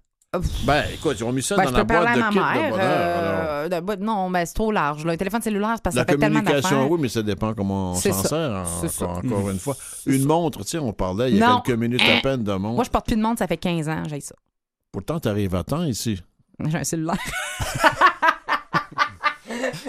Ben, 0.65 0.83
écoute, 0.93 1.17
ils 1.19 1.23
ont 1.23 1.31
mis 1.31 1.43
ça 1.43 1.55
Ben, 1.55 1.65
dans 1.65 1.71
la 1.77 1.83
boîte 1.83 2.07
de 2.07 2.13
kit 2.13 2.19
ma 2.19 2.29
de 2.29 2.35
mère. 2.59 2.69
bonheur. 2.71 2.79
euh, 2.81 3.69
de- 3.69 3.79
bah, 3.81 3.95
non, 3.99 4.29
mais 4.29 4.45
c'est 4.47 4.55
trop 4.55 4.71
large. 4.71 5.05
là. 5.05 5.13
Un 5.13 5.17
téléphone 5.17 5.41
cellulaire, 5.41 5.73
c'est 5.75 5.83
parce 5.83 5.93
que 5.95 5.99
La 5.99 6.05
ça 6.05 6.11
fait 6.11 6.17
tellement 6.17 6.39
communication, 6.39 6.75
d'affaires. 6.77 6.91
oui, 6.91 6.99
mais 7.01 7.09
ça 7.09 7.21
dépend 7.21 7.53
comment 7.53 7.91
on 7.91 7.95
s'en 7.95 8.23
sert, 8.23 8.49
en- 8.51 8.81
C'est 8.81 8.87
ça. 8.89 9.05
encore, 9.09 9.25
encore 9.25 9.49
une 9.51 9.59
fois. 9.59 9.75
Une 10.07 10.25
montre, 10.25 10.63
tu 10.63 10.69
sais, 10.69 10.79
on 10.79 10.91
parlait 10.91 11.29
il 11.31 11.37
y 11.37 11.43
a 11.43 11.47
Non. 11.49 11.61
quelques 11.61 11.77
minutes 11.77 12.01
à 12.01 12.19
peine 12.21 12.43
de 12.43 12.51
montre. 12.53 12.75
Moi, 12.75 12.83
je 12.83 12.89
porte 12.89 13.05
plus 13.05 13.15
de 13.15 13.21
montre, 13.21 13.39
ça 13.39 13.47
fait 13.47 13.57
15 13.57 13.87
ans, 13.89 14.03
j'ai 14.09 14.21
ça. 14.21 14.33
Pourtant, 14.91 15.19
tu 15.19 15.27
arrives 15.27 15.53
à 15.55 15.63
temps 15.63 15.83
ici. 15.83 16.19
J'ai 16.67 16.77
un 16.77 16.83
cellulaire. 16.83 17.17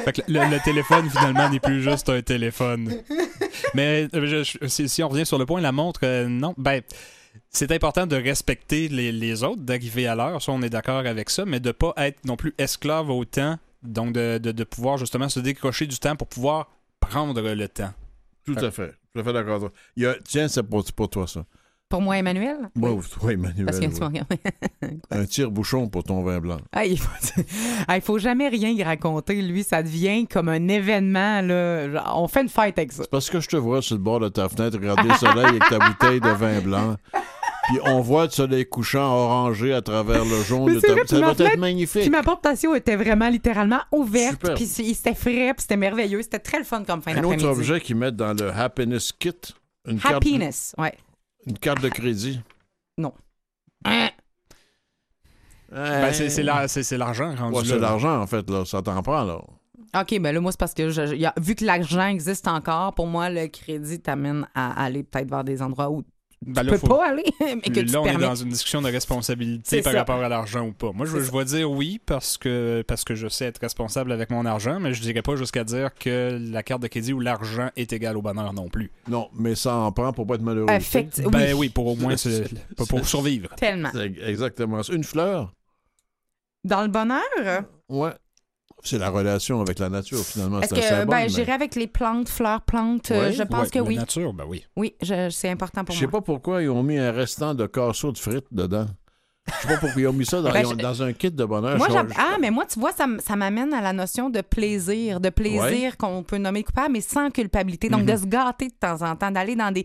Fait 0.05 0.13
que 0.13 0.21
le, 0.29 0.41
le 0.51 0.63
téléphone, 0.63 1.09
finalement, 1.09 1.49
n'est 1.49 1.61
plus 1.61 1.83
juste 1.83 2.09
un 2.11 2.21
téléphone. 2.21 2.91
Mais 3.75 4.09
euh, 4.15 4.27
je- 4.27 4.43
je- 4.61 4.67
si, 4.67 4.89
si 4.89 5.03
on 5.03 5.09
revient 5.09 5.25
sur 5.25 5.39
le 5.39 5.47
point, 5.47 5.61
la 5.61 5.73
montre, 5.73 6.01
euh, 6.03 6.27
non. 6.29 6.55
Ben, 6.59 6.83
c'est 7.51 7.71
important 7.73 8.07
de 8.07 8.17
respecter 8.17 8.89
les, 8.89 9.13
les 9.13 9.43
autres, 9.43 9.63
d'arriver 9.63 10.07
à 10.07 10.15
l'heure. 10.15 10.43
Ça, 10.43 10.53
on 10.53 10.63
est 10.63 10.71
d'accord 10.71 10.99
avec 10.99 11.31
ça, 11.31 11.45
mais 11.45 11.61
de 11.61 11.73
pas 11.73 11.93
être 11.97 12.25
non 12.25 12.37
plus 12.37 12.55
esclave 12.59 13.11
au 13.11 13.25
temps. 13.25 13.59
Donc, 13.83 14.13
de, 14.13 14.39
de, 14.39 14.53
de 14.53 14.65
pouvoir 14.65 14.97
justement 14.97 15.29
se 15.29 15.41
décrocher 15.41 15.87
du 15.87 15.99
temps 15.99 16.17
pour 16.17 16.27
pouvoir 16.27 16.71
prendre 17.01 17.41
le 17.41 17.69
temps. 17.69 17.93
Tout 18.45 18.57
à 18.57 18.71
fait. 18.71 18.95
Tout 19.13 19.21
à 19.21 19.25
fait 19.25 19.33
d'accord. 19.33 19.71
Tiens, 20.25 20.49
c'est 20.49 20.63
pour, 20.63 20.85
pour 20.97 21.11
toi, 21.11 21.27
ça. 21.27 21.45
Pour 21.89 22.01
moi, 22.01 22.19
Emmanuel? 22.19 22.57
Moi, 22.75 22.91
ou 22.93 23.03
toi, 23.03 23.33
Emmanuel. 23.33 23.67
Parce 23.67 23.79
que 23.79 23.85
tu 23.85 23.93
oui. 23.93 24.01
m'as 24.01 24.07
regardé. 24.07 24.39
Un 25.11 25.27
tire-bouchon 25.27 25.89
pour 25.89 26.03
ton 26.03 26.23
vin 26.23 26.41
blanc. 26.41 26.57
Ah, 26.73 26.85
il, 26.85 26.99
faut... 26.99 27.11
Ah, 27.89 27.97
il 27.97 28.03
faut 28.03 28.19
jamais 28.19 28.49
rien 28.49 28.71
y 28.71 28.83
raconter. 28.83 29.41
Lui, 29.43 29.63
ça 29.63 29.83
devient 29.83 30.27
comme 30.27 30.49
un 30.49 30.67
événement. 30.69 31.43
Là. 31.43 32.13
On 32.17 32.27
fait 32.27 32.43
une 32.43 32.49
fête 32.49 32.79
avec 32.79 32.93
ça. 32.93 33.03
C'est 33.03 33.11
parce 33.11 33.31
que 33.31 33.39
je 33.39 33.49
te 33.49 33.57
vois 33.57 33.83
sur 33.83 33.97
le 33.97 34.03
bord 34.03 34.19
de 34.19 34.29
ta 34.29 34.49
fenêtre 34.49 34.77
regarder 34.79 35.09
le 35.09 35.15
soleil 35.15 35.45
avec 35.45 35.69
ta 35.69 35.79
bouteille 35.79 36.21
de 36.21 36.31
vin 36.31 36.61
blanc. 36.61 36.97
Puis 37.69 37.79
on 37.85 38.01
voit 38.01 38.25
le 38.27 38.31
soleil 38.31 38.67
couchant 38.67 39.05
orangé 39.11 39.73
à 39.73 39.81
travers 39.81 40.25
le 40.25 40.43
jaune 40.43 40.75
de 40.75 40.81
ta 40.81 40.93
vrai, 40.93 41.03
Ça 41.07 41.19
ma 41.21 41.31
être 41.31 41.37
fenêtre- 41.39 41.51
Puis 41.53 41.61
magnifique. 41.61 42.11
ma 42.11 42.23
portation 42.23 42.75
était 42.75 42.97
vraiment 42.97 43.29
littéralement 43.31 43.81
ouverte. 43.91 44.33
Super. 44.33 44.55
Puis 44.55 44.67
c'était 44.67 45.15
frais, 45.15 45.55
puis 45.55 45.63
c'était 45.63 45.77
merveilleux. 45.79 46.21
C'était 46.23 46.39
très 46.41 46.59
le 46.59 46.65
fun 46.65 46.85
comme 46.85 47.01
fin 47.01 47.13
Un 47.13 47.19
autre 47.25 47.37
d'après-midi. 47.37 47.47
objet 47.47 47.81
qu'ils 47.81 47.97
mettent 47.97 48.17
dans 48.17 48.35
le 48.35 48.51
Happiness 48.51 49.13
Kit, 49.13 49.31
une 49.89 49.99
carte, 49.99 50.17
Happiness, 50.17 50.75
ouais. 50.79 50.93
une 51.47 51.59
carte 51.59 51.81
de 51.83 51.89
crédit. 51.89 52.41
Hein? 53.87 54.09
Ben, 55.73 56.13
c'est, 56.13 56.29
c'est 56.85 56.97
l'argent 56.99 57.35
rendu 57.35 57.57
Ouais, 57.57 57.63
là. 57.63 57.69
c'est 57.69 57.79
l'argent, 57.81 58.21
en 58.21 58.27
fait, 58.27 58.49
là. 58.49 58.65
Ça 58.65 58.81
t'en 58.83 59.03
prend, 59.03 59.25
là. 59.25 59.41
OK, 60.01 60.19
ben 60.21 60.33
là, 60.33 60.41
moi, 60.41 60.53
c'est 60.53 60.59
parce 60.61 60.75
que 60.75 60.89
je- 60.91 61.07
je- 61.07 61.15
y 61.15 61.27
a- 61.27 61.35
vu 61.41 61.55
que 61.55 61.65
l'argent 61.65 62.07
existe 62.07 62.47
encore, 62.49 62.95
pour 62.95 63.07
moi, 63.07 63.31
le 63.31 63.47
crédit 63.49 64.01
t'amène 64.01 64.47
à 64.55 64.85
aller 64.85 65.03
peut-être 65.03 65.29
vers 65.31 65.45
des 65.45 65.63
endroits 65.63 65.91
où 65.91 66.03
Ben, 66.47 66.61
tu 66.61 66.67
là, 66.67 66.73
peux 66.73 66.79
faut- 66.79 66.87
pas 66.89 67.09
aller, 67.09 67.25
mais 67.41 67.57
que 67.61 67.81
tu 67.81 67.85
là, 67.87 68.03
on 68.03 68.07
est 68.07 68.17
dans 68.17 68.35
une 68.35 68.49
discussion 68.51 68.83
de 68.83 68.91
responsabilité 68.91 69.83
par 69.83 69.93
ça. 69.93 69.99
rapport 70.01 70.23
à 70.23 70.29
l'argent 70.29 70.67
ou 70.67 70.73
pas. 70.73 70.93
Moi, 70.93 71.07
je, 71.07 71.17
vais 71.17 71.45
dire 71.45 71.71
oui 71.71 72.01
parce 72.05 72.37
que, 72.39 72.83
parce 72.87 73.05
que 73.05 73.15
je 73.15 73.29
sais 73.29 73.47
être 73.47 73.59
responsable 73.59 74.13
avec 74.13 74.31
mon 74.31 74.45
argent, 74.47 74.79
mais 74.81 74.93
je 74.95 75.01
dirais 75.01 75.23
pas 75.23 75.37
jusqu'à 75.37 75.65
dire 75.65 75.91
que 75.95 76.39
la 76.51 76.63
carte 76.63 76.83
de 76.83 76.89
crédit 76.89 77.13
ou 77.13 77.21
l'argent 77.21 77.71
est 77.77 77.93
égal 77.93 78.17
au 78.17 78.23
bonheur 78.23 78.53
non 78.53 78.69
plus. 78.69 78.91
Non, 79.09 79.29
mais 79.35 79.55
ça 79.55 79.75
en 79.77 79.93
prend 79.93 80.13
pour 80.13 80.27
pas 80.27 80.35
être 80.35 80.43
malheureux. 80.43 80.69
Affect- 80.69 81.19
oui, 81.25 81.31
Ben 81.31 81.55
oui, 81.55 81.69
pour 81.69 81.87
au 81.87 81.97
moins 81.97 82.17
se- 82.17 82.45
pour, 82.77 82.87
pour 82.89 83.07
survivre. 83.07 83.49
tellement. 83.57 83.91
Exactement. 84.27 84.83
Une 84.83 85.05
fleur, 85.05 85.53
Dans 86.65 86.83
le 86.83 86.89
bonheur, 86.89 87.65
ouais. 87.89 88.11
C'est 88.87 88.99
la 88.99 89.09
relation 89.11 89.61
avec 89.63 89.79
la 89.79 89.89
nature, 89.89 90.19
finalement. 90.19 90.61
est-ce 90.61 90.75
que 90.75 91.05
ben, 91.05 91.09
mais- 91.09 91.29
j'irais 91.31 91.53
avec 91.53 91.75
les 91.75 91.87
plantes, 91.87 92.29
fleurs, 92.29 92.61
plantes? 92.63 93.11
euh, 93.11 93.33
je 93.33 93.43
pense 93.43 93.71
que 93.71 93.79
la 93.79 93.85
oui. 93.85 93.97
nature, 93.97 94.33
ben 94.35 94.45
oui. 94.47 94.65
Oui, 94.77 94.95
je- 95.03 95.31
c'est 95.31 95.49
important 95.49 95.85
pour 95.85 95.95
Je 95.95 96.01
sais 96.01 96.07
moi. 96.07 96.21
pas 96.21 96.25
pourquoi 96.25 96.63
ils 96.63 96.69
ont 96.69 96.83
mis 96.83 96.99
un 96.99 97.11
restant 97.11 97.55
de 97.55 97.67
casseau 97.67 98.13
de 98.13 98.19
frites 98.19 98.47
dedans. 98.53 98.87
Je 99.47 99.53
sais 99.69 99.69
pas 99.75 99.77
pourquoi 99.79 100.03
ils 100.03 100.07
ont 100.09 100.13
mis 100.13 100.27
ça 100.27 100.41
dans, 100.43 100.51
Ben, 100.53 100.61
ils 100.61 100.67
ont- 100.67 100.71
je- 100.71 100.77
dans 100.77 101.03
un 101.03 101.13
kit 101.15 101.31
de 101.31 101.45
bonheur. 101.45 101.77
Moi, 101.79 101.89
Je- 101.91 102.15
ah, 102.19 102.37
mais 102.41 102.51
moi, 102.51 102.67
tu 102.67 102.79
vois, 102.79 102.93
ça, 102.93 103.07
ça 103.21 103.37
m'amène 103.37 103.73
à 103.75 103.81
la 103.81 103.93
notion 103.95 104.29
de 104.31 104.41
plaisir, 104.43 105.19
de 105.21 105.31
plaisir 105.31 105.97
qu'on 105.97 106.23
peut 106.23 106.39
nommer 106.39 106.63
coupable, 106.63 106.93
mais 106.93 107.01
sans 107.01 107.31
culpabilité. 107.31 107.89
Donc, 107.89 108.03
Mhm. 108.03 108.07
de 108.13 108.17
se 108.17 108.27
gâter 108.27 108.69
de 108.69 108.75
temps 108.75 109.01
en 109.03 109.17
temps, 109.17 109.31
d'aller 109.31 109.57
dans 109.57 109.71
des, 109.73 109.85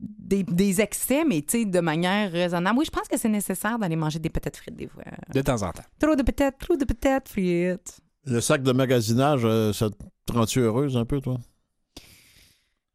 des, 0.00 0.44
des 0.44 0.80
excès, 0.80 1.24
mais 1.24 1.42
tu 1.42 1.58
sais, 1.60 1.64
de 1.64 1.80
manière 1.80 2.30
raisonnable. 2.30 2.78
Oui, 2.78 2.84
je 2.84 2.90
pense 2.90 3.08
que 3.08 3.16
c'est 3.18 3.28
nécessaire 3.28 3.78
d'aller 3.80 3.96
manger 3.96 4.20
des 4.20 4.30
patates 4.30 4.56
frites 4.56 4.76
des 4.76 4.86
fois. 4.86 5.02
De 5.32 5.40
temps 5.42 5.60
en 5.62 5.70
temps. 5.72 5.82
Trop 5.98 6.14
de 6.14 6.22
patates, 6.22 6.56
trop 6.58 6.76
de 6.76 6.84
patates 6.84 7.28
frites. 7.28 7.98
Le 8.30 8.40
sac 8.40 8.62
de 8.62 8.72
magasinage, 8.72 9.42
euh, 9.44 9.72
ça 9.72 9.88
te 9.88 10.32
rend-tu 10.32 10.60
heureuse 10.60 10.96
un 10.96 11.04
peu, 11.04 11.20
toi? 11.20 11.38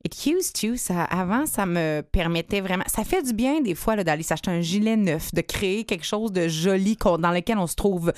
It 0.06 0.26
used 0.26 0.78
ça, 0.78 1.06
avant, 1.06 1.46
ça 1.46 1.66
me 1.66 2.02
permettait 2.02 2.60
vraiment. 2.62 2.84
Ça 2.88 3.04
fait 3.04 3.24
du 3.24 3.34
bien, 3.34 3.62
des 3.62 3.74
fois, 3.74 3.96
d'aller 4.04 4.22
s'acheter 4.22 4.52
un 4.52 4.62
gilet 4.62 4.98
neuf, 4.98 5.34
de 5.34 5.42
créer 5.42 5.86
quelque 5.86 6.06
chose 6.06 6.32
de 6.32 6.48
joli 6.50 6.98
dans 6.98 7.32
lequel 7.32 7.58
on 7.58 7.68
se 7.68 7.76
trouve 7.76 8.12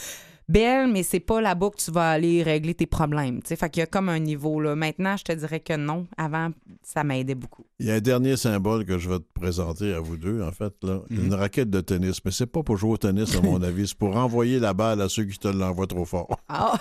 belle, 0.47 0.91
mais 0.91 1.03
c'est 1.03 1.19
pas 1.19 1.41
là-bas 1.41 1.69
que 1.71 1.77
tu 1.77 1.91
vas 1.91 2.11
aller 2.11 2.43
régler 2.43 2.73
tes 2.73 2.85
problèmes. 2.85 3.41
tu 3.41 3.47
sais. 3.49 3.55
Fait 3.55 3.69
qu'il 3.69 3.79
y 3.81 3.83
a 3.83 3.87
comme 3.87 4.09
un 4.09 4.19
niveau. 4.19 4.59
Là. 4.59 4.75
Maintenant, 4.75 5.17
je 5.17 5.23
te 5.23 5.31
dirais 5.31 5.59
que 5.59 5.75
non. 5.75 6.05
Avant, 6.17 6.49
ça 6.83 7.03
m'aidait 7.03 7.35
beaucoup. 7.35 7.65
Il 7.79 7.87
y 7.87 7.91
a 7.91 7.95
un 7.95 7.99
dernier 7.99 8.37
symbole 8.37 8.85
que 8.85 8.97
je 8.97 9.09
vais 9.09 9.19
te 9.19 9.25
présenter 9.33 9.93
à 9.93 9.99
vous 9.99 10.17
deux, 10.17 10.41
en 10.41 10.51
fait. 10.51 10.73
Là. 10.83 10.99
Mhm. 11.09 11.25
Une 11.25 11.33
raquette 11.33 11.69
de 11.69 11.81
tennis. 11.81 12.19
Mais 12.23 12.31
c'est 12.31 12.45
pas 12.45 12.63
pour 12.63 12.77
jouer 12.77 12.91
au 12.91 12.97
tennis, 12.97 13.35
à 13.35 13.41
mon 13.41 13.61
avis. 13.63 13.87
C'est 13.87 13.97
pour 13.97 14.15
envoyer 14.15 14.59
la 14.59 14.73
balle 14.73 15.01
à 15.01 15.09
ceux 15.09 15.23
qui 15.25 15.37
te 15.37 15.47
l'envoient 15.47 15.87
trop 15.87 16.05
fort. 16.05 16.39
Ah. 16.47 16.73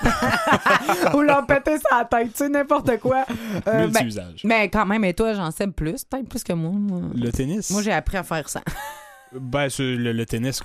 Ou 1.14 1.20
leur 1.22 1.46
péter 1.46 1.76
sa 1.90 2.04
tête, 2.04 2.32
tu 2.32 2.38
sais, 2.38 2.48
n'importe 2.48 2.98
quoi. 3.00 3.24
Euh, 3.66 3.86
ben, 3.88 4.04
Multi-usage. 4.04 4.42
mais 4.44 4.68
quand 4.68 4.86
même, 4.86 5.04
et 5.04 5.14
toi, 5.14 5.32
j'en 5.34 5.50
sais 5.50 5.66
plus, 5.66 6.04
peut-être 6.04 6.28
plus 6.28 6.44
que 6.44 6.52
moi. 6.52 6.70
Moi, 6.70 7.00
Le 7.14 7.30
tennis. 7.32 7.70
Moi, 7.70 7.82
j'ai 7.82 7.92
appris 7.92 8.16
à 8.16 8.22
faire 8.22 8.48
ça. 8.48 8.62
Ben, 9.40 9.68
c'est 9.68 9.96
le, 9.96 10.12
le 10.12 10.26
tennis 10.26 10.60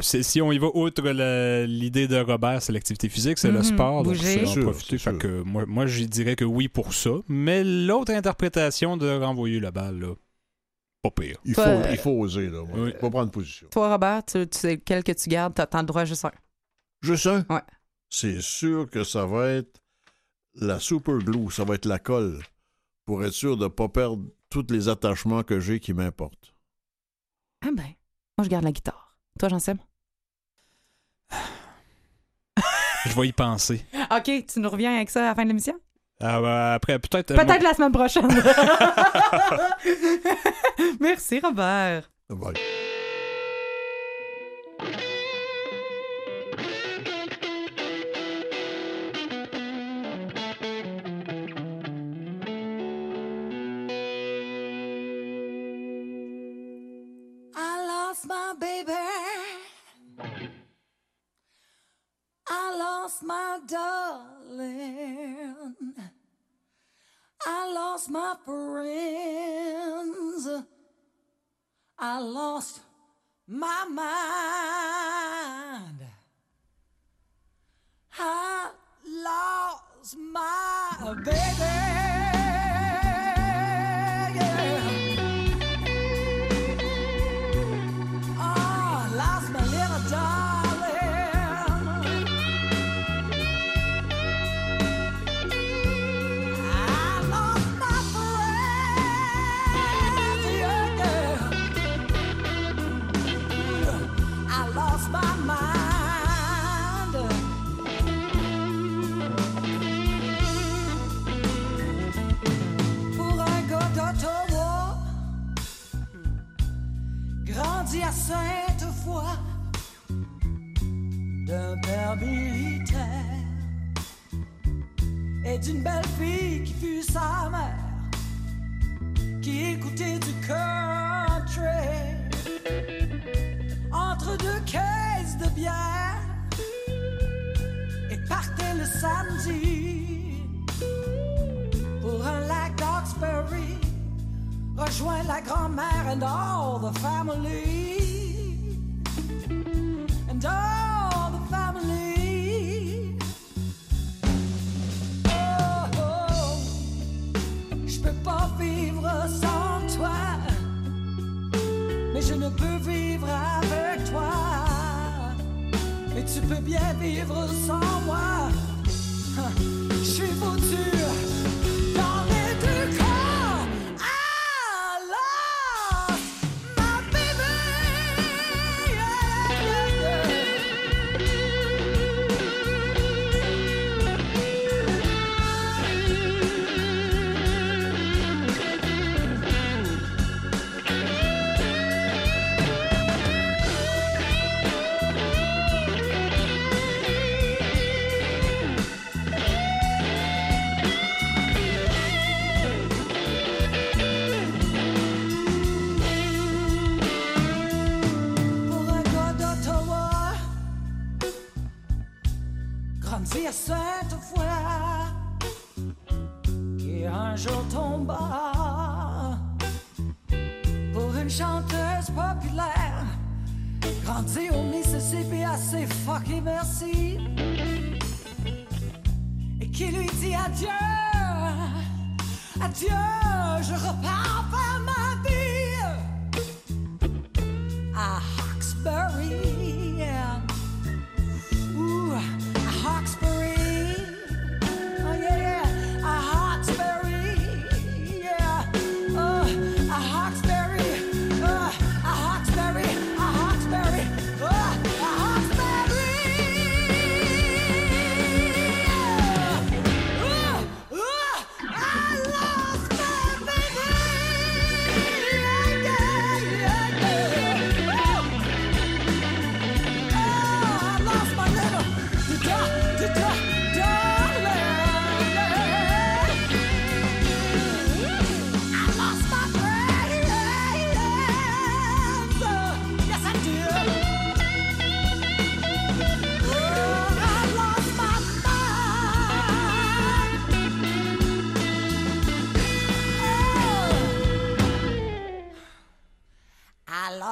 Si 0.00 0.40
on 0.40 0.52
y 0.52 0.58
va 0.58 0.66
outre 0.74 1.02
l'idée 1.66 2.06
de 2.06 2.16
Robert, 2.18 2.62
c'est 2.62 2.72
l'activité 2.72 3.08
physique, 3.08 3.38
c'est 3.38 3.50
le 3.50 3.58
Mhm, 3.58 3.64
sport. 3.64 4.02
Donc, 4.02 4.16
c'est 4.16 4.44
en 4.46 4.62
profiter. 4.62 4.98
Fait 4.98 5.16
que 5.16 5.42
moi, 5.42 5.64
moi 5.66 5.86
je 5.86 6.04
dirais 6.04 6.36
que 6.36 6.44
oui 6.44 6.68
pour 6.68 6.92
ça. 6.92 7.10
Mais 7.28 7.64
l'autre 7.64 8.12
interprétation 8.12 8.96
de 8.96 9.08
renvoyer 9.10 9.58
la 9.60 9.70
balle, 9.70 9.98
là, 10.00 10.14
pas 11.02 11.10
pire. 11.10 11.38
Il 11.44 11.54
Toi, 11.54 11.64
faut, 11.64 11.70
euh, 11.70 11.90
il 11.92 11.98
faut 11.98 12.10
oser, 12.10 12.48
là. 12.50 12.62
Oui. 12.62 12.90
Il 12.94 12.98
faut 13.00 13.10
prendre 13.10 13.30
position. 13.30 13.68
Toi, 13.70 13.90
Robert, 13.90 14.24
tu, 14.24 14.46
tu 14.46 14.58
sais 14.58 14.72
lequel 14.72 15.02
que 15.02 15.12
tu 15.12 15.28
gardes, 15.28 15.54
t'as 15.54 15.66
t'as 15.66 15.80
le 15.80 15.86
droit 15.86 16.02
à 16.02 16.04
juste 16.04 16.24
un. 16.24 16.32
Juste 17.02 17.26
un? 17.26 17.46
Ouais. 17.48 17.62
C'est 18.10 18.40
sûr 18.40 18.88
que 18.90 19.04
ça 19.04 19.24
va 19.26 19.48
être 19.50 19.80
la 20.54 20.78
super 20.80 21.18
glue, 21.18 21.50
ça 21.50 21.64
va 21.64 21.74
être 21.76 21.86
la 21.86 21.98
colle, 21.98 22.40
pour 23.04 23.24
être 23.24 23.32
sûr 23.32 23.56
de 23.56 23.64
ne 23.64 23.68
pas 23.68 23.88
perdre 23.88 24.24
tous 24.50 24.66
les 24.70 24.88
attachements 24.88 25.42
que 25.42 25.60
j'ai 25.60 25.78
qui 25.78 25.92
m'importent. 25.94 26.54
Ah 27.62 27.70
ben, 27.72 27.94
moi, 28.36 28.44
je 28.44 28.48
garde 28.48 28.64
la 28.64 28.72
guitare. 28.72 29.16
Toi, 29.38 29.48
j'en 29.48 29.58
sais. 29.58 29.74
Je 33.04 33.20
vais 33.20 33.28
y 33.28 33.32
penser. 33.32 33.84
OK, 34.10 34.46
tu 34.46 34.60
nous 34.60 34.70
reviens 34.70 34.96
avec 34.96 35.10
ça 35.10 35.20
à 35.20 35.28
la 35.28 35.34
fin 35.34 35.44
de 35.44 35.48
l'émission? 35.48 35.74
Ah, 36.20 36.40
ben, 36.40 36.72
après, 36.72 36.98
peut-être. 36.98 37.34
Peut-être 37.34 37.62
la 37.62 37.74
semaine 37.74 37.92
prochaine. 37.92 38.28
Merci, 41.00 41.40
Robert. 41.40 42.10
Bye. 42.28 42.58
My 68.10 68.34
friends. 68.44 70.48
I 71.98 72.20
lost 72.20 72.80
my 73.46 73.86
mind. 73.90 74.06
I 78.18 78.70
lost 79.06 80.16
my 80.16 81.14
baby. 81.24 81.97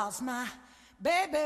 Lost 0.07 0.23
my 0.23 0.47
baby. 1.03 1.37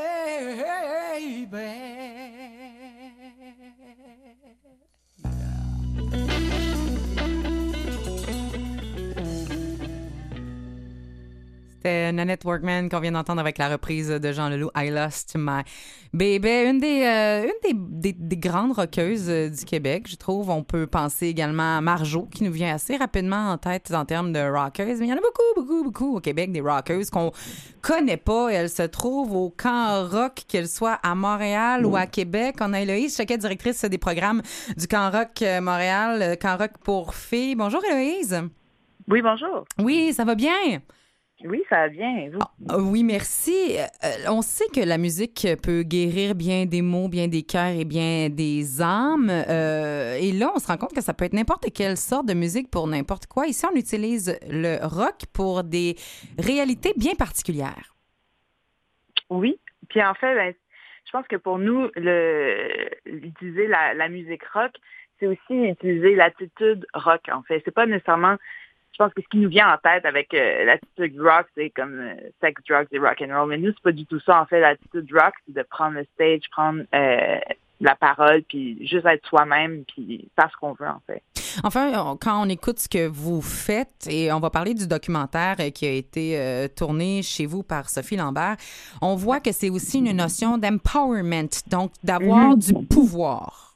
C'était 11.83 12.11
Nanette 12.11 12.43
Workman 12.45 12.89
qu'on 12.89 12.99
vient 12.99 13.13
d'entendre 13.13 13.41
avec 13.41 13.57
la 13.57 13.67
reprise 13.67 14.07
de 14.07 14.31
Jean 14.31 14.49
Leloup, 14.49 14.69
I 14.77 14.91
Lost 14.91 15.33
My 15.35 15.63
Baby. 16.13 16.69
Une 16.69 16.79
des, 16.79 17.01
euh, 17.05 17.45
une 17.45 17.51
des, 17.63 18.11
des- 18.13 18.13
des 18.19 18.37
grandes 18.37 18.73
rockeuses 18.73 19.27
euh, 19.31 19.49
du 19.49 19.65
Québec, 19.65 20.05
je 20.07 20.15
trouve. 20.15 20.51
On 20.51 20.61
peut 20.61 20.85
penser 20.85 21.25
également 21.25 21.77
à 21.77 21.81
Marjo, 21.81 22.27
qui 22.31 22.43
nous 22.43 22.51
vient 22.51 22.75
assez 22.75 22.97
rapidement 22.97 23.49
en 23.49 23.57
tête 23.57 23.91
en 23.95 24.05
termes 24.05 24.31
de 24.31 24.39
rockeuses. 24.47 24.99
Mais 24.99 25.07
il 25.07 25.09
y 25.09 25.13
en 25.13 25.17
a 25.17 25.21
beaucoup, 25.21 25.41
beaucoup, 25.59 25.83
beaucoup 25.83 26.17
au 26.17 26.19
Québec, 26.19 26.51
des 26.51 26.61
rockeuses 26.61 27.09
qu'on 27.09 27.31
connaît 27.81 28.15
pas. 28.17 28.49
Elles 28.49 28.69
se 28.69 28.83
trouvent 28.83 29.35
au 29.35 29.49
camp 29.49 30.07
rock, 30.07 30.43
qu'elles 30.47 30.67
soient 30.69 30.99
à 31.01 31.15
Montréal 31.15 31.83
ou 31.87 31.95
à 31.95 32.05
Québec. 32.05 32.57
On 32.61 32.73
a 32.73 32.81
Héloïse, 32.81 33.17
chacun 33.17 33.37
directrice 33.37 33.83
des 33.85 33.97
programmes 33.97 34.43
du 34.77 34.85
camp 34.85 35.09
rock 35.09 35.41
euh, 35.41 35.59
Montréal, 35.61 36.37
camp 36.39 36.57
rock 36.59 36.73
pour 36.83 37.15
filles. 37.15 37.55
Bonjour 37.55 37.81
Héloïse. 37.83 38.39
Oui, 39.07 39.23
bonjour. 39.23 39.65
Oui, 39.79 40.13
ça 40.13 40.25
va 40.25 40.35
bien? 40.35 40.51
Oui, 41.45 41.63
ça 41.69 41.77
va 41.77 41.89
bien. 41.89 42.17
Et 42.17 42.29
vous? 42.29 42.39
Ah, 42.69 42.77
Oui, 42.77 43.03
merci. 43.03 43.77
Euh, 43.77 44.07
on 44.29 44.41
sait 44.41 44.67
que 44.73 44.85
la 44.85 44.97
musique 44.97 45.47
peut 45.63 45.83
guérir 45.83 46.35
bien 46.35 46.65
des 46.65 46.81
maux, 46.81 47.07
bien 47.07 47.27
des 47.27 47.43
cœurs 47.43 47.73
et 47.79 47.85
bien 47.85 48.29
des 48.29 48.81
âmes. 48.81 49.29
Euh, 49.29 50.17
et 50.19 50.31
là, 50.31 50.51
on 50.55 50.59
se 50.59 50.67
rend 50.67 50.77
compte 50.77 50.93
que 50.93 51.01
ça 51.01 51.13
peut 51.13 51.25
être 51.25 51.33
n'importe 51.33 51.71
quelle 51.73 51.97
sorte 51.97 52.27
de 52.27 52.33
musique 52.33 52.69
pour 52.69 52.87
n'importe 52.87 53.27
quoi. 53.27 53.47
Ici, 53.47 53.65
on 53.71 53.75
utilise 53.75 54.37
le 54.49 54.77
rock 54.85 55.25
pour 55.33 55.63
des 55.63 55.95
réalités 56.37 56.93
bien 56.97 57.15
particulières. 57.15 57.95
Oui. 59.29 59.59
Puis 59.89 60.03
en 60.03 60.13
fait, 60.13 60.35
ben, 60.35 60.53
je 61.05 61.11
pense 61.11 61.27
que 61.27 61.35
pour 61.35 61.57
nous, 61.57 61.89
le, 61.95 62.89
utiliser 63.05 63.67
la, 63.67 63.93
la 63.93 64.09
musique 64.09 64.43
rock, 64.53 64.71
c'est 65.19 65.27
aussi 65.27 65.53
utiliser 65.69 66.15
l'attitude 66.15 66.85
rock, 66.93 67.21
en 67.31 67.43
fait. 67.43 67.61
C'est 67.63 67.73
pas 67.73 67.85
nécessairement, 67.85 68.37
pense 69.01 69.13
que 69.13 69.21
ce 69.21 69.27
qui 69.29 69.37
nous 69.37 69.49
vient 69.49 69.73
en 69.73 69.77
tête 69.77 70.05
avec 70.05 70.33
euh, 70.33 70.65
l'attitude 70.65 71.19
rock, 71.19 71.47
c'est 71.55 71.71
comme 71.71 71.99
euh, 71.99 72.13
sex, 72.41 72.61
drugs 72.67 72.87
et 72.91 72.99
rock 72.99 73.21
and 73.21 73.35
roll. 73.35 73.49
Mais 73.49 73.57
nous, 73.57 73.71
c'est 73.71 73.81
pas 73.83 73.91
du 73.91 74.05
tout 74.05 74.19
ça. 74.19 74.41
En 74.41 74.45
fait, 74.45 74.59
l'attitude 74.59 75.09
rock, 75.13 75.33
c'est 75.45 75.55
de 75.55 75.63
prendre 75.63 75.95
le 75.95 76.05
stage, 76.13 76.41
prendre 76.51 76.81
euh, 76.93 77.39
la 77.79 77.95
parole, 77.95 78.43
puis 78.43 78.77
juste 78.87 79.05
être 79.05 79.25
soi-même, 79.27 79.83
puis 79.85 80.29
faire 80.35 80.49
ce 80.51 80.57
qu'on 80.57 80.73
veut, 80.73 80.87
en 80.87 81.01
fait. 81.07 81.23
Enfin, 81.63 82.15
quand 82.21 82.45
on 82.45 82.49
écoute 82.49 82.79
ce 82.79 82.87
que 82.87 83.07
vous 83.07 83.41
faites, 83.41 84.07
et 84.07 84.31
on 84.31 84.39
va 84.39 84.51
parler 84.51 84.75
du 84.75 84.87
documentaire 84.87 85.55
qui 85.73 85.87
a 85.87 85.91
été 85.91 86.67
tourné 86.77 87.23
chez 87.23 87.47
vous 87.47 87.63
par 87.63 87.89
Sophie 87.89 88.17
Lambert, 88.17 88.55
on 89.01 89.15
voit 89.15 89.39
que 89.39 89.51
c'est 89.51 89.71
aussi 89.71 89.97
une 89.97 90.15
notion 90.15 90.59
d'empowerment, 90.59 91.49
donc 91.71 91.91
d'avoir 92.03 92.49
Mhm. 92.51 92.59
du 92.59 92.73
pouvoir. 92.85 93.70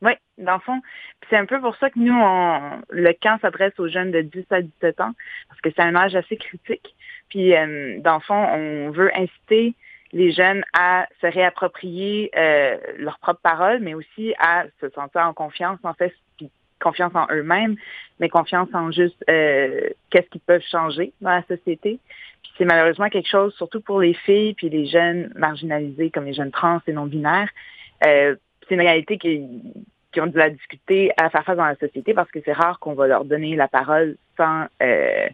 Oui, 0.00 0.12
dans 0.36 0.54
le 0.54 0.60
fond, 0.60 0.80
c'est 1.28 1.36
un 1.36 1.46
peu 1.46 1.60
pour 1.60 1.76
ça 1.76 1.90
que 1.90 1.98
nous, 1.98 2.14
on, 2.14 2.82
le 2.90 3.12
camp 3.20 3.38
s'adresse 3.40 3.78
aux 3.78 3.88
jeunes 3.88 4.12
de 4.12 4.20
10 4.20 4.44
à 4.50 4.62
17 4.62 5.00
ans, 5.00 5.12
parce 5.48 5.60
que 5.60 5.70
c'est 5.70 5.82
un 5.82 5.96
âge 5.96 6.14
assez 6.14 6.36
critique. 6.36 6.94
Puis, 7.28 7.54
euh, 7.54 7.98
dans 8.00 8.14
le 8.14 8.20
fond, 8.20 8.34
on 8.36 8.90
veut 8.90 9.10
inciter 9.16 9.74
les 10.12 10.32
jeunes 10.32 10.64
à 10.72 11.06
se 11.20 11.26
réapproprier 11.26 12.30
euh, 12.36 12.76
leurs 12.98 13.18
propres 13.18 13.42
paroles, 13.42 13.80
mais 13.80 13.94
aussi 13.94 14.34
à 14.38 14.64
se 14.80 14.88
sentir 14.90 15.22
en 15.22 15.34
confiance, 15.34 15.78
en 15.82 15.94
fait, 15.94 16.14
puis 16.36 16.50
confiance 16.80 17.14
en 17.14 17.26
eux-mêmes, 17.32 17.76
mais 18.20 18.28
confiance 18.28 18.68
en 18.72 18.90
juste 18.92 19.22
euh, 19.28 19.90
qu'est-ce 20.10 20.28
qu'ils 20.28 20.40
peuvent 20.40 20.62
changer 20.70 21.12
dans 21.20 21.30
la 21.30 21.42
société. 21.42 21.98
Puis 22.42 22.52
c'est 22.56 22.64
malheureusement 22.64 23.08
quelque 23.08 23.28
chose, 23.28 23.52
surtout 23.56 23.80
pour 23.80 24.00
les 24.00 24.14
filles, 24.14 24.54
puis 24.54 24.70
les 24.70 24.86
jeunes 24.86 25.32
marginalisés, 25.34 26.10
comme 26.10 26.24
les 26.24 26.34
jeunes 26.34 26.52
trans 26.52 26.80
et 26.86 26.92
non-binaires, 26.92 27.50
euh, 28.06 28.36
c'est 28.68 28.74
une 28.74 28.80
réalité 28.80 29.18
qui, 29.18 29.46
qui 30.12 30.20
ont 30.20 30.26
de 30.26 30.38
la 30.38 30.50
difficulté 30.50 31.12
à 31.16 31.30
faire 31.30 31.44
face 31.44 31.56
dans 31.56 31.66
la 31.66 31.76
société 31.76 32.14
parce 32.14 32.30
que 32.30 32.38
c'est 32.44 32.52
rare 32.52 32.78
qu'on 32.78 32.94
va 32.94 33.06
leur 33.06 33.24
donner 33.24 33.56
la 33.56 33.68
parole 33.68 34.16
sans 34.36 34.66
euh, 34.82 35.26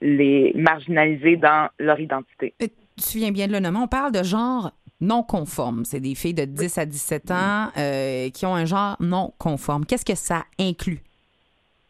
les 0.00 0.52
marginaliser 0.54 1.36
dans 1.36 1.68
leur 1.78 1.98
identité. 2.00 2.54
Tu 2.58 3.18
viens 3.18 3.32
bien 3.32 3.46
de 3.46 3.52
le 3.52 3.60
nommer, 3.60 3.78
on 3.78 3.88
parle 3.88 4.12
de 4.12 4.22
genre 4.22 4.72
non 5.00 5.22
conforme. 5.22 5.84
C'est 5.84 6.00
des 6.00 6.14
filles 6.14 6.34
de 6.34 6.44
10 6.44 6.78
à 6.78 6.86
17 6.86 7.30
ans 7.30 7.68
euh, 7.76 8.30
qui 8.30 8.46
ont 8.46 8.54
un 8.54 8.64
genre 8.64 8.96
non 9.00 9.32
conforme. 9.38 9.84
Qu'est-ce 9.84 10.04
que 10.04 10.14
ça 10.14 10.44
inclut? 10.58 11.00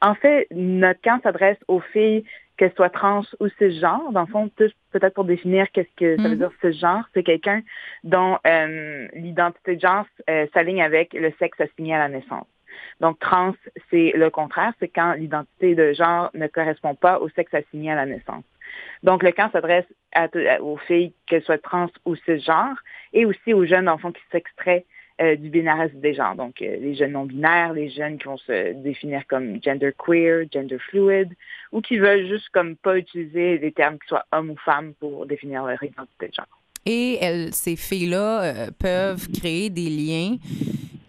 En 0.00 0.14
fait, 0.14 0.46
notre 0.50 1.00
camp 1.00 1.20
s'adresse 1.22 1.58
aux 1.68 1.80
filles, 1.80 2.24
qu'elles 2.56 2.72
soient 2.74 2.90
trans 2.90 3.22
ou 3.40 3.48
cisgenres. 3.58 4.12
Dans 4.12 4.22
le 4.22 4.26
fond, 4.26 4.50
peut-être 4.92 5.14
pour 5.14 5.24
définir 5.24 5.70
qu'est-ce 5.72 5.94
que 5.96 6.16
ça 6.16 6.22
veut 6.28 6.36
Mhm. 6.36 6.38
dire 6.38 6.50
cisgenre, 6.60 7.08
c'est 7.14 7.22
quelqu'un 7.22 7.62
dont 8.04 8.38
euh, 8.46 9.08
l'identité 9.14 9.76
de 9.76 9.80
genre 9.80 10.06
euh, 10.30 10.46
s'aligne 10.54 10.82
avec 10.82 11.14
le 11.14 11.32
sexe 11.38 11.60
assigné 11.60 11.94
à 11.94 11.98
la 11.98 12.08
naissance. 12.08 12.46
Donc, 13.00 13.18
trans, 13.20 13.54
c'est 13.90 14.12
le 14.16 14.30
contraire, 14.30 14.72
c'est 14.80 14.88
quand 14.88 15.14
l'identité 15.14 15.74
de 15.74 15.92
genre 15.92 16.30
ne 16.34 16.46
correspond 16.46 16.94
pas 16.94 17.20
au 17.20 17.28
sexe 17.30 17.54
assigné 17.54 17.92
à 17.92 17.94
la 17.94 18.06
naissance. 18.06 18.44
Donc, 19.02 19.22
le 19.22 19.30
camp 19.32 19.50
s'adresse 19.52 19.86
aux 20.60 20.76
filles, 20.76 21.12
qu'elles 21.26 21.42
soient 21.42 21.58
trans 21.58 21.90
ou 22.04 22.16
cisgenres, 22.16 22.82
et 23.12 23.26
aussi 23.26 23.52
aux 23.52 23.64
jeunes 23.64 23.88
enfants 23.88 24.12
qui 24.12 24.22
s'extraient 24.32 24.84
euh, 25.20 25.36
du 25.36 25.48
binarisme 25.48 26.00
des 26.00 26.14
genres. 26.14 26.34
Donc, 26.34 26.60
euh, 26.60 26.76
les 26.76 26.96
jeunes 26.96 27.12
non-binaires, 27.12 27.72
les 27.72 27.88
jeunes 27.88 28.18
qui 28.18 28.24
vont 28.24 28.36
se 28.36 28.72
définir 28.72 29.26
comme 29.28 29.62
gender 29.62 29.92
queer, 29.96 30.46
gender 30.52 30.78
fluid, 30.78 31.28
ou 31.70 31.80
qui 31.80 31.98
veulent 31.98 32.26
juste 32.26 32.48
comme 32.50 32.74
pas 32.74 32.98
utiliser 32.98 33.58
des 33.58 33.70
termes 33.70 33.98
qui 33.98 34.08
soient 34.08 34.26
homme 34.32 34.50
ou 34.50 34.56
femme 34.64 34.92
pour 34.94 35.26
définir 35.26 35.64
leur 35.64 35.82
identité 35.82 36.28
de 36.28 36.34
genre. 36.34 36.46
Et 36.84 37.18
elles, 37.20 37.54
ces 37.54 37.76
filles-là 37.76 38.42
euh, 38.42 38.70
peuvent 38.78 39.28
créer 39.32 39.70
des 39.70 39.88
liens 39.88 40.36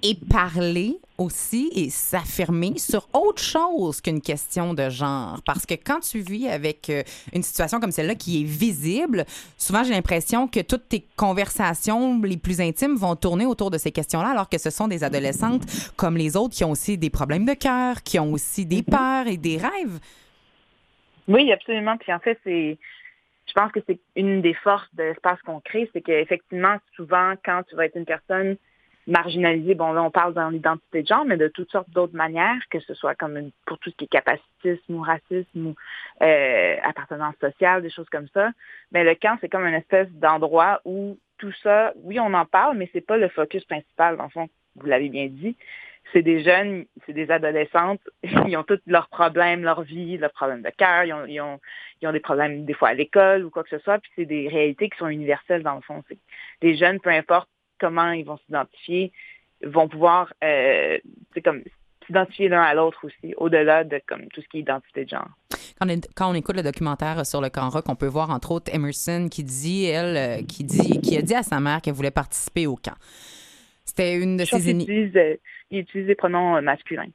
et 0.05 0.13
parler 0.29 0.97
aussi 1.17 1.71
et 1.73 1.89
s'affirmer 1.89 2.77
sur 2.77 3.07
autre 3.13 3.41
chose 3.41 4.01
qu'une 4.01 4.21
question 4.21 4.75
de 4.75 4.89
genre. 4.89 5.39
Parce 5.45 5.65
que 5.65 5.73
quand 5.73 5.99
tu 5.99 6.19
vis 6.19 6.47
avec 6.47 6.91
euh, 6.91 7.01
une 7.33 7.41
situation 7.41 7.79
comme 7.79 7.89
celle-là 7.89 8.13
qui 8.13 8.41
est 8.41 8.43
visible, 8.43 9.25
souvent 9.57 9.83
j'ai 9.83 9.93
l'impression 9.93 10.47
que 10.47 10.59
toutes 10.59 10.89
tes 10.89 11.05
conversations 11.15 12.21
les 12.21 12.37
plus 12.37 12.61
intimes 12.61 12.95
vont 12.95 13.15
tourner 13.15 13.47
autour 13.47 13.71
de 13.71 13.79
ces 13.79 13.91
questions-là, 13.91 14.29
alors 14.29 14.47
que 14.47 14.59
ce 14.59 14.69
sont 14.69 14.87
des 14.87 15.03
adolescentes 15.03 15.63
comme 15.95 16.17
les 16.17 16.37
autres 16.37 16.53
qui 16.53 16.63
ont 16.63 16.71
aussi 16.71 16.99
des 16.99 17.09
problèmes 17.09 17.45
de 17.45 17.55
cœur, 17.55 18.03
qui 18.03 18.19
ont 18.19 18.31
aussi 18.31 18.67
des 18.67 18.83
peurs 18.83 19.25
et 19.25 19.37
des 19.37 19.57
rêves. 19.57 19.99
Oui, 21.27 21.51
absolument. 21.51 21.97
Puis 21.97 22.13
en 22.13 22.19
fait, 22.19 22.37
c'est, 22.43 22.77
je 23.47 23.53
pense 23.53 23.71
que 23.71 23.79
c'est 23.87 23.99
une 24.15 24.43
des 24.43 24.53
forces 24.53 24.93
de 24.93 25.03
l'espace 25.03 25.41
qu'on 25.47 25.61
crée, 25.61 25.89
c'est 25.93 26.01
qu'effectivement, 26.01 26.77
souvent, 26.95 27.33
quand 27.43 27.63
tu 27.67 27.75
vas 27.75 27.85
être 27.85 27.97
une 27.97 28.05
personne 28.05 28.57
marginalisée, 29.07 29.75
bon 29.75 29.93
là, 29.93 30.03
on 30.03 30.11
parle 30.11 30.33
dans 30.33 30.49
l'identité 30.49 31.03
de 31.03 31.07
genre, 31.07 31.25
mais 31.25 31.37
de 31.37 31.47
toutes 31.47 31.71
sortes 31.71 31.89
d'autres 31.91 32.15
manières, 32.15 32.59
que 32.69 32.79
ce 32.79 32.93
soit 32.93 33.15
comme 33.15 33.37
une- 33.37 33.51
pour 33.65 33.77
tout 33.79 33.89
ce 33.91 33.95
qui 33.95 34.05
est 34.05 34.07
capacitisme 34.07 34.95
ou 34.95 35.01
racisme 35.01 35.67
ou 35.67 35.75
euh, 36.23 36.75
appartenance 36.83 37.35
sociale, 37.39 37.81
des 37.83 37.89
choses 37.91 38.09
comme 38.09 38.27
ça. 38.33 38.49
Mais 38.91 39.03
le 39.03 39.15
camp, 39.15 39.37
c'est 39.41 39.49
comme 39.49 39.65
une 39.65 39.75
espèce 39.75 40.09
d'endroit 40.11 40.81
où 40.85 41.17
tout 41.37 41.53
ça, 41.63 41.93
oui, 42.03 42.19
on 42.19 42.33
en 42.33 42.45
parle, 42.45 42.77
mais 42.77 42.89
c'est 42.93 43.05
pas 43.05 43.17
le 43.17 43.29
focus 43.29 43.63
principal, 43.65 44.17
dans 44.17 44.23
le 44.23 44.29
fond, 44.29 44.49
vous 44.75 44.87
l'avez 44.87 45.09
bien 45.09 45.27
dit. 45.27 45.55
C'est 46.13 46.21
des 46.21 46.43
jeunes, 46.43 46.85
c'est 47.05 47.13
des 47.13 47.29
adolescentes, 47.31 48.01
ils 48.23 48.57
ont 48.57 48.63
tous 48.63 48.79
leurs 48.87 49.09
problèmes, 49.09 49.63
leur 49.63 49.81
vie, 49.81 50.17
leurs 50.17 50.31
problèmes 50.31 50.61
de 50.61 50.69
cœur, 50.69 51.03
ils 51.03 51.13
ont, 51.13 51.25
ils, 51.25 51.41
ont, 51.41 51.59
ils 52.01 52.07
ont 52.07 52.11
des 52.11 52.19
problèmes 52.19 52.65
des 52.65 52.73
fois 52.73 52.89
à 52.89 52.93
l'école 52.93 53.43
ou 53.43 53.49
quoi 53.49 53.63
que 53.63 53.69
ce 53.69 53.79
soit, 53.79 53.99
puis 53.99 54.11
c'est 54.15 54.25
des 54.25 54.47
réalités 54.47 54.89
qui 54.89 54.97
sont 54.97 55.07
universelles 55.07 55.63
dans 55.63 55.75
le 55.75 55.81
fond. 55.81 56.03
C'est 56.07 56.17
les 56.61 56.75
jeunes, 56.77 56.99
peu 56.99 57.09
importe 57.09 57.49
comment 57.79 58.11
ils 58.11 58.25
vont 58.25 58.37
s'identifier, 58.45 59.11
vont 59.63 59.87
pouvoir 59.87 60.33
euh, 60.43 60.97
comme 61.43 61.63
s'identifier 62.05 62.49
l'un 62.49 62.61
à 62.61 62.73
l'autre 62.73 62.99
aussi, 63.05 63.33
au-delà 63.37 63.83
de 63.83 63.99
comme 64.07 64.27
tout 64.27 64.41
ce 64.41 64.47
qui 64.47 64.57
est 64.57 64.61
identité 64.61 65.05
de 65.05 65.09
genre. 65.09 65.27
Quand 65.79 65.89
on, 65.89 65.99
quand 66.15 66.31
on 66.31 66.33
écoute 66.35 66.55
le 66.55 66.63
documentaire 66.63 67.25
sur 67.25 67.41
le 67.41 67.49
camp 67.49 67.69
rock, 67.69 67.85
on 67.89 67.95
peut 67.95 68.07
voir 68.07 68.29
entre 68.29 68.51
autres 68.51 68.73
Emerson 68.73 69.27
qui 69.29 69.43
dit, 69.43 69.85
elle, 69.85 70.15
euh, 70.17 70.43
qui 70.45 70.63
dit, 70.63 71.01
qui 71.01 71.17
a 71.17 71.21
dit 71.21 71.33
à 71.35 71.43
sa 71.43 71.59
mère 71.59 71.81
qu'elle 71.81 71.95
voulait 71.95 72.11
participer 72.11 72.67
au 72.67 72.75
camp. 72.75 72.95
C'était 73.83 74.15
une 74.15 74.37
de 74.37 74.45
Je 74.45 74.51
ses 74.51 74.57
qu'ils 74.61 74.69
ini- 74.71 74.83
utilisent, 74.83 75.15
euh, 75.17 75.35
ils 75.71 75.79
utilisent 75.79 76.07
des 76.07 76.15
pronoms 76.15 76.55
euh, 76.57 76.61
masculins. 76.61 77.07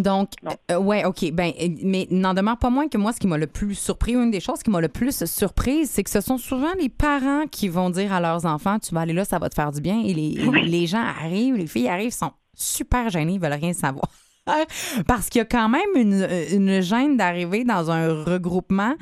Donc, 0.00 0.30
euh, 0.70 0.78
ouais, 0.78 1.04
OK. 1.04 1.30
Ben, 1.32 1.52
euh, 1.60 1.68
mais 1.82 2.06
n'en 2.10 2.34
demeure 2.34 2.58
pas 2.58 2.70
moins 2.70 2.88
que 2.88 2.98
moi, 2.98 3.12
ce 3.12 3.20
qui 3.20 3.26
m'a 3.26 3.38
le 3.38 3.46
plus 3.46 3.74
surpris, 3.74 4.12
une 4.14 4.30
des 4.30 4.40
choses 4.40 4.62
qui 4.62 4.70
m'a 4.70 4.80
le 4.80 4.88
plus 4.88 5.24
surprise, 5.24 5.90
c'est 5.90 6.04
que 6.04 6.10
ce 6.10 6.20
sont 6.20 6.38
souvent 6.38 6.72
les 6.78 6.88
parents 6.88 7.46
qui 7.50 7.68
vont 7.68 7.90
dire 7.90 8.12
à 8.12 8.20
leurs 8.20 8.44
enfants 8.46 8.78
Tu 8.78 8.94
vas 8.94 9.00
aller 9.02 9.12
là, 9.12 9.24
ça 9.24 9.38
va 9.38 9.48
te 9.48 9.54
faire 9.54 9.72
du 9.72 9.80
bien. 9.80 10.02
Et 10.04 10.14
les, 10.14 10.38
les 10.64 10.86
gens 10.86 11.02
arrivent, 11.02 11.56
les 11.56 11.66
filles 11.66 11.88
arrivent, 11.88 12.12
sont 12.12 12.32
super 12.54 13.10
gênées, 13.10 13.34
ils 13.34 13.40
veulent 13.40 13.52
rien 13.52 13.72
savoir. 13.72 14.08
Parce 15.06 15.28
qu'il 15.28 15.40
y 15.40 15.42
a 15.42 15.44
quand 15.44 15.68
même 15.68 15.80
une, 15.96 16.28
une 16.52 16.80
gêne 16.80 17.16
d'arriver 17.16 17.64
dans 17.64 17.90
un 17.90 18.22
regroupement 18.24 18.94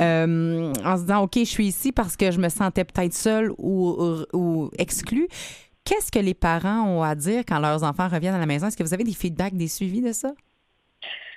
euh, 0.00 0.72
en 0.84 0.96
se 0.96 1.02
disant 1.02 1.22
OK, 1.22 1.38
je 1.38 1.44
suis 1.44 1.66
ici 1.66 1.92
parce 1.92 2.16
que 2.16 2.30
je 2.30 2.38
me 2.38 2.48
sentais 2.48 2.84
peut-être 2.84 3.14
seule 3.14 3.52
ou, 3.58 3.88
ou, 3.88 4.38
ou 4.38 4.70
exclue. 4.78 5.28
Qu'est-ce 5.84 6.12
que 6.12 6.18
les 6.18 6.34
parents 6.34 6.86
ont 6.86 7.02
à 7.02 7.14
dire 7.14 7.42
quand 7.46 7.58
leurs 7.58 7.82
enfants 7.82 8.08
reviennent 8.08 8.34
à 8.34 8.38
la 8.38 8.46
maison? 8.46 8.68
Est-ce 8.68 8.76
que 8.76 8.82
vous 8.82 8.94
avez 8.94 9.04
des 9.04 9.14
feedbacks, 9.14 9.54
des 9.54 9.68
suivis 9.68 10.02
de 10.02 10.12
ça? 10.12 10.32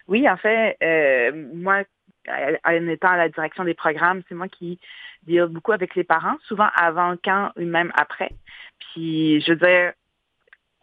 Oui, 0.07 0.29
en 0.29 0.37
fait, 0.37 0.77
euh, 0.83 1.31
moi, 1.53 1.83
en 2.27 2.87
étant 2.87 3.09
à 3.09 3.17
la 3.17 3.29
direction 3.29 3.63
des 3.63 3.73
programmes, 3.73 4.21
c'est 4.27 4.35
moi 4.35 4.47
qui 4.47 4.79
deal 5.23 5.45
beaucoup 5.45 5.71
avec 5.71 5.95
les 5.95 6.03
parents, 6.03 6.37
souvent 6.47 6.69
avant 6.75 7.11
le 7.11 7.17
camp 7.17 7.51
ou 7.55 7.63
même 7.63 7.91
après. 7.95 8.31
Puis, 8.79 9.41
je 9.41 9.51
veux 9.51 9.57
dire, 9.57 9.93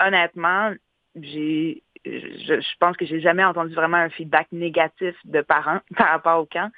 honnêtement, 0.01 0.73
j'ai, 1.15 1.83
je, 2.05 2.61
je 2.61 2.77
pense 2.81 2.97
que 2.97 3.07
j'ai 3.07 3.21
jamais 3.21 3.45
entendu 3.45 3.75
vraiment 3.75 3.99
un 3.99 4.11
feedback 4.11 4.49
négatif 4.53 5.15
de 5.25 5.41
parents 5.41 5.81
par 5.97 6.09
rapport 6.09 6.41
au 6.41 6.47
camp. 6.47 6.71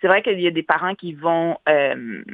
C'est 0.00 0.08
vrai 0.08 0.22
qu'il 0.22 0.40
y 0.40 0.46
a 0.46 0.50
des 0.50 0.62
parents 0.62 0.94
qui 0.94 1.12
vont, 1.12 1.58
euh, 1.68 2.24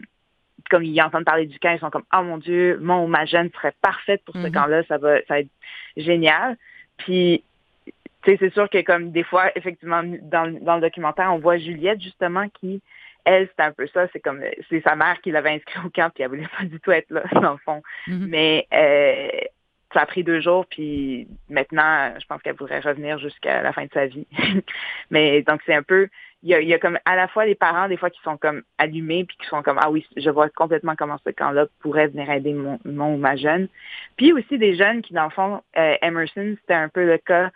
comme 0.68 0.84
ils 0.84 1.00
entendent 1.02 1.24
parler 1.24 1.46
du 1.46 1.58
camp, 1.58 1.70
ils 1.72 1.80
sont 1.80 1.90
comme, 1.90 2.04
oh 2.16 2.22
mon 2.22 2.38
Dieu, 2.38 2.78
mon 2.80 3.04
ou 3.04 3.06
ma 3.06 3.24
jeune 3.26 3.50
serait 3.52 3.74
parfaite 3.82 4.22
pour 4.24 4.34
ce 4.34 4.46
Mhm. 4.46 4.52
camp-là, 4.52 4.82
ça 4.88 4.98
va, 4.98 5.18
ça 5.28 5.34
va 5.34 5.40
être 5.40 5.48
génial. 5.96 6.56
Puis, 6.98 7.42
tu 7.86 7.92
sais, 8.32 8.36
c'est 8.40 8.52
sûr 8.52 8.68
que 8.68 8.80
comme 8.82 9.10
des 9.12 9.22
fois, 9.24 9.50
effectivement, 9.56 10.02
dans, 10.04 10.44
le- 10.44 10.60
dans 10.60 10.76
le 10.76 10.80
documentaire, 10.82 11.32
on 11.32 11.38
voit 11.38 11.56
Juliette 11.58 12.00
justement 12.00 12.48
qui, 12.60 12.82
elle, 13.24 13.48
c'est 13.56 13.64
un 13.64 13.72
peu 13.72 13.86
ça, 13.88 14.06
c'est 14.12 14.20
comme, 14.20 14.40
c'est 14.70 14.80
sa 14.82 14.96
mère 14.96 15.20
qui 15.20 15.30
l'avait 15.30 15.50
inscrit 15.50 15.80
au 15.84 15.90
camp, 15.90 16.10
puis 16.14 16.22
elle 16.24 16.30
voulait 16.30 16.48
pas 16.58 16.64
du 16.64 16.80
tout 16.80 16.90
être 16.92 17.10
là, 17.10 17.22
dans 17.32 17.52
le 17.52 17.58
fond. 17.58 17.82
Mhm. 18.06 18.26
Mais 18.28 18.66
euh, 18.72 19.28
ça 19.94 20.00
a 20.02 20.06
pris 20.06 20.22
deux 20.24 20.40
jours, 20.40 20.66
puis 20.66 21.28
maintenant, 21.48 22.12
je 22.20 22.26
pense 22.26 22.42
qu'elle 22.42 22.56
voudrait 22.56 22.80
revenir 22.80 23.18
jusqu'à 23.18 23.62
la 23.62 23.72
fin 23.72 23.84
de 23.84 23.90
sa 23.92 24.06
vie. 24.06 24.26
Mais 25.10 25.42
donc, 25.42 25.60
c'est 25.64 25.74
un 25.74 25.82
peu, 25.82 26.08
il 26.43 26.51
y 26.51 26.55
a, 26.55 26.61
il 26.61 26.68
y 26.68 26.74
a 26.74 26.78
comme 26.78 26.99
à 27.05 27.16
la 27.16 27.28
fois 27.28 27.47
les 27.47 27.55
parents, 27.55 27.89
des 27.89 27.97
fois, 27.97 28.11
qui 28.11 28.20
sont 28.22 28.36
comme 28.36 28.62
allumés, 28.78 29.24
puis 29.24 29.36
qui 29.39 29.47
sont 29.49 29.62
comme, 29.62 29.78
ah 29.80 29.91
oui, 29.91 30.07
je 30.16 30.30
vois 30.30 30.49
complètement 30.49 30.95
comment 30.97 31.18
ce 31.24 31.30
camp-là 31.30 31.66
pourrait 31.80 32.09
venir 32.09 32.30
aider 32.30 32.53
mon, 32.53 32.78
mon 32.84 33.14
ou 33.14 33.16
ma 33.16 33.36
jeune. 33.36 33.68
Puis 34.16 34.32
aussi 34.32 34.57
des 34.59 34.76
jeunes 34.76 35.03
qui, 35.03 35.14
dans 35.14 35.24
le 35.24 35.30
fond, 35.30 35.62
euh, 35.76 35.97
Emerson, 36.03 36.57
c'était 36.61 36.74
un 36.74 36.89
peu 36.89 37.05
le 37.05 37.18
cas, 37.18 37.51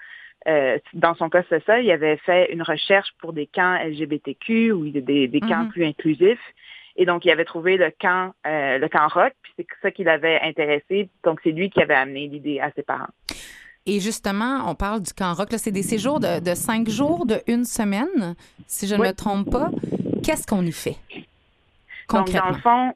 euh, 0.48 0.78
dans 0.94 1.14
son 1.14 1.28
cas, 1.30 1.42
c'est 1.48 1.64
ça, 1.64 1.80
il 1.80 1.90
avait 1.90 2.16
fait 2.16 2.52
une 2.52 2.62
recherche 2.62 3.10
pour 3.20 3.32
des 3.32 3.46
camps 3.46 3.78
LGBTQ 3.84 4.72
ou 4.72 4.90
des, 4.90 5.28
des 5.28 5.40
camps 5.40 5.64
Mhm. 5.64 5.68
plus 5.68 5.84
inclusifs. 5.84 6.40
Et 6.96 7.06
donc, 7.06 7.24
il 7.24 7.30
avait 7.30 7.44
trouvé 7.44 7.76
le 7.76 7.90
camp, 8.00 8.32
euh, 8.46 8.78
le 8.78 8.88
camp 8.88 9.06
rock, 9.08 9.32
puis 9.42 9.52
c'est 9.56 9.66
ça 9.80 9.90
qui 9.90 10.04
l'avait 10.04 10.40
intéressé. 10.42 11.08
Donc, 11.24 11.40
c'est 11.42 11.52
lui 11.52 11.70
qui 11.70 11.80
avait 11.80 11.94
amené 11.94 12.26
l'idée 12.28 12.60
à 12.60 12.70
ses 12.72 12.82
parents. 12.82 13.08
Et 13.86 13.98
justement, 14.00 14.64
on 14.70 14.74
parle 14.74 15.02
du 15.02 15.12
camp 15.12 15.32
rock. 15.34 15.48
C'est 15.56 15.72
des 15.72 15.82
séjours 15.82 16.20
de, 16.20 16.40
de 16.40 16.54
cinq 16.54 16.88
jours, 16.88 17.26
de 17.26 17.36
une 17.46 17.64
semaine, 17.64 18.34
si 18.66 18.86
je 18.86 18.94
ne 18.94 19.00
Oui. 19.00 19.08
me 19.08 19.12
trompe 19.12 19.50
pas. 19.50 19.70
Qu'est-ce 20.22 20.46
qu'on 20.46 20.64
y 20.64 20.72
fait? 20.72 20.96
Donc, 22.08 22.30
dans 22.30 22.40
Concrètement? 22.40 22.50
le 22.50 22.58
fond, 22.58 22.92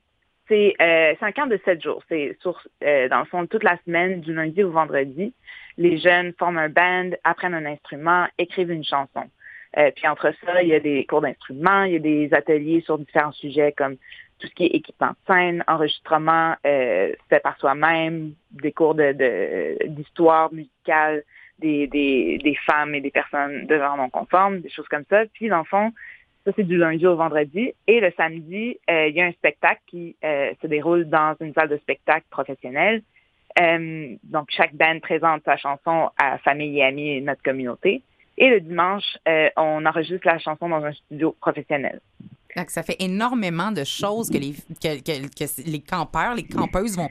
c'est 0.48 0.74
euh, 0.80 1.14
un 1.20 1.32
camp 1.32 1.46
de 1.46 1.58
sept 1.64 1.82
jours. 1.82 2.02
C'est 2.08 2.36
sur, 2.40 2.60
euh, 2.84 3.08
dans 3.08 3.18
le 3.18 3.24
fond, 3.24 3.46
toute 3.46 3.64
la 3.64 3.78
semaine, 3.84 4.20
du 4.20 4.32
lundi 4.32 4.62
au 4.62 4.70
vendredi. 4.70 5.32
Les 5.76 5.98
jeunes 5.98 6.32
forment 6.38 6.58
un 6.58 6.68
band, 6.68 7.10
apprennent 7.24 7.54
un 7.54 7.66
instrument, 7.66 8.26
écrivent 8.38 8.70
une 8.70 8.84
chanson. 8.84 9.24
Euh, 9.76 9.90
puis 9.94 10.06
entre 10.06 10.32
ça, 10.44 10.62
il 10.62 10.68
y 10.68 10.74
a 10.74 10.80
des 10.80 11.04
cours 11.04 11.20
d'instruments, 11.20 11.82
il 11.82 11.92
y 11.94 11.96
a 11.96 11.98
des 11.98 12.32
ateliers 12.32 12.80
sur 12.82 12.96
différents 12.98 13.32
sujets 13.32 13.72
comme 13.76 13.96
tout 14.38 14.46
ce 14.48 14.54
qui 14.54 14.64
est 14.64 14.74
équipement 14.76 15.10
de 15.10 15.16
scène, 15.26 15.64
enregistrement 15.66 16.54
euh, 16.66 17.12
fait 17.28 17.40
par 17.40 17.58
soi-même, 17.58 18.32
des 18.50 18.72
cours 18.72 18.94
de 18.94 19.12
de- 19.12 19.86
d'histoire 19.88 20.52
musicale 20.52 21.22
des, 21.58 21.86
des, 21.86 22.38
des 22.38 22.54
femmes 22.66 22.94
et 22.94 23.00
des 23.00 23.10
personnes 23.10 23.66
de 23.66 23.78
genre 23.78 23.96
non 23.96 24.10
conforme, 24.10 24.60
des 24.60 24.68
choses 24.70 24.88
comme 24.88 25.04
ça. 25.08 25.24
Puis 25.32 25.48
dans 25.48 25.58
le 25.58 25.64
fond, 25.64 25.92
ça, 26.44 26.52
c'est 26.54 26.64
du 26.64 26.76
lundi 26.76 27.06
au 27.06 27.16
vendredi. 27.16 27.72
Et 27.86 28.00
le 28.00 28.12
samedi, 28.16 28.78
euh, 28.88 29.08
il 29.08 29.16
y 29.16 29.20
a 29.20 29.24
un 29.24 29.32
spectacle 29.32 29.80
qui 29.86 30.16
euh, 30.24 30.52
se 30.62 30.66
déroule 30.66 31.08
dans 31.08 31.34
une 31.40 31.52
salle 31.54 31.68
de 31.68 31.76
spectacle 31.78 32.26
professionnelle. 32.30 33.02
Euh, 33.58 34.14
donc, 34.22 34.48
chaque 34.50 34.74
band 34.74 35.00
présente 35.00 35.42
sa 35.44 35.56
chanson 35.56 36.10
à 36.18 36.38
famille 36.38 36.78
et 36.78 36.84
amis 36.84 37.08
et 37.16 37.20
notre 37.20 37.42
communauté. 37.42 38.02
Et 38.38 38.50
le 38.50 38.60
dimanche, 38.60 39.16
euh, 39.26 39.48
on 39.56 39.86
enregistre 39.86 40.26
la 40.26 40.38
chanson 40.38 40.68
dans 40.68 40.84
un 40.84 40.92
studio 40.92 41.34
professionnel. 41.40 42.00
Donc, 42.56 42.70
ça 42.70 42.82
fait 42.82 42.96
énormément 43.00 43.70
de 43.70 43.84
choses 43.84 44.30
que 44.30 44.38
les, 44.38 44.54
que, 44.82 44.98
que- 45.02 45.28
que 45.28 45.70
les 45.70 45.80
campeurs, 45.80 46.34
les 46.34 46.42
campeuses 46.44 46.96
vont 46.96 47.08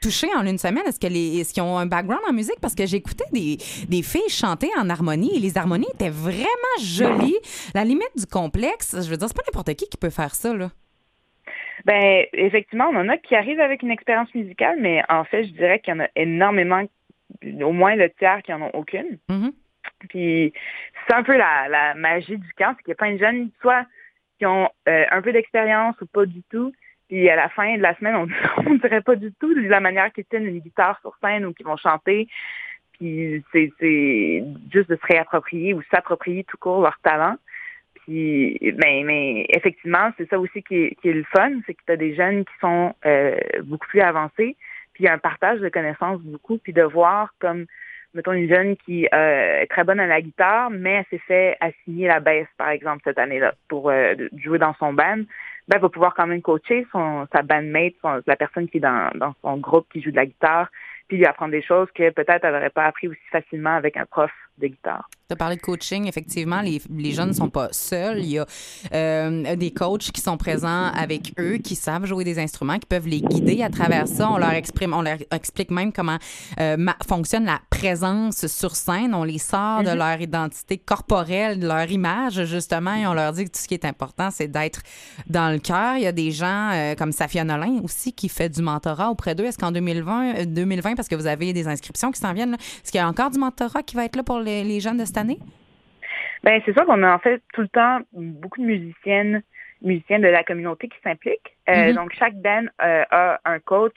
toucher 0.00 0.28
en 0.34 0.46
une 0.46 0.58
semaine. 0.58 0.84
Est-ce 0.86 0.98
que 1.00 1.06
les, 1.06 1.40
est-ce 1.40 1.52
qu'ils 1.52 1.62
ont 1.62 1.76
un 1.78 1.86
background 1.86 2.22
en 2.28 2.32
musique? 2.32 2.58
Parce 2.62 2.74
que 2.74 2.86
j'écoutais 2.86 3.24
des, 3.32 3.58
des 3.88 4.02
filles 4.02 4.28
chanter 4.30 4.68
en 4.78 4.88
harmonie 4.88 5.36
et 5.36 5.40
les 5.40 5.58
harmonies 5.58 5.86
étaient 5.94 6.10
vraiment 6.10 6.76
jolies. 6.80 7.36
La 7.74 7.84
limite 7.84 8.10
du 8.16 8.26
complexe, 8.26 8.94
je 8.94 9.10
veux 9.10 9.16
dire, 9.16 9.28
c'est 9.28 9.36
pas 9.36 9.42
n'importe 9.46 9.74
qui 9.74 9.86
qui 9.88 9.96
peut 9.98 10.10
faire 10.10 10.34
ça, 10.34 10.54
là. 10.54 10.70
Ben, 11.84 12.24
effectivement, 12.32 12.86
on 12.90 12.96
en 12.96 13.08
a 13.08 13.16
qui 13.18 13.34
arrivent 13.36 13.60
avec 13.60 13.82
une 13.82 13.90
expérience 13.90 14.34
musicale, 14.34 14.76
mais 14.80 15.02
en 15.08 15.24
fait, 15.24 15.44
je 15.44 15.50
dirais 15.52 15.78
qu'il 15.80 15.94
y 15.94 15.96
en 15.96 16.00
a 16.00 16.08
énormément, 16.16 16.82
au 17.62 17.72
moins 17.72 17.94
le 17.94 18.10
tiers 18.18 18.42
qui 18.42 18.52
en 18.52 18.62
ont 18.62 18.70
aucune. 18.74 19.18
Mhm. 19.28 19.52
Puis 20.08 20.52
c'est 21.06 21.14
un 21.14 21.22
peu 21.22 21.36
la, 21.36 21.68
la 21.68 21.94
magie 21.94 22.38
du 22.38 22.52
camp, 22.58 22.74
c'est 22.76 22.82
qu'il 22.82 22.88
y 22.88 22.92
a 22.92 22.96
plein 22.96 23.12
de 23.12 23.18
jeunes, 23.18 23.50
soit 23.60 23.86
qui 24.38 24.46
ont 24.46 24.68
euh, 24.88 25.04
un 25.10 25.22
peu 25.22 25.32
d'expérience 25.32 25.96
ou 26.00 26.06
pas 26.06 26.26
du 26.26 26.42
tout. 26.50 26.72
Puis 27.08 27.28
à 27.30 27.36
la 27.36 27.48
fin 27.50 27.76
de 27.76 27.82
la 27.82 27.96
semaine, 27.96 28.16
on 28.16 28.28
on 28.70 28.74
dirait 28.74 29.02
pas 29.02 29.16
du 29.16 29.32
tout 29.40 29.54
de 29.54 29.68
la 29.68 29.80
manière 29.80 30.12
qu'ils 30.12 30.24
tiennent 30.24 30.46
une 30.46 30.60
guitare 30.60 30.98
sur 31.00 31.16
scène 31.22 31.46
ou 31.46 31.52
qu'ils 31.52 31.66
vont 31.66 31.76
chanter. 31.76 32.28
Puis 32.92 33.44
c'est 33.52 33.72
c'est 33.78 34.44
juste 34.72 34.88
de 34.88 34.96
se 34.96 35.06
réapproprier 35.06 35.74
ou 35.74 35.82
s'approprier 35.90 36.44
tout 36.44 36.56
court 36.58 36.82
leur 36.82 36.98
talent. 37.02 37.36
Puis 37.94 38.58
mais, 38.76 39.02
mais 39.04 39.46
effectivement, 39.50 40.10
c'est 40.16 40.28
ça 40.28 40.38
aussi 40.38 40.62
qui 40.62 40.76
est, 40.76 40.96
qui 41.00 41.08
est 41.08 41.14
le 41.14 41.24
fun, 41.24 41.50
c'est 41.66 41.74
que 41.74 41.82
tu 41.86 41.92
as 41.92 41.96
des 41.96 42.14
jeunes 42.14 42.44
qui 42.44 42.52
sont 42.60 42.94
euh, 43.04 43.36
beaucoup 43.64 43.88
plus 43.88 44.00
avancés, 44.00 44.56
puis 44.92 45.04
y 45.04 45.08
a 45.08 45.12
un 45.12 45.18
partage 45.18 45.60
de 45.60 45.68
connaissances 45.68 46.20
beaucoup, 46.22 46.58
puis 46.58 46.72
de 46.72 46.82
voir 46.82 47.34
comme 47.40 47.66
mettons 48.16 48.32
une 48.32 48.48
jeune 48.48 48.76
qui 48.76 49.06
euh, 49.14 49.60
est 49.60 49.66
très 49.66 49.84
bonne 49.84 50.00
à 50.00 50.06
la 50.06 50.20
guitare, 50.20 50.70
mais 50.70 50.94
elle 50.94 51.04
s'est 51.10 51.24
fait 51.26 51.56
assigner 51.60 52.08
la 52.08 52.20
baisse, 52.20 52.48
par 52.56 52.70
exemple, 52.70 53.02
cette 53.04 53.18
année-là, 53.18 53.54
pour 53.68 53.90
euh, 53.90 54.14
jouer 54.36 54.58
dans 54.58 54.74
son 54.74 54.92
band, 54.92 55.18
ben, 55.68 55.76
elle 55.76 55.80
va 55.80 55.88
pouvoir 55.88 56.14
quand 56.14 56.26
même 56.26 56.42
coacher 56.42 56.86
son, 56.90 57.26
sa 57.32 57.42
bandmate, 57.42 57.94
la 58.26 58.36
personne 58.36 58.68
qui 58.68 58.78
est 58.78 58.80
dans, 58.80 59.10
dans 59.14 59.34
son 59.42 59.58
groupe 59.58 59.86
qui 59.92 60.00
joue 60.00 60.10
de 60.10 60.16
la 60.16 60.26
guitare, 60.26 60.70
puis 61.08 61.18
lui 61.18 61.26
apprendre 61.26 61.52
des 61.52 61.62
choses 61.62 61.88
que 61.94 62.10
peut-être 62.10 62.44
elle 62.44 62.54
n'aurait 62.54 62.70
pas 62.70 62.86
appris 62.86 63.08
aussi 63.08 63.20
facilement 63.30 63.76
avec 63.76 63.96
un 63.96 64.06
prof 64.06 64.32
de 64.58 64.68
guitare. 64.68 65.08
Tu 65.28 65.32
as 65.32 65.36
parlé 65.36 65.56
de 65.56 65.60
coaching, 65.60 66.06
effectivement, 66.06 66.60
les, 66.60 66.80
les 66.88 67.10
jeunes 67.10 67.30
ne 67.30 67.34
sont 67.34 67.50
pas 67.50 67.66
seuls. 67.72 68.20
Il 68.20 68.30
y 68.30 68.38
a 68.38 68.46
euh, 68.94 69.56
des 69.56 69.72
coachs 69.72 70.12
qui 70.12 70.20
sont 70.20 70.36
présents 70.36 70.92
avec 70.92 71.34
eux, 71.40 71.56
qui 71.56 71.74
savent 71.74 72.04
jouer 72.04 72.22
des 72.22 72.38
instruments, 72.38 72.78
qui 72.78 72.86
peuvent 72.86 73.08
les 73.08 73.22
guider 73.22 73.64
à 73.64 73.68
travers 73.68 74.06
ça. 74.06 74.30
On 74.30 74.38
leur 74.38 74.52
exprime, 74.52 74.94
on 74.94 75.02
leur 75.02 75.18
explique 75.32 75.72
même 75.72 75.92
comment 75.92 76.18
euh, 76.60 76.76
fonctionne 77.08 77.44
la 77.44 77.58
présence 77.70 78.46
sur 78.46 78.76
scène. 78.76 79.16
On 79.16 79.24
les 79.24 79.38
sort 79.38 79.82
de 79.82 79.90
leur 79.90 80.20
identité 80.20 80.78
corporelle, 80.78 81.58
de 81.58 81.66
leur 81.66 81.90
image, 81.90 82.44
justement, 82.44 82.94
et 82.94 83.04
on 83.08 83.14
leur 83.14 83.32
dit 83.32 83.46
que 83.46 83.50
tout 83.50 83.60
ce 83.60 83.66
qui 83.66 83.74
est 83.74 83.84
important, 83.84 84.28
c'est 84.30 84.46
d'être 84.46 84.82
dans 85.28 85.52
le 85.52 85.58
cœur. 85.58 85.96
Il 85.96 86.04
y 86.04 86.06
a 86.06 86.12
des 86.12 86.30
gens 86.30 86.70
euh, 86.72 86.94
comme 86.94 87.10
Safia 87.10 87.42
Nolin 87.42 87.80
aussi 87.82 88.12
qui 88.12 88.28
fait 88.28 88.48
du 88.48 88.62
mentorat 88.62 89.10
auprès 89.10 89.34
d'eux. 89.34 89.46
Est-ce 89.46 89.58
qu'en 89.58 89.72
2020, 89.72 90.36
euh, 90.36 90.44
2020, 90.46 90.94
parce 90.94 91.08
que 91.08 91.16
vous 91.16 91.26
avez 91.26 91.52
des 91.52 91.66
inscriptions 91.66 92.12
qui 92.12 92.20
s'en 92.20 92.32
viennent, 92.32 92.54
est-ce 92.54 92.92
qu'il 92.92 93.00
y 93.00 93.02
a 93.02 93.08
encore 93.08 93.30
du 93.30 93.40
mentorat 93.40 93.82
qui 93.82 93.96
va 93.96 94.04
être 94.04 94.14
là 94.14 94.22
pour 94.22 94.38
les, 94.38 94.62
les 94.62 94.78
jeunes 94.78 94.98
de 94.98 95.04
cette 95.04 95.15
année? 95.16 95.38
Ben 96.44 96.60
c'est 96.64 96.72
sûr 96.72 96.84
qu'on 96.86 97.02
a 97.02 97.14
en 97.14 97.18
fait 97.18 97.42
tout 97.52 97.62
le 97.62 97.68
temps 97.68 98.00
beaucoup 98.12 98.60
de 98.60 98.66
musiciennes, 98.66 99.42
musiciens 99.82 100.18
de 100.20 100.28
la 100.28 100.44
communauté 100.44 100.88
qui 100.88 100.98
s'impliquent. 101.02 101.56
Euh, 101.68 101.88
Mhm. 101.88 101.94
Donc 101.94 102.12
chaque 102.14 102.34
band 102.36 102.66
euh, 102.82 103.04
a 103.10 103.40
un 103.44 103.58
coach, 103.58 103.96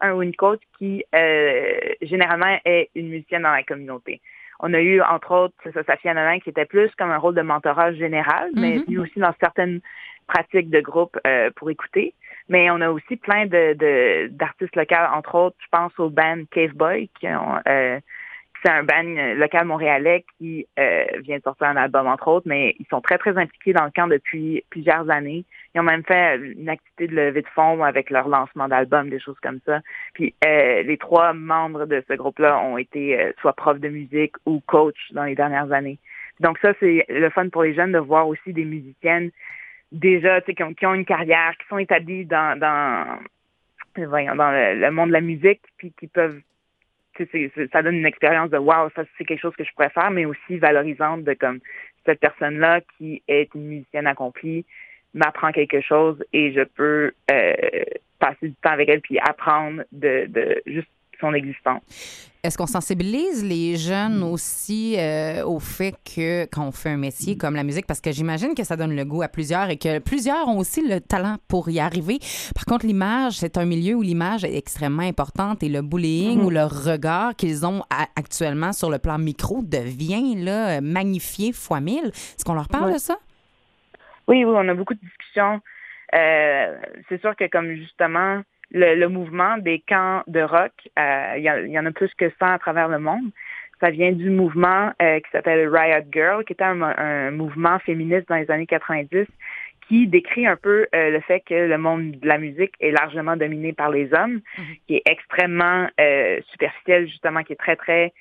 un 0.00 0.12
ou 0.12 0.22
une 0.22 0.34
coach 0.36 0.60
qui 0.78 1.04
euh, 1.14 1.72
généralement 2.02 2.56
est 2.64 2.90
une 2.94 3.08
musicienne 3.08 3.42
dans 3.42 3.52
la 3.52 3.62
communauté. 3.64 4.20
On 4.60 4.72
a 4.74 4.80
eu 4.80 5.00
entre 5.02 5.32
autres 5.32 5.54
c'est 5.64 5.72
ça, 5.72 5.82
Safia 5.84 6.14
Nolin 6.14 6.38
qui 6.40 6.50
était 6.50 6.66
plus 6.66 6.90
comme 6.96 7.10
un 7.10 7.18
rôle 7.18 7.34
de 7.34 7.42
mentorat 7.42 7.92
général, 7.94 8.50
mais 8.54 8.76
Mhm. 8.78 8.84
venu 8.84 8.98
aussi 9.00 9.18
dans 9.18 9.34
certaines 9.40 9.80
pratiques 10.26 10.70
de 10.70 10.80
groupe 10.80 11.18
pour 11.56 11.70
écouter. 11.70 12.14
Mais 12.48 12.70
on 12.70 12.80
a 12.80 12.90
aussi 12.90 13.16
plein 13.16 13.46
de 13.46 13.74
de- 13.74 14.28
d'artistes 14.28 14.76
locaux, 14.76 14.94
entre 15.14 15.34
autres, 15.34 15.56
je 15.60 15.66
pense 15.70 15.98
au 15.98 16.10
band 16.10 16.44
Cave 16.50 16.74
Boy 16.74 17.08
qui 17.18 17.26
ont 17.28 17.58
c'est 18.62 18.70
un 18.70 18.82
band 18.82 19.04
euh, 19.16 19.34
local 19.34 19.66
montréalais 19.66 20.24
qui 20.36 20.66
euh, 20.78 21.04
vient 21.20 21.38
de 21.38 21.42
sortir 21.42 21.68
un 21.68 21.76
album, 21.76 22.06
entre 22.06 22.28
autres, 22.28 22.48
mais 22.48 22.74
ils 22.78 22.86
sont 22.86 23.00
très, 23.00 23.18
très 23.18 23.36
impliqués 23.36 23.72
dans 23.72 23.84
le 23.84 23.90
camp 23.90 24.08
depuis 24.08 24.64
plusieurs 24.70 25.08
années. 25.10 25.44
Ils 25.74 25.80
ont 25.80 25.84
même 25.84 26.02
fait 26.04 26.36
euh, 26.38 26.54
une 26.58 26.68
activité 26.68 27.06
de 27.06 27.14
levée 27.14 27.42
de 27.42 27.48
fonds 27.48 27.84
avec 27.84 28.10
leur 28.10 28.28
lancement 28.28 28.68
d'album, 28.68 29.10
des 29.10 29.20
choses 29.20 29.38
comme 29.40 29.60
ça. 29.64 29.80
Puis 30.14 30.34
euh, 30.44 30.82
les 30.82 30.96
trois 30.98 31.32
membres 31.32 31.86
de 31.86 32.02
ce 32.08 32.14
groupe-là 32.14 32.58
ont 32.60 32.78
été 32.78 33.20
euh, 33.20 33.32
soit 33.40 33.52
profs 33.52 33.80
de 33.80 33.88
musique 33.88 34.34
ou 34.46 34.60
coach 34.66 34.98
dans 35.12 35.24
les 35.24 35.34
dernières 35.34 35.70
années. 35.72 35.98
Donc 36.40 36.58
ça, 36.58 36.72
c'est 36.80 37.04
le 37.08 37.30
fun 37.30 37.48
pour 37.48 37.62
les 37.62 37.74
jeunes 37.74 37.92
de 37.92 37.98
voir 37.98 38.28
aussi 38.28 38.52
des 38.52 38.64
musiciennes 38.64 39.30
déjà, 39.92 40.40
qui 40.40 40.62
ont, 40.62 40.74
qui 40.74 40.86
ont 40.86 40.94
une 40.94 41.04
carrière, 41.04 41.52
qui 41.58 41.66
sont 41.68 41.78
établies 41.78 42.24
dans, 42.26 42.58
dans, 42.58 43.18
voyons, 43.96 44.34
dans 44.34 44.50
le, 44.50 44.80
le 44.80 44.90
monde 44.90 45.08
de 45.08 45.14
la 45.14 45.20
musique, 45.20 45.62
puis 45.76 45.92
qui 45.98 46.06
peuvent 46.08 46.40
tu 46.40 46.42
sais, 46.42 46.42
c'est- 46.42 46.42
c'est- 46.42 47.07
ça 47.72 47.82
donne 47.82 47.96
une 47.96 48.06
expérience 48.06 48.50
de 48.50 48.58
wow, 48.58 48.90
ça 48.94 49.04
c'est 49.16 49.24
quelque 49.24 49.40
chose 49.40 49.56
que 49.56 49.64
je 49.64 49.72
pourrais 49.72 49.90
faire, 49.90 50.10
mais 50.10 50.24
aussi 50.24 50.58
valorisante 50.58 51.24
de 51.24 51.34
comme 51.34 51.60
cette 52.06 52.20
personne-là 52.20 52.80
qui 52.96 53.22
est 53.28 53.54
une 53.54 53.66
musicienne 53.66 54.06
accomplie 54.06 54.64
m'apprend 55.14 55.52
quelque 55.52 55.80
chose 55.80 56.22
et 56.32 56.52
je 56.52 56.62
peux 56.62 57.12
euh, 57.30 57.54
passer 58.18 58.48
du 58.48 58.54
temps 58.54 58.70
avec 58.70 58.88
elle 58.88 59.00
puis 59.00 59.18
apprendre 59.18 59.82
de, 59.92 60.26
de 60.28 60.62
juste 60.66 60.88
son 61.20 61.34
existence. 61.34 62.27
Est-ce 62.48 62.56
qu'on 62.56 62.66
sensibilise 62.66 63.44
les 63.44 63.76
jeunes 63.76 64.22
aussi 64.22 64.96
euh, 64.98 65.44
au 65.44 65.60
fait 65.60 65.92
que 66.02 66.46
quand 66.46 66.66
on 66.66 66.72
fait 66.72 66.88
un 66.88 66.96
métier 66.96 67.36
comme 67.36 67.54
la 67.54 67.62
musique, 67.62 67.86
parce 67.86 68.00
que 68.00 68.10
j'imagine 68.10 68.54
que 68.54 68.64
ça 68.64 68.74
donne 68.74 68.96
le 68.96 69.04
goût 69.04 69.20
à 69.20 69.28
plusieurs 69.28 69.68
et 69.68 69.76
que 69.76 69.98
plusieurs 69.98 70.48
ont 70.48 70.56
aussi 70.56 70.80
le 70.80 70.98
talent 71.02 71.36
pour 71.46 71.68
y 71.68 71.78
arriver. 71.78 72.18
Par 72.54 72.64
contre, 72.64 72.86
l'image, 72.86 73.34
c'est 73.34 73.58
un 73.58 73.66
milieu 73.66 73.96
où 73.96 74.00
l'image 74.00 74.44
est 74.44 74.56
extrêmement 74.56 75.02
importante 75.02 75.62
et 75.62 75.68
le 75.68 75.82
bullying 75.82 76.38
Mhm. 76.38 76.46
ou 76.46 76.48
le 76.48 76.64
regard 76.64 77.36
qu'ils 77.36 77.66
ont 77.66 77.82
actuellement 78.16 78.72
sur 78.72 78.88
le 78.88 78.98
plan 78.98 79.18
micro 79.18 79.60
devient 79.62 80.34
là, 80.36 80.80
magnifié 80.80 81.52
fois 81.52 81.80
mille. 81.80 82.06
Est-ce 82.06 82.46
qu'on 82.46 82.54
leur 82.54 82.68
parle 82.68 82.94
de 82.94 82.98
ça? 82.98 83.18
Oui, 84.26 84.42
oui, 84.42 84.54
on 84.56 84.66
a 84.70 84.74
beaucoup 84.74 84.94
de 84.94 85.00
discussions. 85.00 85.60
Euh, 86.14 86.78
c'est 87.10 87.20
sûr 87.20 87.36
que 87.36 87.46
comme 87.50 87.74
justement 87.74 88.40
le, 88.70 88.94
le 88.94 89.08
mouvement 89.08 89.58
des 89.58 89.80
camps 89.80 90.22
de 90.26 90.40
rock, 90.40 90.72
euh, 90.98 91.34
il 91.36 91.42
y, 91.42 91.72
y 91.72 91.78
en 91.78 91.86
a 91.86 91.92
plus 91.92 92.12
que 92.14 92.30
ça 92.38 92.54
à 92.54 92.58
travers 92.58 92.88
le 92.88 92.98
monde. 92.98 93.30
Ça 93.80 93.90
vient 93.90 94.12
du 94.12 94.28
mouvement 94.30 94.92
euh, 95.00 95.20
qui 95.20 95.30
s'appelle 95.30 95.68
Riot 95.68 96.04
Girl, 96.12 96.44
qui 96.44 96.52
était 96.52 96.64
un, 96.64 96.82
un 96.82 97.30
mouvement 97.30 97.78
féministe 97.78 98.28
dans 98.28 98.36
les 98.36 98.50
années 98.50 98.66
90 98.66 99.26
qui 99.86 100.06
décrit 100.06 100.46
un 100.46 100.56
peu 100.56 100.86
euh, 100.94 101.10
le 101.10 101.20
fait 101.20 101.40
que 101.40 101.54
le 101.54 101.78
monde 101.78 102.10
de 102.20 102.28
la 102.28 102.36
musique 102.36 102.74
est 102.80 102.90
largement 102.90 103.36
dominé 103.36 103.72
par 103.72 103.90
les 103.90 104.12
hommes, 104.12 104.40
qui 104.86 104.96
est 104.96 105.02
extrêmement 105.06 105.88
euh, 105.98 106.40
superficiel, 106.50 107.08
justement, 107.08 107.42
qui 107.42 107.54
est 107.54 107.56
très, 107.56 107.76
très 107.76 108.12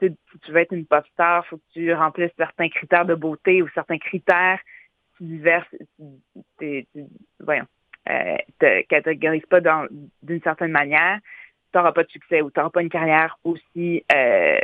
tu 0.00 0.12
tu 0.44 0.50
veux 0.50 0.58
être 0.58 0.72
une 0.72 0.84
pop 0.86 1.06
star, 1.12 1.46
faut 1.46 1.58
que 1.58 1.62
tu 1.74 1.92
remplisses 1.94 2.32
certains 2.36 2.68
critères 2.70 3.04
de 3.04 3.14
beauté 3.14 3.62
ou 3.62 3.68
certains 3.72 3.98
critères 3.98 4.58
tu- 6.58 6.86
voyons, 7.38 7.66
euh, 8.08 8.36
te 8.58 8.82
catégorises 8.82 9.46
pas 9.46 9.60
dans- 9.60 9.86
d'une 10.22 10.40
certaine 10.42 10.70
manière, 10.72 11.18
tu 11.72 11.78
n'auras 11.78 11.92
pas 11.92 12.02
de 12.04 12.10
succès 12.10 12.42
ou 12.42 12.50
tu 12.50 12.58
n'auras 12.58 12.70
pas 12.70 12.82
une 12.82 12.88
carrière 12.90 13.38
aussi 13.44 14.04
euh, 14.14 14.58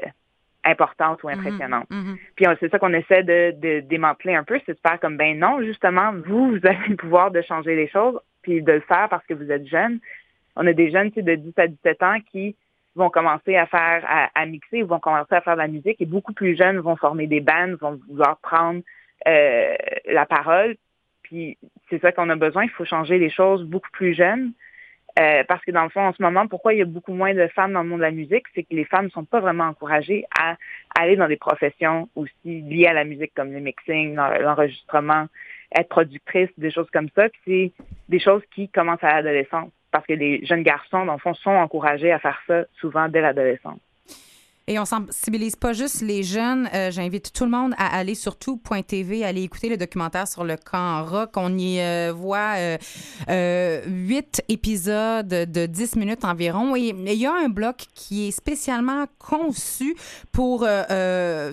importante 0.65 1.23
ou 1.23 1.29
impressionnante. 1.29 1.89
Mhm. 1.91 2.19
Puis 2.37 2.47
c'est 2.61 2.71
ça 2.71 2.79
qu'on 2.79 2.93
essaie 2.93 3.23
de, 3.23 3.53
de 3.59 3.81
démanteler 3.81 4.35
un 4.35 4.45
peu, 4.45 4.61
c'est 4.67 4.75
de 4.75 4.81
faire 4.87 5.01
comme 5.01 5.17
ben 5.17 5.39
non, 5.39 5.63
justement, 5.63 6.13
vous, 6.27 6.51
vous 6.51 6.67
avez 6.67 6.89
le 6.89 6.97
pouvoir 6.97 7.31
de 7.31 7.41
changer 7.43 7.75
les 7.77 7.89
choses, 7.89 8.19
puis 8.43 8.63
de 8.63 8.73
le 8.73 8.81
faire 8.81 9.09
parce 9.09 9.25
que 9.27 9.35
vous 9.35 9.51
êtes 9.51 9.67
jeune. 9.67 10.01
On 10.57 10.67
a 10.67 10.73
des 10.73 10.91
jeunes 10.91 11.09
tu 11.11 11.17
sais, 11.17 11.23
de 11.23 11.35
10 11.37 11.53
à 11.59 11.67
17 11.69 12.03
ans 12.03 12.19
qui 12.33 12.57
vont 12.97 13.11
commencer 13.11 13.57
à 13.57 13.67
faire, 13.67 14.05
à, 14.09 14.29
à 14.35 14.45
mixer, 14.47 14.83
vont 14.83 14.99
commencer 14.99 15.35
à 15.35 15.41
faire 15.41 15.55
de 15.55 15.61
la 15.61 15.69
musique 15.69 16.01
et 16.01 16.07
beaucoup 16.07 16.33
plus 16.33 16.57
jeunes 16.57 16.79
vont 16.79 16.97
former 16.97 17.29
des 17.29 17.41
bands, 17.41 17.75
vont 17.81 18.01
vouloir 18.09 18.39
prendre 18.39 18.81
euh, 19.29 19.75
la 20.07 20.27
parole. 20.27 20.77
Puis 21.29 21.59
c'est 21.91 22.01
ça 22.01 22.11
qu'on 22.11 22.31
a 22.31 22.37
besoin, 22.37 22.65
il 22.65 22.71
faut 22.71 22.87
changer 22.87 23.19
les 23.19 23.31
choses 23.31 23.65
beaucoup 23.65 23.91
plus 23.93 24.15
jeunes. 24.15 24.53
Euh, 25.19 25.43
parce 25.49 25.65
que 25.65 25.73
dans 25.73 25.83
le 25.83 25.89
fond, 25.89 26.07
en 26.07 26.13
ce 26.13 26.23
moment, 26.23 26.47
pourquoi 26.47 26.75
il 26.75 26.79
y 26.79 26.83
a 26.83 26.85
beaucoup 26.85 27.13
moins 27.13 27.35
de 27.35 27.49
femmes 27.49 27.73
dans 27.73 27.83
le 27.83 27.89
monde 27.89 27.99
de 27.99 28.05
la 28.05 28.13
musique, 28.13 28.45
c'est 28.55 28.63
que 28.63 28.75
les 28.75 28.85
femmes 28.85 29.07
ne 29.07 29.11
sont 29.11 29.25
pas 29.25 29.41
vraiment 29.41 29.65
encouragées 29.65 30.25
à 30.39 30.57
aller 30.99 31.17
dans 31.17 31.27
des 31.27 31.37
professions 31.37 32.09
aussi 32.15 32.63
liées 32.63 32.87
à 32.87 32.93
la 32.93 33.05
musique 33.05 33.33
comme 33.35 33.53
le 33.53 33.61
mixing, 33.61 34.15
l'en- 34.15 34.39
l'enregistrement, 34.39 35.27
être 35.77 35.89
productrice, 35.89 36.51
des 36.57 36.71
choses 36.71 36.89
comme 36.93 37.09
ça. 37.17 37.29
Puis 37.29 37.41
c'est 37.47 37.73
des 38.09 38.21
choses 38.21 38.43
qui 38.55 38.69
commencent 38.69 39.03
à 39.03 39.15
l'adolescence. 39.15 39.71
Parce 39.91 40.07
que 40.07 40.13
les 40.13 40.45
jeunes 40.47 40.63
garçons, 40.63 41.05
dans 41.05 41.15
le 41.15 41.19
fond, 41.19 41.35
sont 41.35 41.51
encouragés 41.51 42.13
à 42.13 42.19
faire 42.19 42.41
ça 42.47 42.65
souvent 42.81 43.09
dès 43.09 43.21
l'adolescence. 43.21 43.81
Et 44.69 44.79
on 44.79 44.85
sensibilise 44.85 45.57
pas 45.57 45.73
juste 45.73 46.03
les 46.03 46.23
jeunes. 46.23 46.69
Euh, 46.75 46.91
J'invite 46.91 47.33
tout 47.33 47.45
le 47.45 47.51
monde 47.51 47.73
à 47.79 47.97
aller 47.97 48.15
sur 48.15 48.37
tout.tv, 48.37 49.25
aller 49.25 49.43
écouter 49.43 49.71
le 49.71 49.79
documentaire 49.79 50.29
sur 50.29 50.45
le 50.45 50.57
camp 50.57 51.07
rock. 51.07 51.31
On 51.37 51.57
y 51.57 51.81
euh, 51.81 52.13
voit 52.15 52.57
euh, 53.31 53.81
huit 53.87 54.43
épisodes 54.51 55.27
de 55.27 55.65
10 55.65 55.97
minutes 55.97 56.23
environ. 56.23 56.77
Et 56.77 56.91
il 56.91 57.15
y 57.15 57.25
a 57.25 57.33
un 57.33 57.49
bloc 57.49 57.87
qui 57.95 58.29
est 58.29 58.31
spécialement 58.31 59.07
conçu 59.19 59.97
pour 60.33 60.67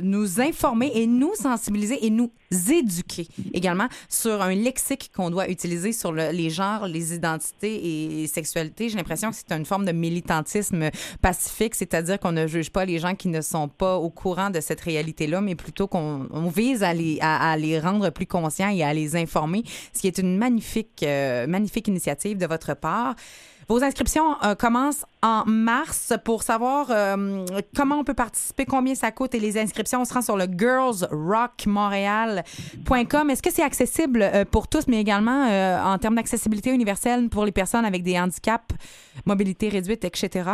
nous 0.02 0.42
informer 0.42 0.92
et 0.94 1.08
nous 1.08 1.36
sensibiliser 1.36 2.06
et 2.06 2.10
nous 2.10 2.32
éduquer 2.52 3.28
également 3.54 3.88
sur 4.10 4.42
un 4.42 4.54
lexique 4.54 5.12
qu'on 5.16 5.30
doit 5.30 5.50
utiliser 5.50 5.92
sur 5.92 6.12
le- 6.12 6.32
les 6.32 6.50
genres, 6.50 6.88
les 6.88 7.14
identités 7.14 8.22
et 8.24 8.28
sexualités. 8.28 8.90
J'ai 8.90 8.98
l'impression 8.98 9.32
que 9.32 9.36
c'est 9.36 9.52
une 9.52 9.66
forme 9.66 9.86
de 9.86 9.92
militantisme 9.92 10.90
pacifique, 11.22 11.76
c'est-à-dire 11.76 12.20
qu'on 12.20 12.32
ne 12.32 12.48
juge 12.48 12.70
pas 12.70 12.86
les 12.86 13.00
gens 13.00 13.16
qui 13.16 13.28
ne 13.28 13.42
sont 13.42 13.68
pas 13.68 13.98
au 13.98 14.10
courant 14.10 14.50
de 14.50 14.60
cette 14.62 14.82
réalité-là, 14.82 15.42
mais 15.42 15.56
plutôt 15.56 15.88
qu'on 15.88 16.28
on 16.32 16.48
vise 16.50 16.84
à 16.84 16.94
les, 16.94 17.18
à, 17.22 17.52
à 17.52 17.58
les 17.58 17.80
rendre 17.80 18.10
plus 18.10 18.28
conscients 18.28 18.70
et 18.70 18.84
à 18.84 18.94
les 18.94 19.16
informer, 19.16 19.64
ce 19.94 20.02
qui 20.02 20.08
est 20.08 20.18
une 20.18 20.38
magnifique, 20.38 21.04
euh, 21.04 21.48
magnifique 21.48 21.88
initiative 21.88 22.38
de 22.38 22.46
votre 22.46 22.76
part. 22.76 23.16
Vos 23.68 23.84
inscriptions 23.84 24.36
euh, 24.44 24.54
commencent 24.54 25.08
en 25.24 25.44
mars 25.48 26.14
pour 26.24 26.44
savoir 26.44 26.92
euh, 26.92 27.44
comment 27.76 27.98
on 28.00 28.04
peut 28.04 28.14
participer, 28.14 28.66
combien 28.66 28.94
ça 28.94 29.12
coûte 29.12 29.34
et 29.34 29.40
les 29.40 29.58
inscriptions, 29.58 30.02
on 30.02 30.06
se 30.06 30.14
rend 30.14 30.22
sur 30.22 30.38
le 30.38 30.46
girlsrockmontréal.com. 30.46 33.30
Est-ce 33.32 33.42
que 33.42 33.52
c'est 33.52 33.64
accessible 33.64 34.22
euh, 34.22 34.46
pour 34.46 34.68
tous, 34.68 34.88
mais 34.88 35.02
également 35.02 35.50
euh, 35.50 35.82
en 35.82 35.98
termes 35.98 36.14
d'accessibilité 36.16 36.70
universelle 36.72 37.28
pour 37.30 37.44
les 37.44 37.52
personnes 37.52 37.86
avec 37.86 38.04
des 38.04 38.20
handicaps, 38.20 38.76
mobilité 39.26 39.70
réduite, 39.70 40.06
etc.? 40.06 40.48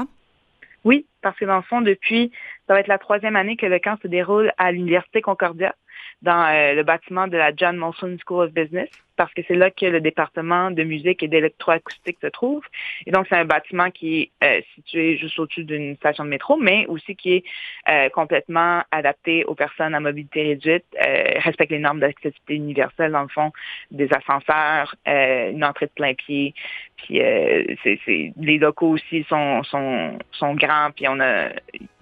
Oui, 0.86 1.06
parce 1.22 1.38
que 1.38 1.44
dans 1.44 1.58
le 1.58 1.64
fond, 1.64 1.82
depuis, 1.82 2.32
ça 2.68 2.74
va 2.74 2.80
être 2.80 2.88
la 2.88 2.98
troisième 2.98 3.36
année 3.36 3.58
que 3.58 3.66
le 3.66 3.80
camp 3.80 3.98
se 4.02 4.08
déroule 4.08 4.54
à 4.58 4.72
l'Université 4.72 5.22
Concordia, 5.22 5.76
dans 6.22 6.46
euh, 6.46 6.74
le 6.74 6.84
bâtiment 6.84 7.28
de 7.28 7.38
la 7.38 7.52
John 7.56 7.78
Molson 7.78 8.18
School 8.26 8.46
of 8.46 8.54
Business, 8.54 8.90
parce 9.16 9.34
que 9.34 9.42
c'est 9.48 9.56
là 9.56 9.72
que 9.72 9.86
le 9.86 10.02
département 10.02 10.72
de 10.72 10.84
musique 10.84 11.24
et 11.24 11.28
d'électroacoustique 11.28 12.18
se 12.22 12.28
trouve. 12.28 12.64
Et 13.06 13.12
donc, 13.12 13.26
c'est 13.30 13.36
un 13.36 13.46
bâtiment 13.46 13.92
qui 13.92 14.22
est 14.22 14.32
euh, 14.44 14.62
situé 14.76 15.18
juste 15.18 15.38
au-dessus 15.40 15.64
d'une 15.64 15.96
station 15.98 16.24
de 16.24 16.30
métro, 16.30 16.58
mais 16.58 16.86
aussi 16.88 17.16
qui 17.16 17.34
est 17.34 17.44
euh, 17.90 18.10
complètement 18.10 18.84
adapté 18.92 19.44
aux 19.46 19.56
personnes 19.56 19.94
à 19.96 20.00
mobilité 20.00 20.44
réduite, 20.44 20.86
euh, 21.06 21.40
respecte 21.40 21.72
les 21.72 21.80
normes 21.80 22.00
d'accessibilité 22.00 22.56
universelle, 22.56 23.12
dans 23.12 23.24
le 23.24 23.28
fond, 23.28 23.52
des 23.92 24.10
ascenseurs, 24.14 24.96
une 25.06 25.64
entrée 25.64 25.88
de 25.88 25.92
plein 25.92 26.14
pied, 26.14 26.54
puis 26.98 27.20
les 27.20 28.58
locaux 28.58 28.90
aussi 28.90 29.26
sont, 29.28 29.64
sont, 29.64 30.56
grands, 30.56 30.92
puis 30.96 31.08
on 31.08 31.20
a 31.20 31.50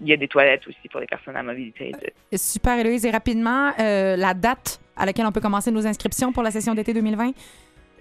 il 0.01 0.07
y 0.07 0.13
a 0.13 0.17
des 0.17 0.27
toilettes 0.27 0.67
aussi 0.67 0.87
pour 0.89 0.99
les 0.99 1.07
personnes 1.07 1.35
à 1.35 1.43
mobilité 1.43 1.85
réduite. 1.85 2.13
Super, 2.33 2.79
Héloïse. 2.79 3.05
Et 3.05 3.11
rapidement, 3.11 3.71
la 3.77 4.33
date 4.33 4.79
à 4.99 5.05
laquelle 5.05 5.25
on 5.25 5.31
peut 5.31 5.41
commencer 5.41 5.71
nos 5.71 5.87
inscriptions 5.87 6.31
pour 6.31 6.43
la 6.43 6.51
session 6.51 6.75
d'été 6.75 6.93
2020? 6.93 7.31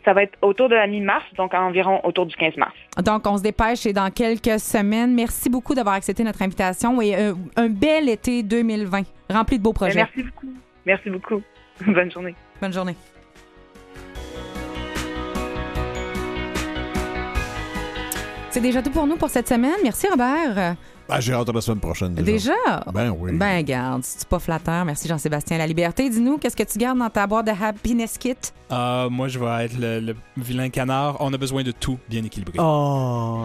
Ça 0.05 0.13
va 0.15 0.23
être 0.23 0.39
autour 0.43 0.69
de 0.69 0.75
la 0.75 0.87
mi-mars, 0.87 1.25
donc 1.37 1.55
environ 1.55 2.01
autour 2.05 2.27
du 2.27 2.35
15 2.37 2.57
mars. 2.57 2.75
Donc, 3.05 3.27
on 3.27 3.37
se 3.37 3.43
dépêche 3.43 3.85
et 3.87 3.93
dans 3.93 4.11
quelques 4.11 4.59
semaines. 4.59 5.15
Merci 5.15 5.51
beaucoup 5.51 5.75
d'avoir 5.75 5.97
accepté 5.97 6.25
notre 6.25 6.41
invitation 6.43 7.01
et 7.03 7.15
euh, 7.17 7.35
un 7.57 7.69
bel 7.69 8.09
été 8.09 8.43
2020 8.43 9.03
rempli 9.31 9.59
de 9.59 9.63
beaux 9.63 9.73
projets. 9.73 9.97
Merci 9.97 10.23
beaucoup. 10.23 10.47
Merci 10.87 11.11
beaucoup. 11.11 11.43
Bonne 11.87 12.11
journée. 12.11 12.35
Bonne 12.61 12.73
journée. 12.73 12.95
C'est 18.51 18.61
déjà 18.61 18.83
tout 18.83 18.91
pour 18.91 19.07
nous 19.07 19.17
pour 19.17 19.29
cette 19.29 19.47
semaine. 19.47 19.77
Merci, 19.83 20.09
Robert. 20.09 20.75
Ben, 21.09 21.21
j'ai 21.21 21.33
hâte 21.33 21.49
à 21.49 21.53
la 21.53 21.61
semaine 21.63 21.81
prochaine. 21.81 22.15
Déjà? 22.15 22.53
Déjà? 22.53 22.85
Ben 22.93 23.15
oui. 23.19 23.33
Ben, 23.33 23.63
garde, 23.63 24.03
c'est 24.05 24.29
pas 24.29 24.39
flatteur. 24.39 24.85
Merci, 24.85 25.09
Jean-Sébastien 25.09 25.57
La 25.57 25.67
Liberté. 25.67 26.11
Dis-nous, 26.11 26.37
qu'est-ce 26.37 26.57
que 26.57 26.63
tu 26.65 26.79
gardes 26.79 26.99
dans 26.99 27.09
ta 27.09 27.27
boîte 27.27 27.47
de 27.47 27.53
Happiness 27.53 28.19
Kit? 28.19 28.37
Ah, 28.69 29.09
moi, 29.11 29.29
je 29.29 29.39
vais 29.39 29.65
être 29.65 29.79
le, 29.79 30.01
le 30.01 30.15
vilain 30.37 30.69
canard. 30.69 31.17
On 31.21 31.33
a 31.33 31.39
besoin 31.39 31.63
de 31.63 31.71
tout 31.71 31.99
bien 32.11 32.23
équilibré. 32.23 32.59
Oh, 32.61 33.45